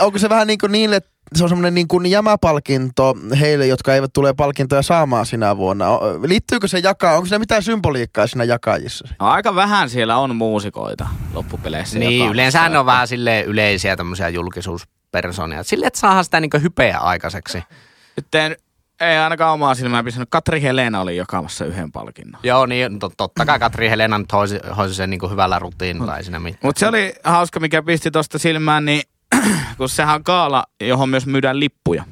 [0.00, 3.94] onko se vähän niin kuin niille, että se on semmoinen niin kuin jämäpalkinto heille, jotka
[3.94, 5.86] eivät tule palkintoja saamaan sinä vuonna.
[6.26, 9.08] Liittyykö se jakaa, onko se mitään symboliikkaa siinä jakajissa?
[9.20, 11.98] No, aika vähän siellä on muusikoita loppupeleissä.
[11.98, 15.62] niin, yleensä on vähän sille yleisiä tämmöisiä julkisuuspersonia.
[15.62, 17.62] Sille, että saadaan sitä niinku hypeä aikaiseksi.
[18.16, 18.56] Nyt en,
[19.02, 20.30] ei ainakaan omaa silmää pistänyt.
[20.30, 22.40] Katri Helena oli jakamassa yhden palkinnon.
[22.42, 26.24] Joo, niin to, totta kai Katri Helena nyt hoisi, hoisi sen niinku hyvällä rutiinilla, ei
[26.24, 26.60] siinä mitään.
[26.62, 29.02] Mutta se oli hauska, mikä pisti tuosta silmään, niin
[29.78, 32.04] kun sehän on kaala, johon myös myydään lippuja.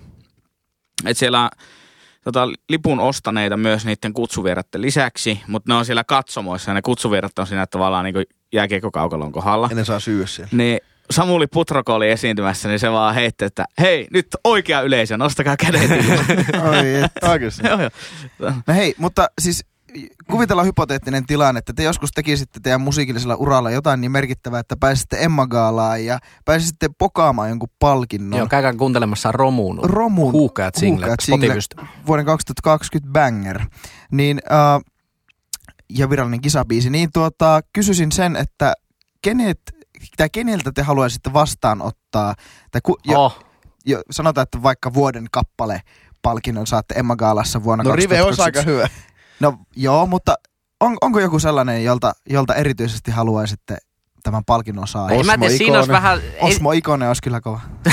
[1.07, 1.51] Et siellä
[2.25, 7.39] tota, lipun ostaneita myös niiden kutsuvierratten lisäksi, mutta ne on siellä katsomoissa ja ne kutsuvierrat
[7.39, 9.69] on siinä tavallaan niin jääkiekko-kaukalon kohdalla.
[9.71, 10.51] Ennen saa syödä siellä.
[10.53, 10.81] Niin
[11.11, 15.91] Samuli Putroko oli esiintymässä, niin se vaan heitti, että hei, nyt oikea yleisö, nostakaa kädet.
[15.91, 16.87] Oi.
[17.31, 17.67] Oikeasti.
[17.69, 17.91] Joo, joo.
[18.67, 19.65] No hei, mutta siis
[20.31, 25.25] kuvitellaan hypoteettinen tilanne, että te joskus tekisitte teidän musiikillisella uralla jotain niin merkittävää, että pääsitte
[25.25, 28.39] Emma Gaalaan ja pääsitte pokaamaan jonkun palkinnon.
[28.39, 29.81] Joo, käykää kuuntelemassa Romuun.
[29.83, 33.61] Romun Huukeat single, Huukeat single, vuoden 2020 banger.
[34.13, 34.85] Niin, uh,
[35.91, 36.91] ja virallinen kisabiisi.
[36.91, 38.73] Niin tuota, kysyisin sen, että
[39.23, 39.61] kenet,
[40.17, 42.35] tai keneltä te haluaisitte vastaanottaa,
[42.71, 43.45] tai ku, jo, Oh,
[43.87, 45.83] jo, sanotaan, että vaikka vuoden kappale
[46.23, 48.71] palkinnon saatte Emma Gaalassa vuonna No Rive olisi aika 2021.
[48.71, 49.11] hyvä.
[49.41, 50.35] No joo, mutta
[50.81, 53.77] on, onko joku sellainen, jolta, jolta erityisesti haluaisitte
[54.23, 55.15] tämän palkinnon saada?
[55.15, 56.03] ei mä tiedä, siinä olisi Ikonen.
[56.03, 56.21] vähän...
[56.21, 57.61] Ei, Osmo Ikonen olisi kyllä kova.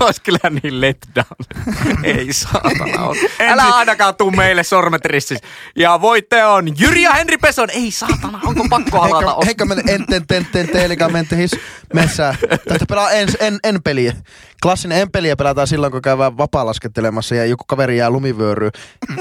[0.06, 1.64] olisi kyllä niin let down.
[2.04, 3.16] ei saatana ole.
[3.40, 5.46] Älä ainakaan tuu meille sormet ristissä.
[5.76, 7.70] Ja voitte on Jyri ja Henri Peson.
[7.70, 9.26] Ei saatana, onko pakko halata?
[9.26, 11.50] Heikka, heikka men enten tenten teelikamente his
[11.94, 12.34] messää.
[12.68, 14.12] Tästä pelaa en, en, en peliä.
[14.62, 18.72] Klassinen en peliä pelataan silloin, kun käydään vapaa-laskettelemassa ja joku kaveri jää lumivyöryyn.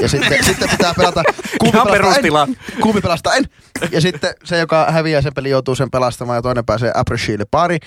[0.02, 1.24] Ja sitten, sitten pitää pelata
[1.64, 2.44] Ihan pelastaa perustila.
[2.44, 3.46] en, kuumi pelastaa en.
[3.92, 7.78] Ja sitten se, joka häviää sen pelin, joutuu sen pelastamaan ja toinen pääsee apres pari.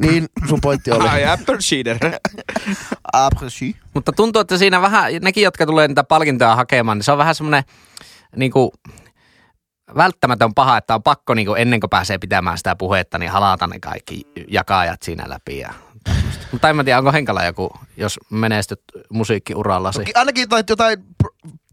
[0.00, 1.08] Niin sun pointti oli.
[1.08, 1.56] Ai, Apple.
[3.12, 3.48] Après
[3.94, 7.34] Mutta tuntuu, että siinä vähän, nekin, jotka tulee niitä palkintoja hakemaan, niin se on vähän
[7.34, 7.64] semmoinen
[8.36, 8.72] niinku,
[9.96, 13.80] välttämätön paha, että on pakko niinku, ennen kuin pääsee pitämään sitä puhetta, niin halata ne
[13.80, 15.58] kaikki jakajat siinä läpi.
[15.58, 15.72] Ja.
[16.52, 20.04] Mutta en mä tiedä, onko Henkala joku, jos menestyt musiikkiurallasi.
[20.14, 21.31] Ainakin jotain pr-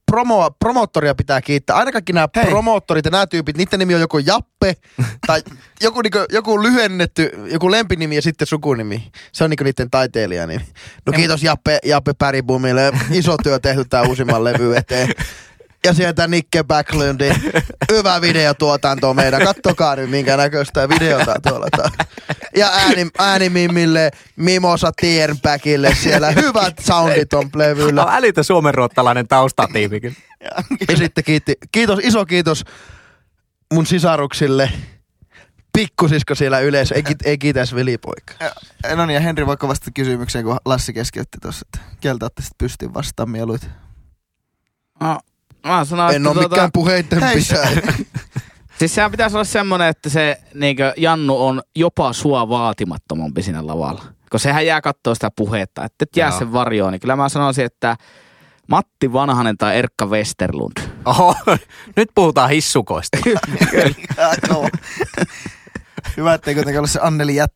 [0.09, 1.75] promoa, promoottoria pitää kiittää.
[1.75, 2.45] Aina kaikki nämä Hei.
[2.45, 4.73] promoottorit ja nämä tyypit, niiden nimi on joko Jappe
[5.27, 5.43] tai
[5.81, 9.11] joku, niinku, joku lyhennetty, joku lempinimi ja sitten sukunimi.
[9.31, 10.65] Se on niinku niiden taiteilijanimi.
[11.05, 12.91] No kiitos Jappe, Jappe Päribumille.
[13.11, 15.09] Iso työ tehty tää uusimman levy eteen.
[15.85, 17.35] Ja sieltä Nikke Backlundin
[17.91, 19.43] hyvä videotuotanto meidän.
[19.43, 21.91] Kattokaa nyt minkä näköistä videota tuolla taas.
[22.55, 26.31] Ja ääni, äänimimmille, Mimosa Tierbackille siellä.
[26.31, 28.05] Hyvät soundit on levyllä.
[28.05, 30.15] On älytön suomenruottalainen taustatiimi kyllä.
[30.89, 32.63] Ja sitten kiitti, kiitos, iso kiitos
[33.73, 34.71] mun sisaruksille.
[35.73, 38.33] Pikkusisko siellä yleensä, ei, ei kiitäisi velipoika.
[38.95, 42.57] No niin, ja Henri vaikka vastata kysymykseen, kun Lassi keskeytti tuossa, että keltä otte sitten
[42.57, 43.69] pystyyn vastaan mieluiten.
[45.01, 45.19] No,
[45.67, 47.69] mä sanon, En että ole mikään puheitten Hei, pitäjä.
[48.79, 54.03] Siis sehän pitäisi olla semmoinen, että se niinkö, Jannu on jopa sua vaatimattomampi siinä lavalla.
[54.31, 56.39] Kun sehän jää katsoa sitä puhetta, että et jää Joo.
[56.39, 56.91] sen varjoon.
[56.91, 57.97] Niin kyllä mä sanoisin, että
[58.67, 60.81] Matti Vanhanen tai Erkka Westerlund.
[61.05, 61.35] Oho,
[61.97, 63.17] nyt puhutaan hissukoista.
[66.17, 67.51] Hyvä, ettei kuitenkaan ole se Anneli jät,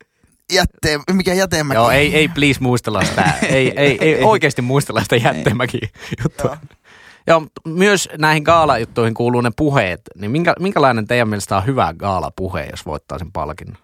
[0.52, 1.76] jätteen, mikä jätemäki.
[1.76, 3.34] Joo, ei, ei please muistella sitä.
[3.42, 5.90] Ei, ei, ei oikeasti muistella sitä jättemäkin
[6.24, 6.50] juttua.
[6.52, 6.58] Joo,
[7.40, 10.02] mutta myös näihin gaalajuttuihin kuuluu ne puheet.
[10.18, 13.78] Niin minkä, minkälainen teidän mielestä on hyvä gaalapuhe, jos voittaa sen palkinnon?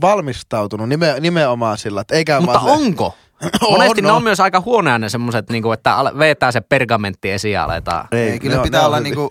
[0.00, 3.14] Valmistautunut nime, nimenomaan sillä, että eikä Mutta vaan se- onko?
[3.66, 4.16] On, Monesti ne on.
[4.16, 8.08] on myös aika huonoja ne semmoiset, niinku, että vetää se pergamentti esiin ja aletaan.
[8.12, 9.30] Ei, kyllä ne on- pitää ne on olla niinku,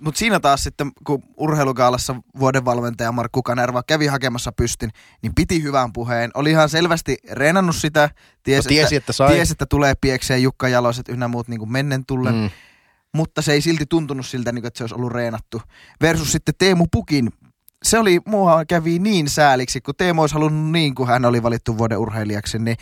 [0.00, 4.90] mutta siinä taas sitten, kun urheilugaalassa vuoden valmentaja Markku Kanerva kävi hakemassa pystin,
[5.22, 6.30] niin piti hyvän puheen.
[6.34, 8.10] Oli ihan selvästi reenannut sitä,
[8.42, 9.32] ties, No, tiesi, että sai.
[9.32, 12.34] tiesi, että tulee piekseen Jukka Jaloset ynnä muut niin mennen tullen.
[12.34, 12.50] Mm.
[13.14, 15.62] Mutta se ei silti tuntunut siltä, niin kuin, että se olisi ollut reenattu.
[16.02, 17.28] Versus sitten Teemu Pukin,
[17.82, 21.78] se oli, mua kävi niin sääliksi, kun Teemu olisi halunnut niin, kun hän oli valittu
[21.78, 22.76] vuoden urheilijaksi, niin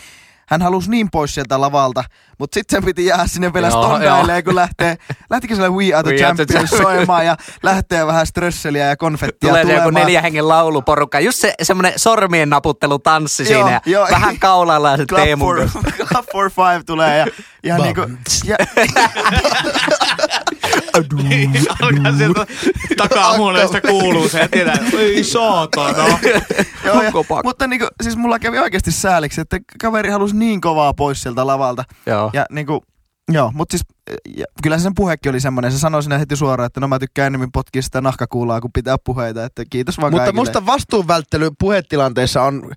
[0.49, 2.05] hän halusi niin pois sieltä lavalta,
[2.39, 4.97] mutta sitten sen piti jäädä sinne vielä stondailemaan, kun lähtee,
[5.31, 8.97] lähtikö siellä We Are the We Are the Champions soimaan ja lähtee vähän strösseliä ja
[8.97, 10.05] konfettia Tulee se joku tulemaan.
[10.07, 11.21] neljä hengen lauluporukka.
[11.21, 13.71] Just se semmoinen sormien naputtelu tanssi Joo, siinä.
[13.71, 14.09] Ja joo.
[14.11, 15.45] vähän kaulalla ja se Club Teemu.
[15.45, 15.69] for,
[16.13, 17.27] Club for Five tulee ja,
[17.63, 18.01] ja niinku,
[18.45, 18.57] ja,
[21.83, 22.47] Alkaa sieltä
[22.97, 26.19] takahuoneesta kuuluu se, että tiedät, ei saatana.
[26.85, 27.13] Joo, ja,
[27.45, 31.85] mutta niinku, siis mulla kävi oikeasti sääliksi, että kaveri halusi niin kovaa pois sieltä lavalta.
[32.07, 32.31] Joo.
[32.33, 32.85] Ja niinku,
[33.33, 33.85] joo, mutta siis
[34.37, 35.73] ja, kyllä se sen puhekin oli semmoinen.
[35.73, 38.97] Se sanoi sinne heti suoraan, että no mä tykkään enemmän potkia sitä nahkakuulaa kuin pitää
[39.05, 39.45] puheita.
[39.45, 40.41] Että kiitos vaan Mutta kaikille.
[40.41, 42.71] musta vastuunvälttely puhetilanteessa on,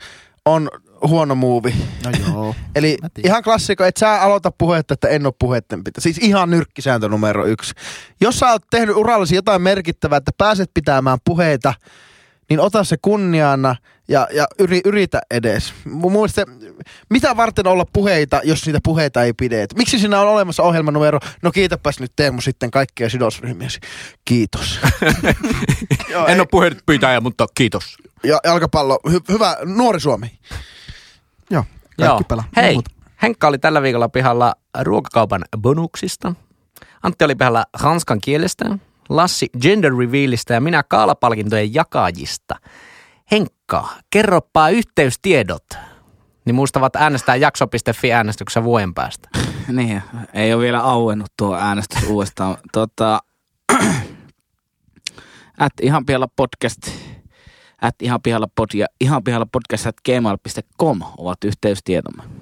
[0.45, 0.69] on
[1.07, 1.75] huono muuvi.
[2.05, 2.55] No joo.
[2.75, 6.01] Eli ihan klassikko, että sä aloita puhetta, että en ole puhetten pitää.
[6.01, 7.73] Siis ihan nyrkkisääntö numero yksi.
[8.21, 11.73] Jos sä oot tehnyt urallasi jotain merkittävää, että pääset pitämään puheita,
[12.49, 13.75] niin ota se kunniana
[14.07, 15.73] ja, ja yri, yritä edes.
[15.85, 16.45] Mun mielestä,
[17.09, 19.75] mitä varten olla puheita, jos niitä puheita ei pidetä?
[19.75, 21.19] Miksi siinä on olemassa ohjelmanumero?
[21.41, 23.79] No kiitäpäs nyt Teemu sitten kaikkia sidosryhmiäsi.
[24.25, 24.79] Kiitos.
[26.11, 27.97] joo En ei, ole puheen pitäjä, mutta kiitos.
[28.23, 30.31] Ja jalkapallo, hy, hyvä, nuori Suomi.
[31.49, 31.63] joo,
[32.07, 32.45] kaikki pelaa.
[32.55, 32.89] Hei, Muut.
[33.21, 36.33] Henkka oli tällä viikolla pihalla ruokakaupan bonuksista.
[37.03, 38.65] Antti oli pihalla ranskan kielestä.
[39.09, 42.55] Lassi gender revealista ja minä kaalapalkintojen jakajista.
[43.31, 45.65] Henkka, kerropa yhteystiedot.
[46.45, 49.29] Niin muistavat äänestää jakso.fi äänestyksessä vuoden päästä.
[49.67, 50.01] Niin,
[50.33, 52.57] ei ole vielä auennut tuo äänestys uudestaan.
[52.73, 53.19] Tota,
[55.59, 56.77] at ihan pihalla podcast,
[57.81, 62.38] at ihan pihalla pod ja ihan pihalla podcast at gmail.com ovat yhteystietomme.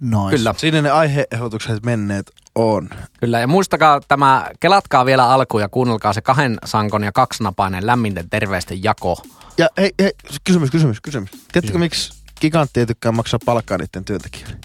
[0.00, 0.36] Nice.
[0.36, 0.54] Kyllä.
[0.56, 2.90] Siinä ne aiheehdotukset menneet on.
[3.20, 8.30] Kyllä, ja muistakaa tämä, kelatkaa vielä alkuun ja kuunnelkaa se kahden sankon ja kaksinapainen lämminten
[8.30, 9.22] terveisten jako.
[9.58, 10.12] Ja hei, hei
[10.44, 11.30] kysymys, kysymys, kysymys.
[11.52, 14.56] Tiedättekö miksi gigantti ei tykkää maksaa palkkaa niiden työntekijöille?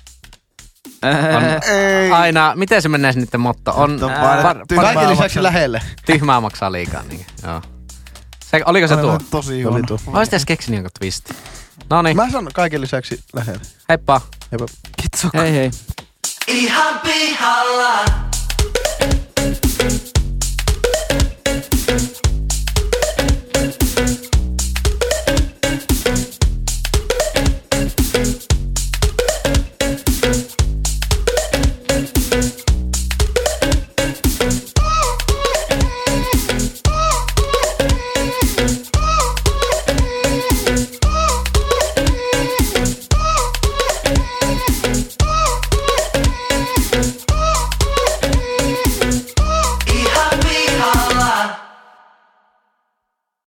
[1.38, 1.44] On
[1.76, 2.12] Ei.
[2.12, 3.72] aina, miten se menee niiden motto?
[3.76, 5.44] On on ää, var- tyhmää Kaiken lisäksi maksaa.
[5.44, 5.82] lähelle.
[6.06, 7.04] tyhmää maksaa liikaa.
[7.04, 7.62] Niin, joo.
[8.46, 9.20] Se, oliko se tuo?
[9.32, 9.86] Tosi huono.
[9.88, 9.98] tuo.
[10.08, 11.34] Olisi edes keksinyt jonkun twisti.
[11.90, 13.62] No niin, Mä sanon kaiken lisäksi lähelle.
[13.90, 14.22] heippa.
[14.52, 14.66] Heippa.
[15.02, 15.30] Kitso.
[15.34, 15.72] Hei hei.
[16.48, 18.06] ihan pihalla.